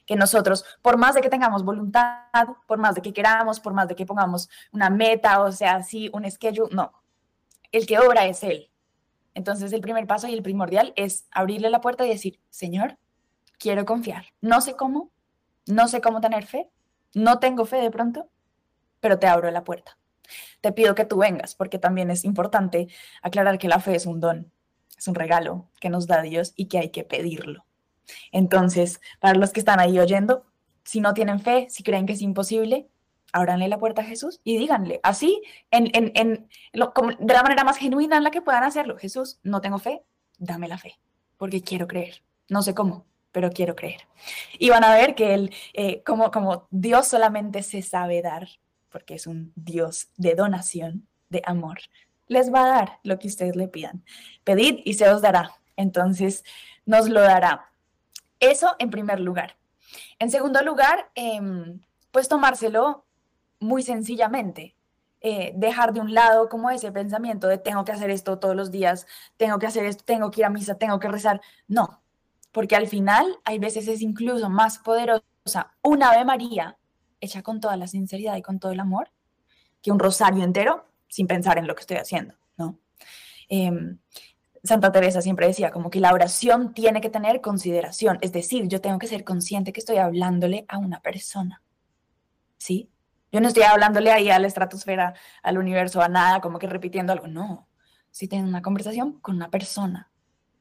que 0.06 0.16
nosotros, 0.16 0.66
por 0.82 0.98
más 0.98 1.16
de 1.16 1.22
que 1.22 1.30
tengamos 1.30 1.64
voluntad, 1.64 2.26
por 2.68 2.78
más 2.78 2.96
de 2.96 3.02
que 3.02 3.14
queramos, 3.14 3.60
por 3.60 3.74
más 3.74 3.88
de 3.88 3.96
que 3.96 4.06
pongamos 4.06 4.50
una 4.72 4.90
meta, 4.90 5.42
o 5.42 5.52
sea, 5.52 5.76
así, 5.76 6.10
un 6.14 6.30
schedule, 6.30 6.74
no, 6.74 6.94
el 7.72 7.86
que 7.86 8.00
obra 8.00 8.26
es 8.26 8.44
Él. 8.44 8.71
Entonces 9.34 9.74
el 9.74 9.82
primer 9.82 10.08
paso 10.08 10.28
y 10.28 10.34
el 10.34 10.44
primordial 10.44 10.94
es 10.96 11.26
abrirle 11.32 11.70
la 11.70 11.82
puerta 11.82 12.06
y 12.06 12.10
decir, 12.10 12.40
Señor, 12.50 12.98
quiero 13.58 13.86
confiar. 13.86 14.26
No 14.42 14.62
sé 14.62 14.76
cómo, 14.76 15.12
no 15.68 15.88
sé 15.88 16.02
cómo 16.02 16.22
tener 16.22 16.46
fe, 16.46 16.70
no 17.14 17.40
tengo 17.40 17.66
fe 17.66 17.78
de 17.78 17.92
pronto, 17.92 18.30
pero 19.00 19.20
te 19.20 19.28
abro 19.28 19.50
la 19.52 19.64
puerta 19.64 19.98
te 20.62 20.72
pido 20.72 20.96
que 20.96 21.06
tú 21.06 21.18
vengas, 21.18 21.56
porque 21.56 21.80
también 21.80 22.12
es 22.12 22.24
importante 22.26 22.88
aclarar 23.22 23.58
que 23.58 23.68
la 23.68 23.80
fe 23.80 23.96
es 23.96 24.06
un 24.06 24.20
don, 24.20 24.52
es 24.98 25.08
un 25.08 25.16
regalo 25.16 25.70
que 25.80 25.90
nos 25.90 26.08
da 26.08 26.22
Dios 26.22 26.54
y 26.56 26.66
que 26.66 26.78
hay 26.80 26.90
que 26.90 27.04
pedirlo. 27.04 27.66
Entonces, 28.32 29.02
para 29.20 29.38
los 29.38 29.52
que 29.52 29.60
están 29.60 29.80
ahí 29.80 30.00
oyendo, 30.00 30.46
si 30.84 31.02
no 31.02 31.14
tienen 31.14 31.40
fe, 31.40 31.68
si 31.70 31.84
creen 31.84 32.06
que 32.06 32.14
es 32.14 32.22
imposible, 32.22 32.88
ábranle 33.34 33.68
la 33.68 33.78
puerta 33.78 34.02
a 34.02 34.06
Jesús 34.06 34.40
y 34.44 34.58
díganle, 34.58 35.00
así, 35.04 35.42
en, 35.72 35.90
en, 35.94 36.12
en 36.16 36.48
de 36.74 37.34
la 37.34 37.44
manera 37.44 37.64
más 37.64 37.78
genuina 37.78 38.18
en 38.18 38.24
la 38.24 38.32
que 38.32 38.42
puedan 38.42 38.64
hacerlo, 38.64 38.98
Jesús, 38.98 39.40
no 39.44 39.62
tengo 39.62 39.80
fe, 39.80 40.04
dame 40.38 40.68
la 40.68 40.78
fe, 40.78 41.00
porque 41.38 41.62
quiero 41.62 41.88
creer. 41.88 42.24
No 42.50 42.62
sé 42.62 42.74
cómo, 42.74 43.06
pero 43.32 43.50
quiero 43.52 43.76
creer. 43.76 44.02
Y 44.60 44.70
van 44.70 44.84
a 44.84 44.94
ver 44.94 45.16
que 45.16 45.34
él, 45.34 45.54
eh, 45.74 46.04
como, 46.04 46.32
como 46.32 46.68
Dios 46.70 47.08
solamente 47.08 47.64
se 47.64 47.82
sabe 47.82 48.22
dar 48.22 48.48
porque 48.92 49.16
es 49.16 49.26
un 49.26 49.54
Dios 49.56 50.10
de 50.18 50.36
donación, 50.36 51.08
de 51.30 51.42
amor, 51.46 51.80
les 52.28 52.54
va 52.54 52.66
a 52.66 52.68
dar 52.68 53.00
lo 53.04 53.18
que 53.18 53.28
ustedes 53.28 53.56
le 53.56 53.68
pidan. 53.68 54.04
Pedid 54.44 54.82
y 54.86 54.94
se 54.94 55.10
os 55.10 55.22
dará. 55.22 55.54
Entonces, 55.76 56.44
nos 56.86 57.10
lo 57.10 57.22
dará. 57.22 57.72
Eso 58.40 58.76
en 58.80 58.90
primer 58.90 59.20
lugar. 59.20 59.56
En 60.20 60.30
segundo 60.30 60.62
lugar, 60.62 61.10
em, 61.16 61.82
pues 62.12 62.28
tomárselo 62.28 63.06
muy 63.62 63.84
sencillamente. 63.84 64.76
Eh, 65.22 65.54
dejar 65.56 65.94
de 65.94 66.02
un 66.02 66.14
lado 66.16 66.50
como 66.50 66.72
ese 66.72 66.92
pensamiento 66.92 67.48
de 67.48 67.60
tengo 67.60 67.86
que 67.86 67.92
hacer 67.92 68.10
esto 68.10 68.40
todos 68.40 68.56
los 68.56 68.72
días, 68.72 69.06
tengo 69.38 69.60
que 69.60 69.68
hacer 69.68 69.86
esto, 69.86 70.04
tengo 70.04 70.32
que 70.32 70.42
ir 70.42 70.46
a 70.46 70.50
misa, 70.50 70.76
tengo 70.76 71.00
que 71.00 71.08
rezar. 71.08 71.42
No, 71.68 72.02
porque 72.52 72.76
al 72.76 72.88
final 72.88 73.40
hay 73.46 73.60
veces 73.60 73.88
es 73.88 74.02
incluso 74.02 74.50
más 74.50 74.80
poderosa 74.80 75.24
una 75.84 76.10
Ave 76.10 76.26
María 76.26 76.78
hecha 77.20 77.44
con 77.44 77.60
toda 77.60 77.78
la 77.78 77.88
sinceridad 77.88 78.36
y 78.36 78.42
con 78.42 78.60
todo 78.60 78.72
el 78.72 78.80
amor 78.80 79.12
que 79.82 79.92
un 79.92 80.00
rosario 80.00 80.44
entero 80.44 80.88
sin 81.08 81.28
pensar 81.28 81.58
en 81.58 81.68
lo 81.68 81.76
que 81.76 81.82
estoy 81.82 81.98
haciendo, 81.98 82.36
¿no? 82.58 82.80
Em, 83.48 84.00
Santa 84.64 84.92
Teresa 84.92 85.22
siempre 85.22 85.48
decía 85.48 85.72
como 85.72 85.90
que 85.90 86.00
la 86.00 86.14
oración 86.14 86.74
tiene 86.74 87.02
que 87.02 87.10
tener 87.10 87.42
consideración, 87.42 88.18
es 88.22 88.32
decir, 88.32 88.68
yo 88.68 88.82
tengo 88.82 89.00
que 89.00 89.08
ser 89.08 89.24
consciente 89.24 89.74
que 89.74 89.80
estoy 89.80 89.98
hablándole 89.98 90.66
a 90.68 90.78
una 90.78 91.02
persona, 91.02 91.62
¿sí? 92.58 92.90
Yo 93.32 93.40
no 93.40 93.48
estoy 93.48 93.64
hablándole 93.64 94.12
ahí 94.12 94.30
a 94.30 94.40
la 94.40 94.48
estratosfera, 94.48 95.14
al 95.42 95.58
universo, 95.58 96.02
a 96.02 96.10
nada, 96.10 96.42
como 96.42 96.60
que 96.60 96.68
repitiendo 96.68 97.14
algo, 97.14 97.28
no. 97.28 97.68
Estoy 98.12 98.28
teniendo 98.28 98.50
una 98.50 98.62
conversación 98.62 99.14
con 99.20 99.36
una 99.36 99.50
persona. 99.50 100.12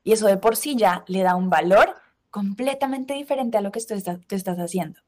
Y 0.04 0.12
eso 0.12 0.26
de 0.26 0.36
por 0.36 0.56
sí 0.56 0.76
ya 0.76 1.04
le 1.08 1.22
da 1.22 1.34
un 1.34 1.50
valor 1.50 1.96
completamente 2.30 3.14
diferente 3.14 3.58
a 3.58 3.60
lo 3.60 3.72
que 3.72 3.80
tú 3.84 3.94
estás, 3.94 4.20
tú 4.26 4.36
estás 4.36 4.58
haciendo. 4.58 5.00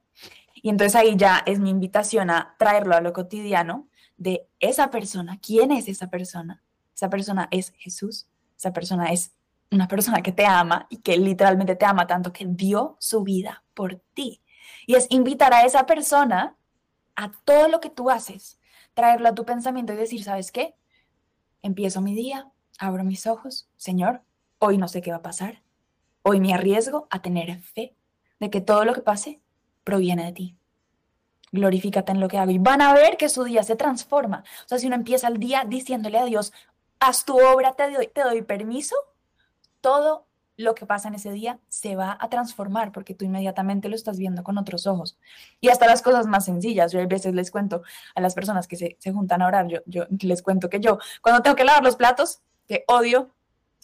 Y 0.54 0.70
entonces 0.70 0.96
ahí 0.96 1.16
ya 1.16 1.42
es 1.46 1.60
mi 1.60 1.70
invitación 1.70 2.30
a 2.30 2.56
traerlo 2.58 2.96
a 2.96 3.00
lo 3.00 3.12
cotidiano 3.12 3.88
de 4.16 4.48
esa 4.60 4.90
persona. 4.90 5.38
¿Quién 5.40 5.70
es 5.70 5.88
esa 5.88 6.10
persona? 6.10 6.62
Esa 6.94 7.08
persona 7.08 7.48
es 7.50 7.72
Jesús. 7.76 8.28
Esa 8.56 8.72
persona 8.72 9.12
es 9.12 9.32
una 9.70 9.88
persona 9.88 10.22
que 10.22 10.32
te 10.32 10.44
ama 10.46 10.86
y 10.90 10.98
que 10.98 11.16
literalmente 11.16 11.76
te 11.76 11.86
ama 11.86 12.06
tanto 12.06 12.32
que 12.32 12.44
dio 12.46 12.96
su 13.00 13.22
vida 13.22 13.64
por 13.74 14.02
ti. 14.14 14.42
Y 14.86 14.94
es 14.94 15.06
invitar 15.10 15.54
a 15.54 15.64
esa 15.64 15.86
persona 15.86 16.56
a 17.16 17.32
todo 17.44 17.68
lo 17.68 17.80
que 17.80 17.90
tú 17.90 18.10
haces, 18.10 18.58
traerlo 18.94 19.28
a 19.28 19.34
tu 19.34 19.44
pensamiento 19.44 19.92
y 19.92 19.96
decir, 19.96 20.24
¿sabes 20.24 20.52
qué? 20.52 20.74
Empiezo 21.62 22.00
mi 22.00 22.14
día, 22.14 22.50
abro 22.78 23.04
mis 23.04 23.26
ojos, 23.26 23.68
Señor, 23.76 24.22
hoy 24.58 24.78
no 24.78 24.88
sé 24.88 25.02
qué 25.02 25.10
va 25.10 25.18
a 25.18 25.22
pasar. 25.22 25.62
Hoy 26.22 26.40
me 26.40 26.54
arriesgo 26.54 27.06
a 27.10 27.22
tener 27.22 27.60
fe 27.60 27.96
de 28.40 28.50
que 28.50 28.60
todo 28.60 28.84
lo 28.84 28.94
que 28.94 29.02
pase 29.02 29.40
proviene 29.84 30.24
de 30.24 30.32
ti. 30.32 30.56
Glorifícate 31.50 32.12
en 32.12 32.20
lo 32.20 32.28
que 32.28 32.38
hago 32.38 32.50
y 32.50 32.58
van 32.58 32.80
a 32.80 32.94
ver 32.94 33.16
que 33.16 33.28
su 33.28 33.44
día 33.44 33.62
se 33.62 33.76
transforma. 33.76 34.44
O 34.64 34.68
sea, 34.68 34.78
si 34.78 34.86
uno 34.86 34.96
empieza 34.96 35.28
el 35.28 35.38
día 35.38 35.64
diciéndole 35.66 36.18
a 36.18 36.24
Dios, 36.24 36.52
haz 36.98 37.24
tu 37.24 37.38
obra, 37.38 37.72
te 37.72 37.90
doy, 37.90 38.06
te 38.06 38.22
doy 38.22 38.42
permiso, 38.42 38.96
todo 39.80 40.26
lo 40.56 40.74
que 40.74 40.86
pasa 40.86 41.08
en 41.08 41.14
ese 41.14 41.32
día 41.32 41.58
se 41.68 41.96
va 41.96 42.16
a 42.20 42.28
transformar 42.28 42.92
porque 42.92 43.14
tú 43.14 43.24
inmediatamente 43.24 43.88
lo 43.88 43.94
estás 43.94 44.18
viendo 44.18 44.42
con 44.42 44.58
otros 44.58 44.86
ojos. 44.86 45.18
Y 45.60 45.68
hasta 45.68 45.86
las 45.86 46.02
cosas 46.02 46.26
más 46.26 46.44
sencillas. 46.44 46.92
Yo 46.92 47.00
a 47.00 47.06
veces 47.06 47.34
les 47.34 47.50
cuento 47.50 47.82
a 48.14 48.20
las 48.20 48.34
personas 48.34 48.68
que 48.68 48.76
se, 48.76 48.96
se 48.98 49.12
juntan 49.12 49.42
a 49.42 49.46
orar, 49.46 49.66
yo, 49.68 49.80
yo 49.86 50.06
les 50.20 50.42
cuento 50.42 50.68
que 50.68 50.80
yo, 50.80 50.98
cuando 51.20 51.42
tengo 51.42 51.56
que 51.56 51.64
lavar 51.64 51.82
los 51.82 51.96
platos, 51.96 52.42
que 52.66 52.84
odio, 52.86 53.30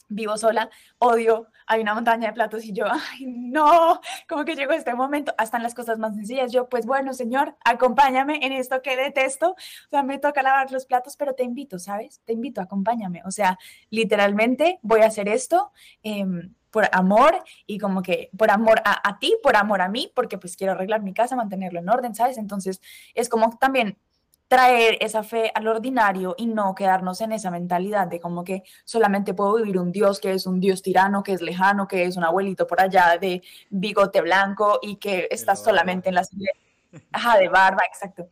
vivo 0.09 0.37
sola, 0.37 0.71
odio 0.99 1.49
hay 1.69 1.83
una 1.83 1.95
montaña 1.95 2.29
de 2.29 2.33
platos 2.33 2.65
y 2.65 2.73
yo, 2.73 2.87
ay, 2.91 3.27
no, 3.27 4.01
como 4.29 4.45
que 4.45 4.57
llegó 4.57 4.73
este 4.73 4.95
momento, 4.95 5.35
hasta 5.37 5.59
en 5.59 5.63
las 5.63 5.75
cosas 5.75 5.99
más 5.99 6.15
sencillas, 6.15 6.51
yo, 6.51 6.69
pues 6.69 6.87
bueno, 6.87 7.13
Señor, 7.13 7.57
acompáñame 7.65 8.41
en 8.43 8.53
esto 8.53 8.81
que 8.83 8.97
detesto, 8.97 9.51
o 9.51 9.89
sea, 9.91 10.03
me 10.03 10.19
toca 10.19 10.43
lavar 10.43 10.73
los 10.73 10.87
platos, 10.87 11.17
pero 11.17 11.35
te 11.35 11.45
invito, 11.45 11.79
¿sabes? 11.79 12.23
Te 12.25 12.33
invito, 12.33 12.63
acompáñame, 12.63 13.23
o 13.27 13.31
sea, 13.31 13.59
literalmente 13.91 14.79
voy 14.83 15.03
a 15.03 15.07
hacer 15.07 15.29
esto. 15.29 15.71
Em, 16.03 16.55
por 16.71 16.89
amor 16.93 17.43
y 17.67 17.79
como 17.79 18.03
que 18.03 18.31
por 18.37 18.51
amor 18.51 18.81
a, 18.85 19.09
a, 19.09 19.19
ti, 19.19 19.37
por 19.43 19.57
amor 19.57 19.81
a 19.81 19.89
mí, 19.89 20.13
porque 20.15 20.39
pues 20.39 20.57
quiero 20.57 20.73
arreglar 20.73 21.03
mi 21.03 21.15
casa, 21.15 21.37
mantenerlo 21.37 21.81
en 21.81 21.89
orden, 21.89 22.15
¿sabes? 22.15 22.39
Entonces 22.39 22.81
es 23.15 23.29
como 23.29 23.57
también 23.59 23.97
traer 24.49 24.97
esa 25.01 25.23
fe 25.23 25.53
al 25.55 25.69
ordinario 25.69 26.35
y 26.39 26.47
no 26.47 26.75
quedarnos 26.75 27.21
en 27.21 27.33
esa 27.33 27.51
mentalidad 27.51 28.07
de 28.07 28.19
como 28.19 28.45
que 28.45 28.63
solamente 28.85 29.35
puedo 29.35 29.57
vivir 29.57 29.79
un 29.79 29.93
Dios 29.93 30.21
que 30.21 30.33
es 30.33 30.47
un 30.47 30.59
Dios 30.59 30.83
tirano, 30.83 31.23
que 31.23 31.35
es 31.35 31.43
lejano, 31.43 31.87
que 31.87 32.05
es 32.05 32.17
un 32.17 32.25
abuelito 32.25 32.67
por 32.67 32.81
allá 32.81 33.19
de 33.21 33.43
bigote 33.69 34.23
blanco 34.23 34.79
y 34.81 34.97
que 34.97 35.29
está 35.31 35.55
solamente 35.55 36.09
en 36.09 36.15
la 36.15 36.23
Ajá, 37.13 37.39
de 37.39 37.49
barba, 37.49 37.83
exacto. 37.87 38.29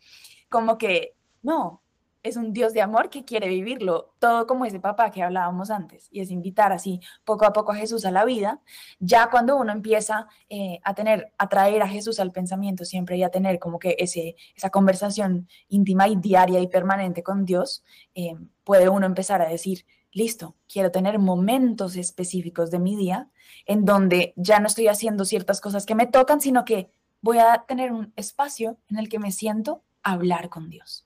Como 0.49 0.79
que 0.79 1.15
no, 1.43 1.83
es 2.27 2.37
un 2.37 2.53
Dios 2.53 2.73
de 2.73 2.83
amor 2.83 3.09
que 3.09 3.25
quiere 3.25 3.49
vivirlo, 3.49 4.15
todo 4.19 4.47
como 4.47 4.65
ese 4.65 4.81
papá 4.81 5.11
que 5.11 5.23
hablábamos 5.23 5.71
antes, 5.71 6.09
y 6.11 6.21
es 6.21 6.31
invitar 6.31 6.73
así 6.73 7.01
poco 7.25 7.45
a 7.45 7.53
poco 7.53 7.73
a 7.73 7.77
Jesús 7.77 8.05
a 8.05 8.11
la 8.11 8.25
vida. 8.25 8.61
Ya 8.99 9.31
cuando 9.31 9.57
uno 9.57 9.73
empieza 9.73 10.29
eh, 10.49 10.81
a 10.83 10.95
tener, 10.95 11.33
a 11.39 11.49
traer 11.49 11.83
a 11.83 11.89
Jesús 11.89 12.19
al 12.19 12.33
pensamiento 12.33 12.85
siempre 12.85 13.17
y 13.17 13.23
a 13.23 13.31
tener 13.31 13.59
como 13.59 13.79
que 13.79 13.97
ese, 13.99 14.37
esa 14.57 14.71
conversación 14.71 15.49
íntima 15.69 16.09
y 16.09 16.17
diaria 16.17 16.61
y 16.61 16.67
permanente 16.67 17.23
con 17.23 17.45
Dios, 17.45 17.85
eh, 18.15 18.35
puede 18.65 18.89
uno 18.89 19.07
empezar 19.07 19.41
a 19.43 19.49
decir, 19.49 19.87
listo, 20.11 20.57
quiero 20.69 20.91
tener 20.91 21.19
momentos 21.19 21.97
específicos 21.97 22.71
de 22.71 22.79
mi 22.79 22.97
día 22.97 23.31
en 23.67 23.85
donde 23.85 24.33
ya 24.37 24.61
no 24.61 24.67
estoy 24.67 24.89
haciendo 24.89 25.25
ciertas 25.25 25.61
cosas 25.61 25.87
que 25.87 25.95
me 25.95 26.07
tocan, 26.07 26.41
sino 26.41 26.65
que 26.65 26.91
voy 27.21 27.39
a 27.39 27.65
tener 27.69 27.93
un 27.93 28.13
espacio 28.17 28.79
en 28.89 28.99
el 28.99 29.09
que 29.09 29.19
me 29.19 29.33
siento 29.33 29.85
hablar 30.03 30.49
con 30.49 30.71
Dios. 30.71 31.06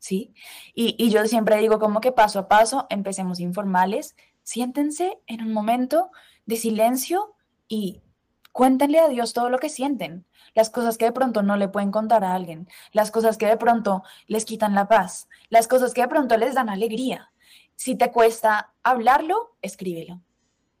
¿Sí? 0.00 0.34
Y, 0.74 1.10
yo 1.10 1.24
siempre 1.26 1.58
digo 1.58 1.78
como 1.78 2.00
que 2.00 2.10
paso 2.10 2.40
a 2.40 2.48
paso, 2.48 2.86
empecemos 2.90 3.38
informales, 3.38 4.16
siéntense 4.42 5.20
en 5.28 5.42
un 5.42 5.52
momento 5.52 6.10
de 6.46 6.56
silencio 6.56 7.36
y 7.68 8.02
cuéntenle 8.50 8.98
a 8.98 9.08
Dios 9.08 9.32
todo 9.32 9.48
lo 9.48 9.58
que 9.58 9.68
sienten, 9.68 10.26
las 10.54 10.70
cosas 10.70 10.98
que 10.98 11.04
de 11.04 11.12
pronto 11.12 11.42
no 11.42 11.56
le 11.56 11.68
pueden 11.68 11.92
contar 11.92 12.24
a 12.24 12.34
alguien, 12.34 12.66
las 12.92 13.12
cosas 13.12 13.38
que 13.38 13.46
de 13.46 13.56
pronto 13.56 14.02
les 14.26 14.44
quitan 14.44 14.74
la 14.74 14.88
paz, 14.88 15.28
las 15.50 15.68
cosas 15.68 15.94
que 15.94 16.00
de 16.00 16.08
pronto 16.08 16.36
les 16.36 16.54
dan 16.54 16.68
alegría. 16.68 17.30
Si 17.76 17.94
te 17.94 18.10
cuesta 18.10 18.72
hablarlo, 18.82 19.56
escríbelo. 19.62 20.20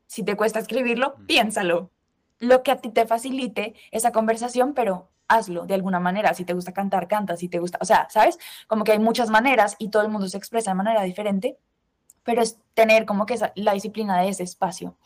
Si 0.06 0.24
te 0.24 0.36
cuesta 0.36 0.58
escribirlo, 0.58 1.14
piénsalo. 1.26 1.90
Lo 2.38 2.62
que 2.62 2.72
a 2.72 2.76
ti 2.80 2.90
te 2.90 3.06
facilite 3.06 3.74
esa 3.90 4.12
conversación, 4.12 4.74
pero 4.74 5.10
hazlo 5.30 5.66
de 5.66 5.74
alguna 5.74 6.00
manera. 6.00 6.34
Si 6.34 6.44
te 6.44 6.52
gusta 6.52 6.72
cantar, 6.72 7.08
canta. 7.08 7.36
Si 7.36 7.48
te 7.48 7.58
gusta, 7.58 7.78
o 7.80 7.84
sea, 7.84 8.08
¿sabes? 8.10 8.38
Como 8.66 8.84
que 8.84 8.92
hay 8.92 8.98
muchas 8.98 9.30
maneras 9.30 9.76
y 9.78 9.88
todo 9.88 10.02
el 10.02 10.10
mundo 10.10 10.28
se 10.28 10.36
expresa 10.36 10.72
de 10.72 10.74
manera 10.74 11.02
diferente, 11.04 11.56
pero 12.24 12.42
es 12.42 12.58
tener 12.74 13.06
como 13.06 13.26
que 13.26 13.38
la 13.54 13.72
disciplina 13.72 14.20
de 14.20 14.28
ese 14.28 14.42
espacio. 14.42 14.96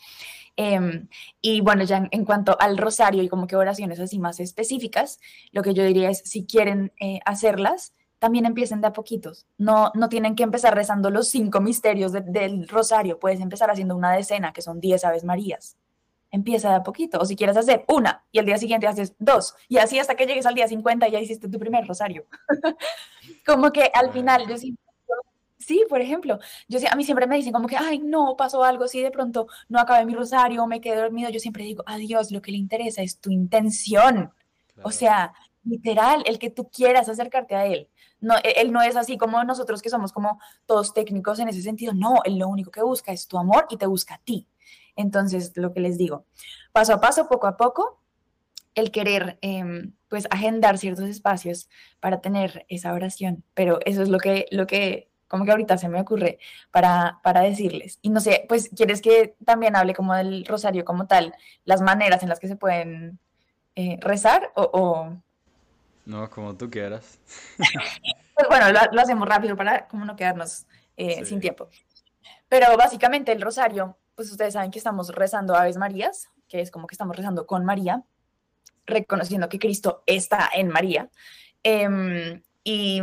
Em, 0.56 1.08
y 1.40 1.60
bueno, 1.60 1.84
ya 1.84 2.08
en, 2.10 2.24
cuanto 2.24 2.56
al 2.60 2.78
rosario 2.78 3.22
y 3.22 3.28
como 3.28 3.46
que 3.46 3.56
oraciones 3.56 4.00
así 4.00 4.18
más 4.18 4.40
específicas, 4.40 5.20
lo 5.52 5.62
que 5.62 5.74
yo 5.74 5.84
diría 5.84 6.10
es, 6.10 6.22
si 6.24 6.44
quieren 6.46 6.92
eh, 7.00 7.20
hacerlas, 7.24 7.92
también 8.18 8.46
empiecen 8.46 8.80
de 8.80 8.86
a 8.86 8.92
poquitos. 8.92 9.46
No, 9.58 9.90
no 9.94 10.08
tienen 10.08 10.34
que 10.36 10.44
empezar 10.44 10.74
rezando 10.74 11.10
los 11.10 11.28
cinco 11.28 11.60
misterios 11.60 12.12
del 12.12 12.68
rosario. 12.68 13.18
Puedes 13.18 13.40
empezar 13.40 13.70
haciendo 13.70 13.96
una 13.96 14.12
decena, 14.12 14.52
que 14.52 14.62
son 14.62 14.80
diez 14.80 15.04
Aves 15.04 15.24
Marías 15.24 15.76
empieza 16.35 16.70
de 16.70 16.76
a 16.76 16.82
poquito. 16.82 17.18
O 17.20 17.24
si 17.24 17.37
quieres 17.37 17.57
hacer 17.57 17.85
una 17.89 18.24
y 18.32 18.39
el 18.39 18.47
día 18.47 18.59
siguiente 18.59 18.87
haces 18.87 19.14
dos. 19.18 19.55
Y 19.68 19.78
así 19.78 19.99
hasta 19.99 20.16
que 20.16 20.26
llegues 20.26 20.47
al 20.47 20.55
día 20.55 20.68
50 20.68 21.09
ya 21.09 21.20
hiciste 21.20 21.49
tu 21.49 21.59
primer 21.59 21.87
rosario. 21.87 22.26
como 23.47 23.72
que 23.72 23.91
al 23.95 24.12
final 24.12 24.47
yo 24.49 24.59
sí, 24.59 24.76
sí, 25.59 25.85
por 25.89 26.01
ejemplo, 26.01 26.39
yo 26.68 26.80
a 26.91 26.97
mí 26.97 27.05
siempre 27.05 27.26
me 27.26 27.37
dicen 27.37 27.53
como 27.53 27.68
que, 27.68 27.76
ay, 27.76 28.01
no, 28.01 28.37
pasó 28.37 28.64
algo, 28.64 28.89
si 28.89 29.01
de 29.01 29.11
pronto 29.11 29.47
no 29.68 29.78
acabé 29.78 30.05
mi 30.05 30.14
rosario, 30.14 30.66
me 30.66 30.80
quedé 30.80 30.97
dormido, 30.97 31.30
yo 31.30 31.41
siempre 31.41 31.64
digo, 31.64 31.85
a 31.87 31.97
Dios 31.97 32.32
lo 32.32 32.43
que 32.43 32.51
le 32.51 32.59
interesa 32.59 33.03
es 33.03 33.20
tu 33.20 33.30
intención. 33.30 34.32
O 34.82 34.91
sea, 34.91 35.32
literal, 35.62 36.22
el 36.26 36.39
que 36.39 36.51
tú 36.51 36.68
quieras 36.68 37.09
acercarte 37.09 37.55
a 37.55 37.66
Él. 37.66 37.89
No, 38.20 38.35
e, 38.43 38.55
él 38.57 38.72
no 38.72 38.82
es 38.82 38.97
así 38.97 39.16
como 39.18 39.43
nosotros 39.45 39.82
que 39.82 39.91
somos 39.91 40.12
como 40.12 40.41
todos 40.66 40.95
técnicos 40.95 41.39
en 41.39 41.49
ese 41.49 41.62
sentido. 41.62 41.93
No, 41.95 42.22
Él 42.24 42.39
lo 42.39 42.49
único 42.49 42.70
que 42.70 42.82
busca 42.82 43.12
es 43.12 43.28
tu 43.28 43.39
amor 43.39 43.66
y 43.70 43.76
te 43.76 43.87
busca 43.87 44.14
a 44.14 44.18
ti. 44.18 44.49
Entonces, 44.97 45.53
lo 45.57 45.72
que 45.72 45.80
les 45.80 45.99
digo, 45.99 46.26
paso 46.72 46.95
a 46.95 47.01
paso, 47.01 47.28
poco 47.28 47.47
a 47.47 47.57
poco, 47.57 48.01
el 48.74 48.90
querer, 48.90 49.38
em, 49.40 49.92
pues, 50.09 50.26
agendar 50.30 50.78
ciertos 50.78 51.09
espacios 51.09 51.68
para 52.01 52.20
tener 52.20 52.66
esa 52.68 52.92
oración. 52.92 53.45
Pero 53.55 53.78
eso 53.84 54.03
es 54.03 54.09
lo 54.09 54.18
que, 54.18 54.47
lo 54.51 54.66
que 54.66 55.09
como 55.28 55.45
que 55.45 55.51
ahorita 55.51 55.78
se 55.78 55.88
me 55.88 56.01
ocurre 56.01 56.38
para, 56.70 57.18
para 57.22 57.40
decirles. 57.40 57.99
Y 58.03 58.11
no 58.11 58.20
sé, 58.20 58.45
pues, 58.49 58.68
¿quieres 58.68 59.03
que 59.03 59.36
también 59.45 59.74
hable 59.74 59.95
como 59.95 60.14
del 60.14 60.45
rosario 60.45 60.84
como 60.84 61.07
tal, 61.07 61.34
las 61.64 61.80
maneras 61.80 62.22
en 62.22 62.28
las 62.28 62.38
que 62.38 62.49
se 62.49 62.57
pueden 62.57 63.18
eh, 63.74 63.99
rezar 64.01 64.53
o, 64.55 65.12
No, 66.07 66.30
como 66.30 66.57
tú 66.57 66.70
quieras. 66.70 67.18
pues 68.36 68.49
bueno, 68.49 68.66
lo, 68.70 69.01
hacemos 69.01 69.28
rápido 69.28 69.57
para 69.57 69.88
como 69.88 70.05
no 70.05 70.14
quedarnos 70.14 70.66
eh, 70.97 71.24
sin 71.24 71.40
tiempo. 71.40 71.68
Pero 72.49 72.76
básicamente 72.76 73.32
el 73.32 73.40
rosario 73.40 73.97
pues 74.14 74.30
ustedes 74.30 74.54
saben 74.54 74.70
que 74.70 74.78
estamos 74.78 75.08
rezando 75.14 75.54
Aves 75.54 75.76
Marías, 75.76 76.28
que 76.48 76.60
es 76.60 76.70
como 76.70 76.86
que 76.86 76.94
estamos 76.94 77.16
rezando 77.16 77.46
con 77.46 77.64
María, 77.64 78.04
reconociendo 78.86 79.48
que 79.48 79.58
Cristo 79.58 80.02
está 80.06 80.50
en 80.54 80.68
María. 80.68 81.10
Em, 81.62 82.42
y 82.62 83.00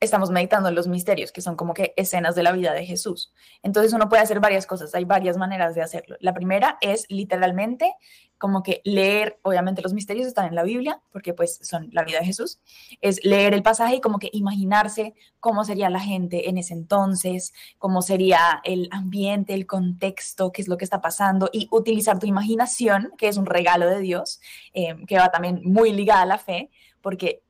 estamos 0.00 0.30
meditando 0.30 0.70
los 0.70 0.86
misterios, 0.86 1.32
que 1.32 1.40
son 1.40 1.56
como 1.56 1.74
que 1.74 1.92
escenas 1.96 2.34
de 2.34 2.42
la 2.42 2.52
vida 2.52 2.72
de 2.72 2.86
Jesús. 2.86 3.32
Entonces 3.62 3.92
uno 3.92 4.08
puede 4.08 4.22
hacer 4.22 4.40
varias 4.40 4.66
cosas, 4.66 4.94
hay 4.94 5.04
varias 5.04 5.36
maneras 5.36 5.74
de 5.74 5.82
hacerlo. 5.82 6.16
La 6.20 6.34
primera 6.34 6.78
es 6.80 7.06
literalmente 7.08 7.94
como 8.38 8.62
que 8.62 8.80
leer, 8.84 9.40
obviamente 9.42 9.82
los 9.82 9.92
misterios 9.92 10.28
están 10.28 10.46
en 10.46 10.54
la 10.54 10.62
Biblia, 10.62 11.00
porque 11.10 11.34
pues 11.34 11.58
son 11.62 11.88
la 11.92 12.04
vida 12.04 12.20
de 12.20 12.26
Jesús, 12.26 12.60
es 13.00 13.24
leer 13.24 13.52
el 13.52 13.64
pasaje 13.64 13.96
y 13.96 14.00
como 14.00 14.20
que 14.20 14.30
imaginarse 14.32 15.14
cómo 15.40 15.64
sería 15.64 15.90
la 15.90 15.98
gente 15.98 16.48
en 16.48 16.56
ese 16.56 16.74
entonces, 16.74 17.52
cómo 17.78 18.00
sería 18.00 18.60
el 18.62 18.88
ambiente, 18.92 19.54
el 19.54 19.66
contexto, 19.66 20.52
qué 20.52 20.62
es 20.62 20.68
lo 20.68 20.76
que 20.76 20.84
está 20.84 21.00
pasando 21.00 21.50
y 21.52 21.66
utilizar 21.72 22.20
tu 22.20 22.26
imaginación, 22.26 23.10
que 23.18 23.26
es 23.26 23.36
un 23.36 23.46
regalo 23.46 23.88
de 23.88 23.98
Dios, 23.98 24.40
eh, 24.72 24.94
que 25.08 25.18
va 25.18 25.30
también 25.30 25.60
muy 25.64 25.92
ligada 25.92 26.22
a 26.22 26.26
la 26.26 26.38
fe, 26.38 26.70
porque 27.00 27.42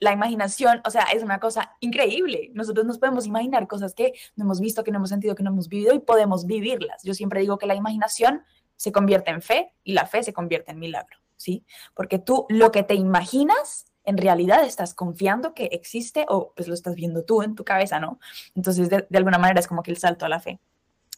la 0.00 0.12
imaginación, 0.12 0.82
o 0.84 0.90
sea, 0.90 1.04
es 1.04 1.22
una 1.22 1.40
cosa 1.40 1.76
increíble. 1.80 2.50
Nosotros 2.54 2.84
nos 2.86 2.98
podemos 2.98 3.26
imaginar 3.26 3.66
cosas 3.66 3.94
que 3.94 4.12
no 4.36 4.44
hemos 4.44 4.60
visto, 4.60 4.84
que 4.84 4.90
no 4.90 4.98
hemos 4.98 5.08
sentido, 5.08 5.34
que 5.34 5.42
no 5.42 5.50
hemos 5.50 5.68
vivido 5.68 5.94
y 5.94 5.98
podemos 5.98 6.46
vivirlas. 6.46 7.02
Yo 7.02 7.14
siempre 7.14 7.40
digo 7.40 7.58
que 7.58 7.66
la 7.66 7.74
imaginación 7.74 8.42
se 8.76 8.92
convierte 8.92 9.30
en 9.30 9.42
fe 9.42 9.72
y 9.84 9.92
la 9.92 10.06
fe 10.06 10.22
se 10.22 10.32
convierte 10.32 10.72
en 10.72 10.78
milagro, 10.78 11.16
¿sí? 11.36 11.64
Porque 11.94 12.18
tú 12.18 12.46
lo 12.48 12.70
que 12.70 12.82
te 12.82 12.94
imaginas, 12.94 13.86
en 14.04 14.18
realidad 14.18 14.64
estás 14.64 14.94
confiando 14.94 15.54
que 15.54 15.66
existe 15.66 16.26
o 16.28 16.52
pues 16.54 16.68
lo 16.68 16.74
estás 16.74 16.94
viendo 16.94 17.24
tú 17.24 17.42
en 17.42 17.54
tu 17.54 17.64
cabeza, 17.64 18.00
¿no? 18.00 18.18
Entonces, 18.54 18.90
de, 18.90 19.06
de 19.08 19.18
alguna 19.18 19.38
manera 19.38 19.60
es 19.60 19.68
como 19.68 19.82
que 19.82 19.90
el 19.90 19.98
salto 19.98 20.26
a 20.26 20.28
la 20.28 20.40
fe. 20.40 20.60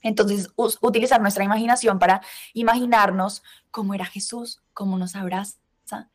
Entonces, 0.03 0.51
utilizar 0.57 1.21
nuestra 1.21 1.45
imaginación 1.45 1.99
para 1.99 2.21
imaginarnos 2.53 3.43
cómo 3.71 3.95
era 3.95 4.05
Jesús, 4.05 4.61
cómo 4.75 4.99
nos 4.99 5.17
abraza 5.17 5.64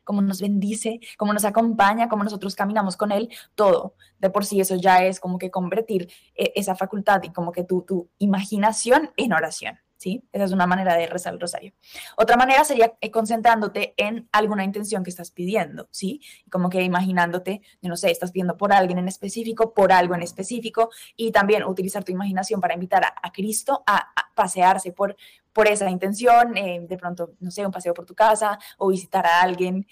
cómo 0.04 0.22
nos 0.22 0.40
bendice, 0.40 1.00
cómo 1.16 1.32
nos 1.32 1.44
acompaña, 1.44 2.08
cómo 2.08 2.24
nosotros 2.24 2.54
caminamos 2.54 2.96
con 2.96 3.12
Él, 3.12 3.30
todo. 3.54 3.94
De 4.18 4.30
por 4.30 4.44
sí 4.44 4.60
eso 4.60 4.76
ya 4.76 5.04
es 5.04 5.20
como 5.20 5.38
que 5.38 5.50
convertir 5.50 6.10
eh, 6.34 6.52
esa 6.54 6.74
facultad 6.74 7.22
y 7.22 7.30
como 7.32 7.52
que 7.52 7.64
tu, 7.64 7.82
tu 7.82 8.08
imaginación 8.18 9.10
en 9.16 9.32
oración. 9.32 9.78
¿Sí? 9.96 10.24
Esa 10.32 10.44
es 10.44 10.52
una 10.52 10.66
manera 10.66 10.96
de 10.96 11.06
rezar 11.06 11.34
el 11.34 11.40
rosario. 11.40 11.74
Otra 12.16 12.38
manera 12.38 12.64
sería 12.64 12.94
eh, 13.02 13.10
concentrándote 13.10 13.92
en 13.98 14.30
alguna 14.32 14.64
intención 14.64 15.04
que 15.04 15.10
estás 15.10 15.30
pidiendo, 15.30 15.88
¿sí? 15.90 16.22
Como 16.50 16.70
que 16.70 16.82
imaginándote, 16.82 17.60
no 17.82 17.98
sé, 17.98 18.10
estás 18.10 18.32
pidiendo 18.32 18.56
por 18.56 18.72
alguien 18.72 18.98
en 18.98 19.08
específico, 19.08 19.74
por 19.74 19.92
algo 19.92 20.14
en 20.14 20.22
específico, 20.22 20.88
y 21.16 21.32
también 21.32 21.64
utilizar 21.64 22.02
tu 22.02 22.12
imaginación 22.12 22.62
para 22.62 22.72
invitar 22.72 23.04
a, 23.04 23.30
Cristo 23.30 23.82
a, 23.86 23.96
a, 23.98 24.34
pasearse 24.34 24.90
por, 24.90 25.16
por 25.60 25.68
esa 25.68 25.90
intención, 25.90 26.56
eh, 26.56 26.86
de 26.88 26.96
pronto, 26.96 27.34
no 27.38 27.50
sé, 27.50 27.66
un 27.66 27.70
paseo 27.70 27.92
por 27.92 28.06
tu 28.06 28.14
casa 28.14 28.58
o 28.78 28.88
visitar 28.88 29.26
a 29.26 29.42
alguien 29.42 29.86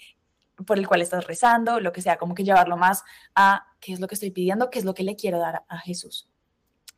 por 0.65 0.79
el 0.79 0.87
cual 0.87 1.03
estás 1.03 1.27
rezando, 1.27 1.79
lo 1.79 1.91
que 1.91 2.01
sea, 2.01 2.17
como 2.17 2.33
que 2.33 2.43
llevarlo 2.43 2.75
más 2.75 3.03
a 3.35 3.67
qué 3.79 3.93
es 3.93 3.99
lo 3.99 4.07
que 4.07 4.15
estoy 4.15 4.31
pidiendo, 4.31 4.71
qué 4.71 4.79
es 4.79 4.85
lo 4.85 4.95
que 4.95 5.03
le 5.03 5.15
quiero 5.15 5.37
dar 5.37 5.65
a 5.67 5.77
Jesús. 5.77 6.27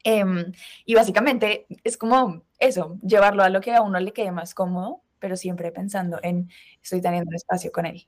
Em, 0.05 0.53
y 0.85 0.95
básicamente 0.95 1.65
es 1.83 1.97
como 1.97 2.43
eso, 2.59 2.97
llevarlo 3.01 3.43
a 3.43 3.49
lo 3.49 3.59
que 3.59 3.75
a 3.75 3.81
uno 3.81 3.99
le 3.99 4.13
quede 4.13 4.31
más 4.31 4.53
cómodo, 4.53 5.01
pero 5.19 5.35
siempre 5.35 5.73
pensando 5.73 6.21
en 6.23 6.49
estoy 6.81 7.01
teniendo 7.01 7.27
un 7.27 7.35
espacio 7.35 7.73
con 7.73 7.85
él. 7.85 8.07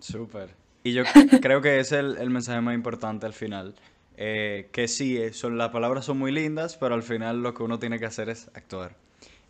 Súper. 0.00 0.50
Y 0.82 0.94
yo 0.94 1.04
creo 1.40 1.62
que 1.62 1.78
es 1.78 1.92
el, 1.92 2.16
el 2.18 2.30
mensaje 2.30 2.60
más 2.60 2.74
importante 2.74 3.24
al 3.24 3.34
final, 3.34 3.76
eh, 4.16 4.68
que 4.72 4.88
sí, 4.88 5.18
eh, 5.18 5.32
son, 5.32 5.58
las 5.58 5.70
palabras 5.70 6.04
son 6.04 6.18
muy 6.18 6.32
lindas, 6.32 6.76
pero 6.76 6.94
al 6.94 7.02
final 7.02 7.42
lo 7.42 7.54
que 7.54 7.62
uno 7.62 7.78
tiene 7.78 7.98
que 7.98 8.06
hacer 8.06 8.28
es 8.28 8.48
actuar. 8.54 8.96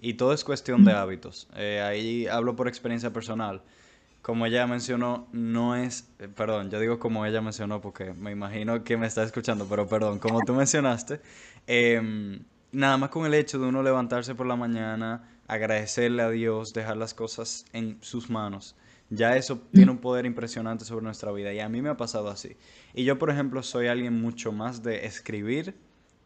Y 0.00 0.14
todo 0.14 0.32
es 0.32 0.44
cuestión 0.44 0.84
de 0.84 0.92
hábitos. 0.92 1.48
Eh, 1.56 1.80
ahí 1.80 2.26
hablo 2.26 2.56
por 2.56 2.68
experiencia 2.68 3.12
personal. 3.12 3.62
Como 4.22 4.44
ella 4.44 4.66
mencionó, 4.66 5.28
no 5.32 5.76
es, 5.76 6.08
perdón, 6.34 6.70
yo 6.70 6.80
digo 6.80 6.98
como 6.98 7.24
ella 7.24 7.40
mencionó 7.40 7.80
porque 7.80 8.12
me 8.12 8.32
imagino 8.32 8.82
que 8.82 8.96
me 8.96 9.06
está 9.06 9.22
escuchando, 9.22 9.66
pero 9.68 9.86
perdón, 9.86 10.18
como 10.18 10.40
tú 10.44 10.52
mencionaste, 10.54 11.20
em, 11.66 12.40
nada 12.72 12.96
más 12.96 13.10
con 13.10 13.24
el 13.24 13.34
hecho 13.34 13.58
de 13.60 13.66
uno 13.66 13.82
levantarse 13.84 14.34
por 14.34 14.46
la 14.46 14.56
mañana, 14.56 15.28
agradecerle 15.46 16.22
a 16.22 16.30
Dios, 16.30 16.72
dejar 16.74 16.96
las 16.96 17.14
cosas 17.14 17.66
en 17.72 17.98
sus 18.00 18.28
manos, 18.28 18.74
ya 19.10 19.36
eso 19.36 19.60
tiene 19.72 19.90
un 19.90 19.98
poder 19.98 20.26
impresionante 20.26 20.84
sobre 20.84 21.04
nuestra 21.04 21.30
vida 21.32 21.52
y 21.52 21.60
a 21.60 21.68
mí 21.68 21.82
me 21.82 21.88
ha 21.88 21.96
pasado 21.96 22.28
así. 22.28 22.56
Y 22.94 23.04
yo, 23.04 23.18
por 23.18 23.30
ejemplo, 23.30 23.62
soy 23.62 23.86
alguien 23.86 24.20
mucho 24.20 24.52
más 24.52 24.82
de 24.82 25.06
escribir 25.06 25.76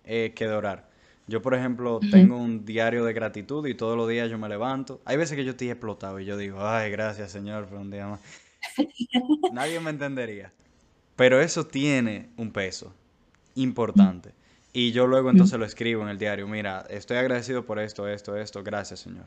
eh, 0.05 0.33
que 0.35 0.47
de 0.47 0.55
orar. 0.55 0.89
Yo, 1.27 1.43
por 1.43 1.55
ejemplo, 1.55 2.01
tengo 2.11 2.37
un 2.37 2.65
diario 2.65 3.05
de 3.05 3.13
gratitud 3.13 3.65
y 3.67 3.75
todos 3.75 3.97
los 3.97 4.09
días 4.09 4.31
yo 4.31 4.39
me 4.39 4.49
levanto. 4.49 5.01
Hay 5.05 5.17
veces 5.17 5.37
que 5.37 5.45
yo 5.45 5.53
estoy 5.53 5.71
explotado 5.71 6.19
y 6.19 6.25
yo 6.25 6.37
digo, 6.37 6.59
ay, 6.61 6.91
gracias 6.91 7.31
Señor 7.31 7.67
por 7.67 7.79
un 7.79 7.91
día 7.91 8.09
más. 8.09 8.21
Nadie 9.53 9.79
me 9.79 9.91
entendería. 9.91 10.53
Pero 11.15 11.41
eso 11.41 11.67
tiene 11.67 12.31
un 12.37 12.51
peso 12.51 12.95
importante. 13.55 14.33
Y 14.73 14.93
yo 14.93 15.07
luego 15.07 15.31
entonces 15.31 15.59
lo 15.59 15.65
escribo 15.65 16.03
en 16.03 16.09
el 16.09 16.19
diario, 16.19 16.49
mira, 16.49 16.87
estoy 16.89 17.19
agradecido 17.19 17.67
por 17.67 17.79
esto, 17.79 18.09
esto, 18.09 18.37
esto, 18.37 18.63
gracias 18.63 19.01
Señor. 19.01 19.27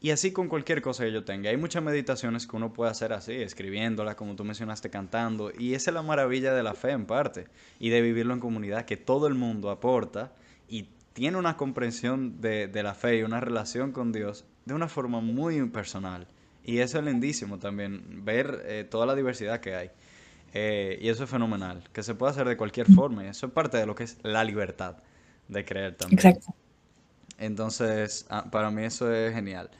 Y 0.00 0.10
así 0.10 0.32
con 0.32 0.48
cualquier 0.48 0.80
cosa 0.80 1.04
que 1.04 1.12
yo 1.12 1.24
tenga. 1.24 1.50
Hay 1.50 1.56
muchas 1.56 1.82
meditaciones 1.82 2.46
que 2.46 2.56
uno 2.56 2.72
puede 2.72 2.90
hacer 2.90 3.12
así, 3.12 3.32
escribiéndola, 3.32 4.14
como 4.14 4.36
tú 4.36 4.44
mencionaste, 4.44 4.90
cantando. 4.90 5.50
Y 5.58 5.74
esa 5.74 5.90
es 5.90 5.94
la 5.94 6.02
maravilla 6.02 6.54
de 6.54 6.62
la 6.62 6.74
fe 6.74 6.92
en 6.92 7.04
parte. 7.04 7.48
Y 7.80 7.88
de 7.88 8.00
vivirlo 8.00 8.32
en 8.32 8.40
comunidad, 8.40 8.84
que 8.84 8.96
todo 8.96 9.26
el 9.26 9.34
mundo 9.34 9.70
aporta 9.70 10.32
y 10.68 10.88
tiene 11.14 11.36
una 11.36 11.56
comprensión 11.56 12.40
de, 12.40 12.70
la 12.72 12.94
fe 12.94 13.18
y 13.18 13.22
una 13.24 13.40
relación 13.40 13.90
con 13.90 14.12
Dios 14.12 14.44
de 14.66 14.74
una 14.74 14.86
forma 14.86 15.20
muy 15.20 15.66
personal. 15.68 16.28
Y 16.64 16.78
eso 16.78 16.98
es 16.98 17.04
lindísimo 17.04 17.58
también, 17.58 18.24
ver 18.24 18.62
eh, 18.66 18.86
toda 18.88 19.04
la 19.04 19.16
diversidad 19.16 19.58
que 19.58 19.74
hay. 19.74 19.90
Eh, 20.54 20.98
y 21.00 21.08
eso 21.08 21.24
es 21.24 21.30
fenomenal, 21.30 21.82
que 21.92 22.04
se 22.04 22.14
puede 22.14 22.30
hacer 22.30 22.46
de 22.46 22.56
cualquier 22.56 22.86
forma. 22.86 23.26
Eso 23.28 23.46
es 23.46 23.52
parte 23.52 23.78
de 23.78 23.86
lo 23.86 23.96
que 23.96 24.04
es 24.04 24.18
la 24.22 24.44
libertad 24.44 24.98
de 25.48 25.64
creer 25.64 25.96
también. 25.96 26.18
Exacto. 26.18 26.54
Entonces, 27.38 28.26
ah, 28.28 28.50
para 28.50 28.70
mí 28.70 28.84
eso 28.84 29.12
es 29.12 29.32
genial. 29.34 29.70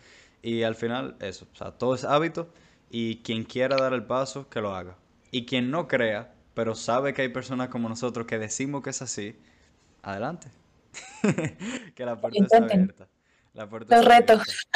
Y 0.42 0.62
al 0.62 0.76
final, 0.76 1.16
eso, 1.20 1.46
o 1.52 1.56
sea, 1.56 1.72
todo 1.72 1.94
es 1.94 2.04
hábito 2.04 2.48
y 2.90 3.16
quien 3.16 3.44
quiera 3.44 3.76
dar 3.76 3.92
el 3.92 4.04
paso, 4.04 4.48
que 4.48 4.60
lo 4.60 4.74
haga. 4.74 4.96
Y 5.30 5.44
quien 5.44 5.70
no 5.70 5.88
crea, 5.88 6.32
pero 6.54 6.74
sabe 6.74 7.12
que 7.12 7.22
hay 7.22 7.28
personas 7.28 7.68
como 7.68 7.88
nosotros 7.88 8.26
que 8.26 8.38
decimos 8.38 8.82
que 8.82 8.90
es 8.90 9.02
así, 9.02 9.36
adelante. 10.02 10.48
que 11.94 12.04
la 12.04 12.20
puerta 12.20 12.38
está 12.42 12.56
abierta. 12.58 13.08
La 13.54 13.68
puerta 13.68 13.96
Los 13.96 14.04
retos. 14.04 14.66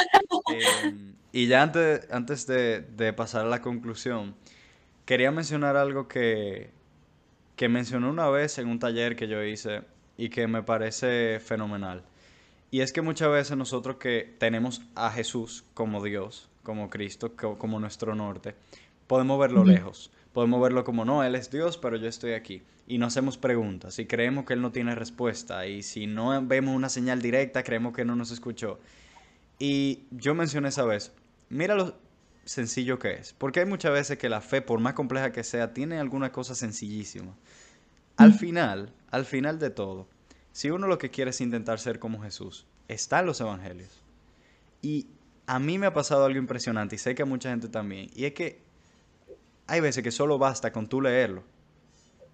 Em, 0.83 1.15
y 1.31 1.47
ya 1.47 1.63
antes, 1.63 2.07
antes 2.11 2.45
de, 2.47 2.81
de, 2.81 3.13
pasar 3.13 3.45
a 3.45 3.49
la 3.49 3.61
conclusión, 3.61 4.35
quería 5.05 5.31
mencionar 5.31 5.77
algo 5.77 6.07
que, 6.07 6.69
que 7.55 7.69
mencioné 7.69 8.07
una 8.07 8.29
vez 8.29 8.57
en 8.57 8.67
un 8.67 8.79
taller 8.79 9.15
que 9.15 9.27
yo 9.27 9.41
hice 9.43 9.83
y 10.17 10.29
que 10.29 10.47
me 10.47 10.63
parece 10.63 11.39
fenomenal. 11.39 12.03
Y 12.73 12.81
es 12.81 12.91
que 12.91 13.03
muchas 13.03 13.29
veces 13.29 13.55
nosotros 13.55 13.97
que 13.97 14.33
tenemos 14.39 14.81
a 14.95 15.11
Jesús 15.11 15.63
como 15.75 16.03
Dios, 16.03 16.49
como 16.63 16.89
Cristo, 16.89 17.35
como 17.35 17.79
nuestro 17.79 18.15
norte, 18.15 18.55
podemos 19.05 19.39
verlo 19.39 19.63
lejos. 19.63 20.09
Podemos 20.33 20.59
verlo 20.59 20.83
como, 20.83 21.05
no, 21.05 21.23
Él 21.23 21.35
es 21.35 21.51
Dios, 21.51 21.77
pero 21.77 21.97
yo 21.97 22.07
estoy 22.07 22.31
aquí. 22.31 22.63
Y 22.87 22.97
nos 22.97 23.13
hacemos 23.13 23.37
preguntas 23.37 23.99
y 23.99 24.07
creemos 24.07 24.45
que 24.45 24.53
Él 24.53 24.61
no 24.63 24.71
tiene 24.71 24.95
respuesta. 24.95 25.67
Y 25.67 25.83
si 25.83 26.07
no 26.07 26.43
vemos 26.47 26.75
una 26.75 26.89
señal 26.89 27.21
directa, 27.21 27.61
creemos 27.61 27.93
que 27.93 28.05
no 28.05 28.15
nos 28.15 28.31
escuchó. 28.31 28.79
Y 29.59 30.05
yo 30.09 30.33
mencioné 30.33 30.69
esa 30.69 30.83
vez, 30.83 31.11
mira 31.49 31.75
lo 31.75 31.95
sencillo 32.43 32.97
que 32.97 33.11
es. 33.11 33.33
Porque 33.33 33.59
hay 33.59 33.67
muchas 33.67 33.91
veces 33.91 34.17
que 34.17 34.29
la 34.29 34.41
fe, 34.41 34.63
por 34.63 34.79
más 34.79 34.95
compleja 34.95 35.31
que 35.31 35.43
sea, 35.43 35.75
tiene 35.75 35.99
alguna 35.99 36.31
cosa 36.31 36.55
sencillísima. 36.55 37.35
Al 38.17 38.33
final, 38.33 38.91
al 39.11 39.25
final 39.25 39.59
de 39.59 39.69
todo, 39.69 40.07
si 40.53 40.69
uno 40.69 40.87
lo 40.87 40.97
que 40.97 41.09
quiere 41.09 41.31
es 41.31 41.41
intentar 41.41 41.79
ser 41.79 41.99
como 41.99 42.21
Jesús, 42.21 42.65
está 42.87 43.19
en 43.19 43.25
los 43.25 43.41
evangelios. 43.41 44.03
Y 44.81 45.07
a 45.47 45.59
mí 45.59 45.77
me 45.79 45.87
ha 45.87 45.93
pasado 45.93 46.25
algo 46.25 46.37
impresionante 46.37 46.95
y 46.95 46.99
sé 46.99 47.15
que 47.15 47.23
a 47.23 47.25
mucha 47.25 47.49
gente 47.49 47.67
también. 47.67 48.09
Y 48.15 48.25
es 48.25 48.33
que 48.33 48.61
hay 49.67 49.81
veces 49.81 50.03
que 50.03 50.11
solo 50.11 50.37
basta 50.37 50.71
con 50.71 50.87
tú 50.87 51.01
leerlo. 51.01 51.43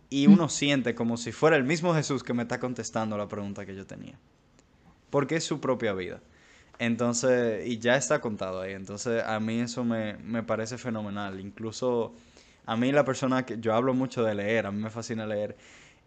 Y 0.09 0.28
uno 0.28 0.45
mm. 0.45 0.49
siente 0.49 0.95
como 0.95 1.15
si 1.17 1.32
fuera 1.32 1.55
el 1.55 1.63
mismo 1.63 1.93
Jesús 1.93 2.24
que 2.24 2.34
me 2.34 2.43
está 2.43 2.59
contestando 2.59 3.17
la 3.17 3.28
pregunta 3.28 3.65
que 3.65 3.76
yo 3.76 3.88
tenía. 3.88 4.20
Porque 5.09 5.38
es 5.38 5.45
su 5.45 5.61
propia 5.61 5.93
vida. 5.93 6.22
Entonces, 6.78 7.65
y 7.67 7.80
ya 7.80 7.95
está 7.95 8.20
contado 8.20 8.61
ahí. 8.61 8.74
Entonces, 8.74 9.24
a 9.24 9.39
mí 9.39 9.61
eso 9.61 9.86
me, 9.86 10.17
me 10.17 10.43
parece 10.43 10.78
fenomenal. 10.78 11.39
Incluso 11.39 12.13
a 12.65 12.76
mí 12.76 12.91
la 12.91 13.05
persona 13.05 13.45
que 13.45 13.59
yo 13.59 13.74
hablo 13.74 13.93
mucho 13.93 14.24
de 14.24 14.36
leer, 14.36 14.65
a 14.65 14.72
mí 14.72 14.82
me 14.82 14.89
fascina 14.89 15.26
leer. 15.26 15.55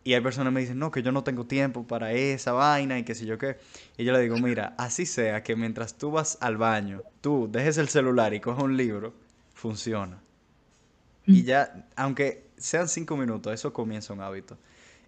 Y 0.05 0.15
hay 0.15 0.21
personas 0.21 0.51
que 0.51 0.55
me 0.55 0.61
dicen, 0.61 0.79
no, 0.79 0.91
que 0.91 1.03
yo 1.03 1.13
no 1.13 1.23
tengo 1.23 1.47
tiempo 1.47 1.87
para 1.87 2.13
esa 2.13 2.53
vaina 2.53 2.99
y 2.99 3.05
que 3.05 3.15
sé 3.15 3.25
yo 3.25 3.39
qué. 3.39 3.59
Y 3.97 4.05
yo 4.05 4.13
le 4.13 4.21
digo, 4.21 4.37
mira, 4.37 4.75
así 4.77 5.07
sea 5.07 5.43
que 5.43 5.55
mientras 5.55 5.97
tú 5.97 6.11
vas 6.11 6.39
al 6.41 6.57
baño, 6.57 7.03
tú 7.21 7.49
dejes 7.51 7.79
el 7.79 7.89
celular 7.89 8.35
y 8.35 8.41
coges 8.41 8.65
un 8.65 8.77
libro, 8.77 9.15
funciona. 9.55 10.21
Y 11.27 11.43
mm. 11.43 11.45
ya, 11.45 11.89
aunque 11.95 12.47
sean 12.57 12.89
cinco 12.89 13.17
minutos, 13.17 13.53
eso 13.53 13.73
comienza 13.73 14.13
un 14.13 14.23
hábito. 14.23 14.59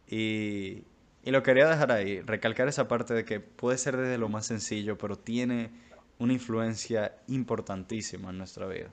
Y, 0.08 0.84
y 1.24 1.30
lo 1.30 1.42
quería 1.42 1.68
dejar 1.68 1.90
ahí, 1.90 2.20
recalcar 2.20 2.68
esa 2.68 2.86
parte 2.86 3.14
de 3.14 3.24
que 3.24 3.40
puede 3.40 3.78
ser 3.78 3.96
desde 3.96 4.18
lo 4.18 4.28
más 4.28 4.46
sencillo, 4.46 4.96
pero 4.96 5.16
tiene 5.16 5.70
una 6.18 6.32
influencia 6.32 7.16
importantísima 7.26 8.30
en 8.30 8.38
nuestra 8.38 8.66
vida. 8.68 8.90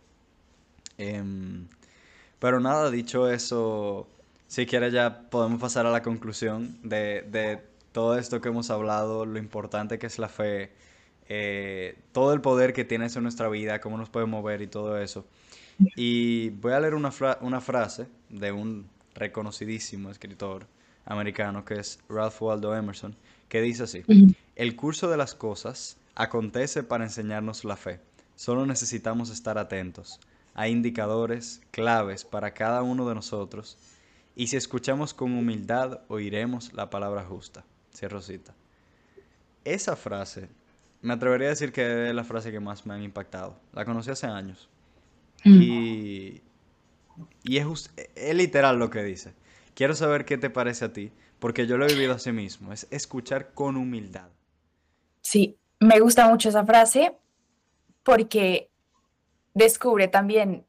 Em, 0.97 1.68
pero 2.39 2.60
nada, 2.60 2.89
dicho 2.89 3.30
eso 3.30 4.08
Si 4.52 4.66
quieres 4.66 4.91
ya 4.91 5.30
podemos 5.30 5.62
pasar 5.62 5.86
a 5.86 5.91
la 5.91 6.02
conclusión 6.02 6.78
de, 6.84 7.22
de 7.22 7.62
todo 7.93 8.18
esto 8.18 8.41
que 8.41 8.49
hemos 8.49 8.70
hablado, 8.70 9.26
lo 9.26 9.39
importante 9.39 9.97
que 9.97 10.08
es 10.08 10.20
la 10.20 10.28
fe, 10.28 10.74
eh, 11.30 11.97
todo 12.12 12.34
el 12.34 12.41
poder 12.41 12.74
que 12.74 12.84
tiene 12.84 13.06
eso 13.06 13.20
en 13.20 13.24
nuestra 13.24 13.47
vida, 13.47 13.80
cómo 13.80 13.97
nos 13.97 14.10
puede 14.10 14.26
mover 14.26 14.62
y 14.62 14.68
todo 14.68 15.02
eso. 15.02 15.26
Y 15.95 16.49
voy 16.49 16.74
a 16.74 16.82
leer 16.82 16.95
una, 16.95 17.14
una 17.39 17.62
frase 17.62 18.08
de 18.28 18.52
un 18.52 18.89
reconocidísimo 19.16 20.12
escritor 20.12 20.68
americano 21.06 21.64
que 21.64 21.76
es 21.76 21.99
Ralph 22.10 22.41
Waldo 22.41 22.76
Emerson, 22.76 23.16
que 23.47 23.62
dice 23.62 23.84
así, 23.84 24.04
el 24.58 24.76
curso 24.76 25.10
de 25.10 25.16
las 25.16 25.34
cosas 25.34 25.95
acontece 26.14 26.84
para 26.84 27.06
enseñarnos 27.06 27.64
la 27.64 27.78
fe. 27.78 28.02
Solo 28.36 28.66
necesitamos 28.66 29.30
estar 29.30 29.58
atentos. 29.58 30.20
Hay 30.56 30.74
indicadores 30.74 31.62
claves 31.72 32.26
para 32.26 32.54
cada 32.54 32.84
uno 32.84 33.08
de 33.08 33.16
nosotros 33.16 33.78
y 34.36 34.47
si 34.47 34.57
escuchamos 34.57 35.13
con 35.13 35.34
humildad 35.34 36.01
oiremos 36.07 36.73
la 36.73 36.89
palabra 36.89 37.23
justa. 37.23 37.65
Cierro 37.93 38.21
cita. 38.21 38.53
Esa 39.65 39.95
frase, 39.95 40.49
me 41.01 41.13
atrevería 41.13 41.47
a 41.47 41.51
decir 41.51 41.71
que 41.71 42.09
es 42.09 42.15
la 42.15 42.23
frase 42.23 42.51
que 42.51 42.59
más 42.59 42.86
me 42.86 42.93
ha 42.93 42.99
impactado. 42.99 43.59
La 43.73 43.86
conocí 43.86 44.09
hace 44.09 44.27
años. 44.27 44.69
Mm. 45.43 45.61
Y, 45.61 46.41
y 47.43 47.57
es, 47.57 47.91
es 48.15 48.36
literal 48.36 48.79
lo 48.79 48.89
que 48.89 49.03
dice. 49.03 49.34
Quiero 49.73 49.95
saber 49.95 50.25
qué 50.25 50.38
te 50.38 50.49
parece 50.49 50.86
a 50.86 50.93
ti, 50.93 51.11
porque 51.39 51.67
yo 51.67 51.77
lo 51.77 51.86
he 51.86 51.93
vivido 51.93 52.13
así 52.13 52.32
mismo. 52.32 52.71
Es 52.71 52.88
escuchar 52.91 53.53
con 53.53 53.77
humildad. 53.77 54.29
Sí, 55.21 55.57
me 55.79 55.99
gusta 55.99 56.27
mucho 56.27 56.49
esa 56.49 56.65
frase 56.65 57.17
porque 58.03 58.69
descubre 59.53 60.07
también 60.07 60.65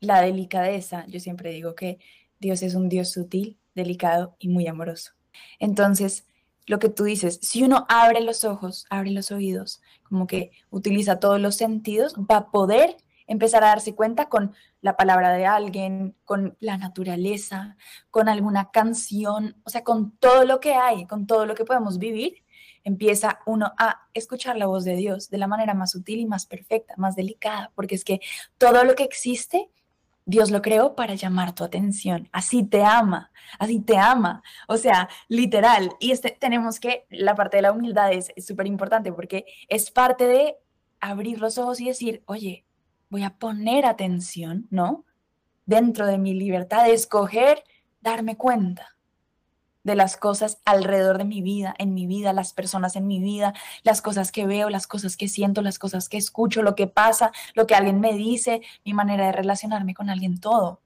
la 0.00 0.20
delicadeza. 0.20 1.06
Yo 1.06 1.20
siempre 1.20 1.50
digo 1.50 1.74
que 1.74 1.98
Dios 2.40 2.62
es 2.62 2.74
un 2.74 2.88
Dios 2.88 3.10
sutil, 3.10 3.58
delicado 3.74 4.34
y 4.38 4.48
muy 4.48 4.66
amoroso. 4.66 5.12
Entonces, 5.58 6.26
lo 6.66 6.78
que 6.78 6.88
tú 6.88 7.04
dices, 7.04 7.38
si 7.42 7.62
uno 7.62 7.86
abre 7.88 8.20
los 8.22 8.44
ojos, 8.44 8.86
abre 8.90 9.10
los 9.10 9.30
oídos, 9.30 9.80
como 10.02 10.26
que 10.26 10.50
utiliza 10.70 11.20
todos 11.20 11.40
los 11.40 11.56
sentidos, 11.56 12.14
va 12.14 12.36
a 12.36 12.50
poder 12.50 12.96
empezar 13.26 13.62
a 13.62 13.68
darse 13.68 13.94
cuenta 13.94 14.28
con 14.28 14.54
la 14.80 14.96
palabra 14.96 15.32
de 15.32 15.46
alguien, 15.46 16.16
con 16.24 16.56
la 16.58 16.78
naturaleza, 16.78 17.76
con 18.10 18.28
alguna 18.28 18.70
canción, 18.70 19.56
o 19.64 19.70
sea, 19.70 19.84
con 19.84 20.16
todo 20.16 20.44
lo 20.44 20.60
que 20.60 20.74
hay, 20.74 21.06
con 21.06 21.26
todo 21.26 21.46
lo 21.46 21.54
que 21.54 21.64
podemos 21.64 21.98
vivir, 21.98 22.42
empieza 22.82 23.40
uno 23.46 23.72
a 23.78 24.08
escuchar 24.14 24.56
la 24.56 24.66
voz 24.66 24.84
de 24.84 24.96
Dios 24.96 25.28
de 25.28 25.38
la 25.38 25.46
manera 25.46 25.74
más 25.74 25.90
sutil 25.90 26.20
y 26.20 26.26
más 26.26 26.46
perfecta, 26.46 26.94
más 26.96 27.14
delicada, 27.14 27.70
porque 27.74 27.94
es 27.94 28.04
que 28.04 28.20
todo 28.58 28.84
lo 28.84 28.94
que 28.94 29.04
existe 29.04 29.70
Dios 30.30 30.52
lo 30.52 30.62
creó 30.62 30.94
para 30.94 31.16
llamar 31.16 31.56
tu 31.56 31.64
atención. 31.64 32.28
Así 32.30 32.62
te 32.62 32.84
ama, 32.84 33.32
así 33.58 33.80
te 33.80 33.98
ama. 33.98 34.44
O 34.68 34.76
sea, 34.76 35.08
literal. 35.26 35.90
Y 35.98 36.12
este, 36.12 36.30
tenemos 36.30 36.78
que, 36.78 37.04
la 37.10 37.34
parte 37.34 37.56
de 37.56 37.62
la 37.62 37.72
humildad 37.72 38.12
es 38.12 38.32
súper 38.38 38.68
importante 38.68 39.12
porque 39.12 39.44
es 39.68 39.90
parte 39.90 40.28
de 40.28 40.56
abrir 41.00 41.40
los 41.40 41.58
ojos 41.58 41.80
y 41.80 41.86
decir, 41.86 42.22
oye, 42.26 42.64
voy 43.08 43.24
a 43.24 43.38
poner 43.38 43.84
atención, 43.86 44.68
¿no? 44.70 45.04
Dentro 45.66 46.06
de 46.06 46.16
mi 46.16 46.32
libertad 46.32 46.84
de 46.84 46.92
escoger, 46.92 47.64
darme 48.00 48.36
cuenta 48.36 48.96
de 49.82 49.94
las 49.94 50.16
cosas 50.16 50.58
alrededor 50.64 51.18
de 51.18 51.24
mi 51.24 51.42
vida, 51.42 51.74
en 51.78 51.94
mi 51.94 52.06
vida, 52.06 52.32
las 52.32 52.52
personas 52.52 52.96
en 52.96 53.06
mi 53.06 53.20
vida, 53.20 53.54
las 53.82 54.02
cosas 54.02 54.32
que 54.32 54.46
veo, 54.46 54.70
las 54.70 54.86
cosas 54.86 55.16
que 55.16 55.28
siento, 55.28 55.62
las 55.62 55.78
cosas 55.78 56.08
que 56.08 56.16
escucho, 56.16 56.62
lo 56.62 56.74
que 56.74 56.86
pasa, 56.86 57.32
lo 57.54 57.66
que 57.66 57.74
alguien 57.74 58.00
me 58.00 58.14
dice, 58.14 58.60
mi 58.84 58.92
manera 58.92 59.26
de 59.26 59.32
relacionarme 59.32 59.94
con 59.94 60.10
alguien, 60.10 60.40
todo. 60.40 60.80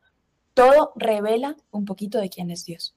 Todo 0.54 0.92
revela 0.96 1.56
un 1.70 1.84
poquito 1.84 2.18
de 2.18 2.30
quién 2.30 2.50
es 2.50 2.64
Dios. 2.64 2.94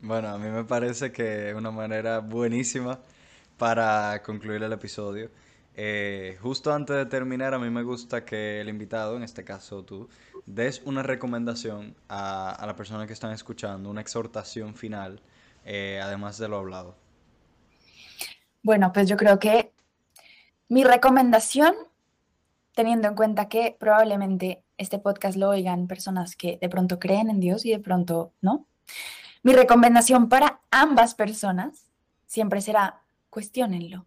Bueno, 0.00 0.28
a 0.28 0.38
mí 0.38 0.48
me 0.48 0.64
parece 0.64 1.12
que 1.12 1.50
es 1.50 1.54
una 1.54 1.70
manera 1.70 2.18
buenísima 2.20 3.00
para 3.56 4.20
concluir 4.22 4.62
el 4.62 4.72
episodio. 4.72 5.30
Eh, 5.74 6.38
justo 6.42 6.72
antes 6.72 6.96
de 6.96 7.06
terminar, 7.06 7.54
a 7.54 7.58
mí 7.58 7.70
me 7.70 7.82
gusta 7.82 8.24
que 8.24 8.60
el 8.60 8.68
invitado, 8.68 9.16
en 9.16 9.22
este 9.22 9.44
caso 9.44 9.84
tú, 9.84 10.08
des 10.44 10.82
una 10.84 11.02
recomendación 11.02 11.94
a, 12.08 12.62
la 12.66 12.76
persona 12.76 13.06
que 13.06 13.12
están 13.12 13.32
escuchando, 13.32 13.88
una 13.88 14.00
exhortación 14.00 14.74
final, 14.74 15.20
eh, 15.64 16.00
además 16.02 16.38
de 16.38 16.48
lo 16.48 16.58
hablado. 16.58 16.96
Bueno, 18.62 18.92
pues 18.92 19.08
yo 19.08 19.16
creo 19.16 19.38
que 19.38 19.72
mi 20.68 20.84
recomendación, 20.84 21.74
teniendo 22.74 23.08
en 23.08 23.14
cuenta 23.14 23.48
que 23.48 23.76
probablemente 23.78 24.62
este 24.78 24.98
podcast 24.98 25.36
lo 25.36 25.50
oigan 25.50 25.86
personas 25.86 26.36
que 26.36 26.58
de 26.60 26.68
pronto 26.68 26.98
creen 26.98 27.30
en 27.30 27.40
Dios 27.40 27.64
y 27.64 27.70
de 27.70 27.78
pronto 27.78 28.32
no, 28.40 28.66
mi 29.42 29.52
recomendación 29.52 30.28
para 30.28 30.60
ambas 30.70 31.14
personas 31.14 31.86
siempre 32.26 32.60
será 32.60 33.02
cuestionenlo, 33.30 34.06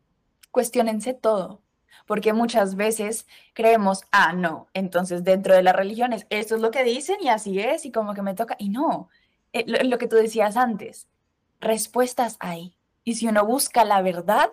cuestionense 0.55 1.13
todo, 1.13 1.61
porque 2.07 2.31
muchas 2.31 2.77
veces 2.77 3.27
creemos, 3.53 4.05
ah, 4.13 4.31
no, 4.31 4.69
entonces 4.73 5.25
dentro 5.25 5.53
de 5.53 5.61
las 5.61 5.75
religiones 5.75 6.27
esto 6.29 6.55
es 6.55 6.61
lo 6.61 6.71
que 6.71 6.85
dicen 6.85 7.17
y 7.19 7.27
así 7.27 7.59
es 7.59 7.85
y 7.85 7.91
como 7.91 8.13
que 8.13 8.21
me 8.21 8.35
toca, 8.35 8.55
y 8.57 8.69
no, 8.69 9.09
eh, 9.51 9.65
lo, 9.83 9.97
que 9.97 10.07
tú 10.07 10.15
decías 10.15 10.55
antes, 10.55 11.09
respuestas 11.59 12.37
hay. 12.39 12.77
Y 13.03 13.15
si 13.15 13.27
uno 13.27 13.45
busca 13.45 13.83
la 13.83 14.01
verdad, 14.01 14.49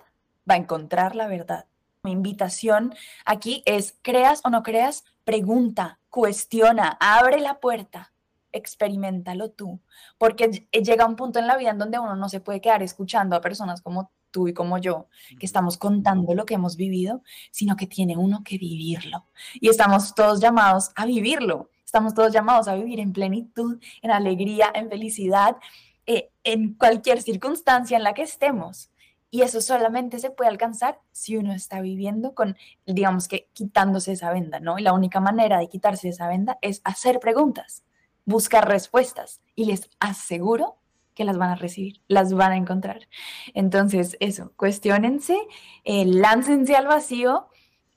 va 0.50 0.54
a 0.54 0.56
encontrar 0.56 1.14
la 1.14 1.28
verdad. 1.28 1.66
Mi 2.02 2.10
invitación 2.10 2.92
aquí 3.24 3.62
es, 3.64 3.94
creas 4.02 4.40
o 4.42 4.50
no 4.50 4.64
creas, 4.64 5.04
pregunta, 5.22 6.00
cuestiona, 6.10 6.98
abre 6.98 7.38
la 7.38 7.60
puerta, 7.60 8.12
experimentalo 8.50 9.52
tú, 9.52 9.78
porque 10.18 10.66
llega 10.72 11.06
un 11.06 11.14
punto 11.14 11.38
en 11.38 11.46
la 11.46 11.56
vida 11.56 11.70
en 11.70 11.78
donde 11.78 12.00
uno 12.00 12.16
no 12.16 12.28
se 12.28 12.40
puede 12.40 12.60
quedar 12.60 12.82
escuchando 12.82 13.36
a 13.36 13.40
personas 13.40 13.82
como 13.82 14.10
tú 14.32 14.48
y 14.48 14.54
como 14.54 14.78
yo, 14.78 15.06
que 15.38 15.46
estamos 15.46 15.78
contando 15.78 16.34
lo 16.34 16.44
que 16.44 16.54
hemos 16.54 16.76
vivido, 16.76 17.22
sino 17.52 17.76
que 17.76 17.86
tiene 17.86 18.16
uno 18.16 18.42
que 18.44 18.58
vivirlo. 18.58 19.26
Y 19.54 19.68
estamos 19.68 20.14
todos 20.16 20.40
llamados 20.40 20.90
a 20.96 21.06
vivirlo. 21.06 21.70
Estamos 21.84 22.14
todos 22.14 22.32
llamados 22.32 22.66
a 22.66 22.74
vivir 22.74 22.98
en 22.98 23.12
plenitud, 23.12 23.78
en 24.00 24.10
alegría, 24.10 24.72
en 24.74 24.88
felicidad, 24.88 25.56
eh, 26.06 26.30
en 26.42 26.74
cualquier 26.74 27.22
circunstancia 27.22 27.96
en 27.96 28.02
la 28.02 28.14
que 28.14 28.22
estemos. 28.22 28.90
Y 29.30 29.42
eso 29.42 29.60
solamente 29.60 30.18
se 30.18 30.30
puede 30.30 30.50
alcanzar 30.50 31.00
si 31.10 31.36
uno 31.36 31.54
está 31.54 31.80
viviendo 31.80 32.34
con, 32.34 32.56
digamos 32.86 33.28
que, 33.28 33.48
quitándose 33.54 34.12
esa 34.12 34.30
venda, 34.30 34.60
¿no? 34.60 34.78
Y 34.78 34.82
la 34.82 34.92
única 34.92 35.20
manera 35.20 35.58
de 35.58 35.68
quitarse 35.68 36.10
esa 36.10 36.28
venda 36.28 36.58
es 36.60 36.82
hacer 36.84 37.18
preguntas, 37.18 37.82
buscar 38.26 38.68
respuestas. 38.68 39.40
Y 39.54 39.64
les 39.66 39.88
aseguro 40.00 40.81
que 41.14 41.24
las 41.24 41.38
van 41.38 41.50
a 41.50 41.54
recibir, 41.56 42.00
las 42.08 42.32
van 42.32 42.52
a 42.52 42.56
encontrar. 42.56 43.08
Entonces, 43.54 44.16
eso, 44.20 44.52
cuestionense, 44.56 45.36
eh, 45.84 46.04
láncense 46.06 46.74
al 46.76 46.86
vacío, 46.86 47.48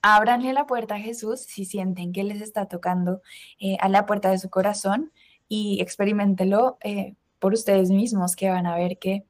ábranle 0.02 0.52
la 0.52 0.66
puerta 0.66 0.96
a 0.96 1.00
Jesús 1.00 1.40
si 1.40 1.64
sienten 1.64 2.12
que 2.12 2.24
les 2.24 2.40
está 2.40 2.66
tocando 2.66 3.22
eh, 3.58 3.76
a 3.80 3.88
la 3.88 4.06
puerta 4.06 4.30
de 4.30 4.38
su 4.38 4.50
corazón 4.50 5.12
y 5.48 5.80
experimentelo 5.80 6.78
eh, 6.82 7.14
por 7.38 7.52
ustedes 7.52 7.90
mismos, 7.90 8.36
que 8.36 8.50
van 8.50 8.66
a 8.66 8.76
ver 8.76 8.98
que 8.98 9.24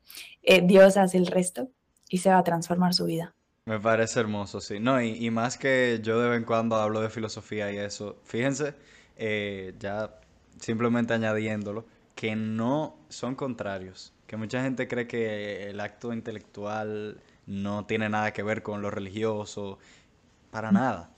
Dios 0.62 0.96
hace 0.96 1.18
el 1.18 1.26
resto 1.26 1.68
y 2.08 2.18
se 2.18 2.30
va 2.30 2.38
a 2.38 2.44
transformar 2.44 2.94
su 2.94 3.04
vida. 3.04 3.34
Me 3.64 3.80
parece 3.80 4.20
hermoso, 4.20 4.60
sí. 4.60 4.78
No, 4.78 5.02
y 5.02 5.28
más 5.30 5.58
que 5.58 5.98
yo 6.00 6.20
de 6.20 6.28
vez 6.28 6.38
en 6.38 6.44
cuando 6.44 6.76
hablo 6.76 7.00
de 7.00 7.10
filosofía 7.10 7.72
y 7.72 7.78
eso, 7.78 8.20
fíjense, 8.22 8.74
ya 9.80 10.20
simplemente 10.60 11.14
añadiéndolo, 11.14 11.84
que 12.16 12.34
no 12.34 12.96
son 13.10 13.36
contrarios. 13.36 14.12
Que 14.26 14.36
mucha 14.36 14.62
gente 14.62 14.88
cree 14.88 15.06
que 15.06 15.70
el 15.70 15.78
acto 15.78 16.12
intelectual 16.12 17.20
no 17.46 17.86
tiene 17.86 18.08
nada 18.08 18.32
que 18.32 18.42
ver 18.42 18.64
con 18.64 18.82
lo 18.82 18.90
religioso. 18.90 19.78
Para 20.50 20.72
nada. 20.72 21.10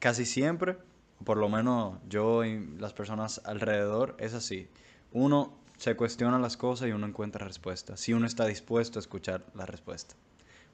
Casi 0.00 0.24
siempre, 0.24 0.78
por 1.24 1.36
lo 1.36 1.48
menos 1.48 1.98
yo 2.08 2.44
y 2.44 2.66
las 2.78 2.94
personas 2.94 3.42
alrededor, 3.44 4.16
es 4.18 4.34
así. 4.34 4.68
Uno 5.12 5.56
se 5.76 5.94
cuestiona 5.94 6.38
las 6.38 6.56
cosas 6.56 6.88
y 6.88 6.92
uno 6.92 7.06
encuentra 7.06 7.46
respuestas. 7.46 8.00
Si 8.00 8.14
uno 8.14 8.26
está 8.26 8.46
dispuesto 8.46 8.98
a 8.98 9.00
escuchar 9.00 9.44
la 9.54 9.66
respuesta. 9.66 10.16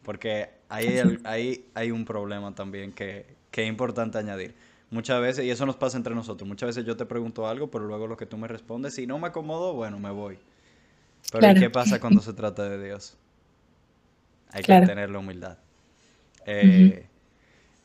Porque 0.04 0.50
ahí 0.68 1.00
hay, 1.24 1.70
hay, 1.74 1.90
un 1.90 2.04
problema 2.04 2.54
también 2.54 2.92
que, 2.92 3.36
que 3.50 3.62
es 3.62 3.68
importante 3.68 4.18
añadir 4.18 4.54
Muchas 4.90 5.20
veces, 5.20 5.44
y 5.44 5.50
eso 5.50 5.66
nos 5.66 5.76
pasa 5.76 5.96
entre 5.96 6.14
nosotros, 6.14 6.46
muchas 6.46 6.68
veces 6.68 6.84
yo 6.84 6.96
te 6.96 7.06
pregunto 7.06 7.48
algo, 7.48 7.70
pero 7.70 7.84
luego 7.84 8.06
lo 8.06 8.16
que 8.16 8.26
tú 8.26 8.36
me 8.36 8.46
respondes, 8.46 8.94
si 8.94 9.06
no 9.06 9.18
me 9.18 9.28
acomodo, 9.28 9.74
bueno, 9.74 9.98
me 9.98 10.10
voy. 10.10 10.38
Pero 11.32 11.54
¿qué 11.58 11.70
pasa 11.70 11.98
cuando 11.98 12.20
se 12.20 12.32
trata 12.32 12.68
de 12.68 12.84
Dios? 12.84 13.16
Hay 14.52 14.62
que 14.62 14.80
tener 14.82 15.10
la 15.10 15.18
humildad. 15.18 15.58
Eh, 16.46 17.06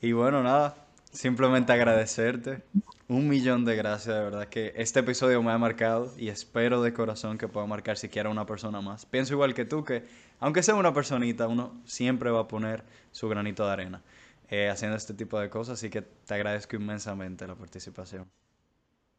y 0.01 0.11
bueno, 0.11 0.43
nada, 0.43 0.75
simplemente 1.11 1.71
agradecerte. 1.73 2.61
Un 3.07 3.27
millón 3.27 3.65
de 3.65 3.75
gracias, 3.75 4.15
de 4.15 4.23
verdad 4.23 4.47
que 4.47 4.73
este 4.75 4.99
episodio 4.99 5.41
me 5.41 5.51
ha 5.51 5.57
marcado 5.57 6.13
y 6.15 6.27
espero 6.27 6.83
de 6.83 6.93
corazón 6.93 7.39
que 7.39 7.47
pueda 7.47 7.65
marcar 7.65 7.97
siquiera 7.97 8.29
una 8.29 8.45
persona 8.45 8.81
más. 8.81 9.07
Pienso 9.07 9.33
igual 9.33 9.55
que 9.55 9.65
tú, 9.65 9.83
que 9.83 10.03
aunque 10.39 10.61
sea 10.61 10.75
una 10.75 10.93
personita, 10.93 11.47
uno 11.47 11.73
siempre 11.85 12.29
va 12.29 12.41
a 12.41 12.47
poner 12.47 12.83
su 13.11 13.27
granito 13.27 13.65
de 13.65 13.71
arena. 13.71 14.01
Eh, 14.49 14.69
haciendo 14.69 14.97
este 14.97 15.13
tipo 15.13 15.39
de 15.39 15.49
cosas, 15.49 15.79
así 15.79 15.89
que 15.89 16.01
te 16.01 16.33
agradezco 16.33 16.75
inmensamente 16.75 17.45
la 17.45 17.55
participación. 17.55 18.29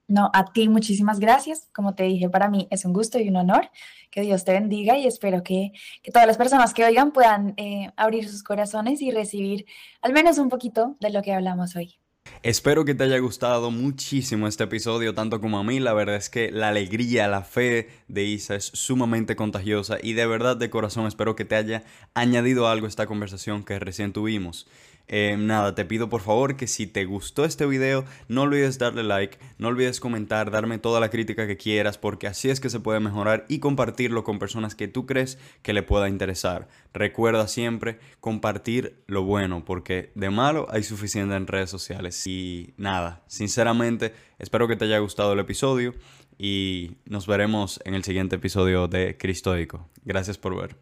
No, 0.08 0.28
a 0.34 0.52
ti 0.52 0.68
muchísimas 0.68 1.20
gracias. 1.20 1.68
Como 1.72 1.94
te 1.94 2.02
dije, 2.02 2.28
para 2.28 2.48
mí 2.48 2.66
es 2.70 2.84
un 2.84 2.92
gusto 2.92 3.20
y 3.20 3.28
un 3.28 3.36
honor. 3.36 3.70
Que 4.10 4.22
Dios 4.22 4.44
te 4.44 4.52
bendiga 4.52 4.98
y 4.98 5.06
espero 5.06 5.44
que, 5.44 5.70
todas 6.12 6.26
las 6.26 6.36
personas 6.36 6.74
que 6.74 6.84
oigan 6.84 7.12
puedan 7.12 7.54
eh, 7.56 7.92
abrir 7.96 8.28
sus 8.28 8.42
corazones 8.42 9.00
y 9.02 9.12
recibir 9.12 9.66
al 10.02 10.12
menos 10.12 10.38
un 10.38 10.48
poquito 10.48 10.96
de 10.98 11.10
lo 11.10 11.22
que 11.22 11.32
hablamos 11.32 11.76
hoy. 11.76 12.00
Espero 12.42 12.84
que 12.84 12.94
te 12.94 13.04
haya 13.04 13.18
gustado 13.18 13.70
muchísimo 13.70 14.48
este 14.48 14.64
episodio, 14.64 15.14
tanto 15.14 15.40
como 15.40 15.58
a 15.58 15.64
mí. 15.64 15.78
La 15.78 15.92
verdad 15.92 16.16
es 16.16 16.28
que 16.28 16.50
la 16.50 16.68
alegría, 16.68 17.28
la 17.28 17.42
fe 17.42 17.88
de 18.08 18.24
Isa 18.24 18.56
es 18.56 18.64
sumamente 18.64 19.36
contagiosa 19.36 19.98
y 20.02 20.14
de 20.14 20.26
verdad 20.26 20.56
de 20.56 20.70
corazón 20.70 21.06
espero 21.06 21.36
que 21.36 21.44
te 21.44 21.54
haya 21.54 21.84
añadido 22.14 22.66
algo 22.66 22.86
a 22.86 22.88
esta 22.88 23.06
conversación 23.06 23.62
que 23.62 23.78
recién 23.78 24.12
tuvimos. 24.12 24.66
Eh, 25.12 25.36
nada, 25.36 25.74
te 25.74 25.84
pido 25.84 26.08
por 26.08 26.20
favor 26.20 26.54
que 26.54 26.68
si 26.68 26.86
te 26.86 27.04
gustó 27.04 27.44
este 27.44 27.66
video, 27.66 28.04
no 28.28 28.42
olvides 28.42 28.78
darle 28.78 29.02
like, 29.02 29.38
no 29.58 29.66
olvides 29.66 29.98
comentar, 29.98 30.52
darme 30.52 30.78
toda 30.78 31.00
la 31.00 31.10
crítica 31.10 31.48
que 31.48 31.56
quieras, 31.56 31.98
porque 31.98 32.28
así 32.28 32.48
es 32.48 32.60
que 32.60 32.70
se 32.70 32.78
puede 32.78 33.00
mejorar 33.00 33.44
y 33.48 33.58
compartirlo 33.58 34.22
con 34.22 34.38
personas 34.38 34.76
que 34.76 34.86
tú 34.86 35.06
crees 35.06 35.36
que 35.62 35.72
le 35.72 35.82
pueda 35.82 36.08
interesar. 36.08 36.68
Recuerda 36.94 37.48
siempre 37.48 37.98
compartir 38.20 39.02
lo 39.08 39.24
bueno, 39.24 39.64
porque 39.64 40.12
de 40.14 40.30
malo 40.30 40.68
hay 40.70 40.84
suficiente 40.84 41.34
en 41.34 41.48
redes 41.48 41.70
sociales. 41.70 42.24
Y 42.28 42.72
nada, 42.76 43.24
sinceramente, 43.26 44.14
espero 44.38 44.68
que 44.68 44.76
te 44.76 44.84
haya 44.84 45.00
gustado 45.00 45.32
el 45.32 45.40
episodio 45.40 45.92
y 46.38 46.98
nos 47.04 47.26
veremos 47.26 47.80
en 47.84 47.94
el 47.94 48.04
siguiente 48.04 48.36
episodio 48.36 48.86
de 48.86 49.16
Cristoico. 49.18 49.88
Gracias 50.04 50.38
por 50.38 50.56
ver. 50.56 50.80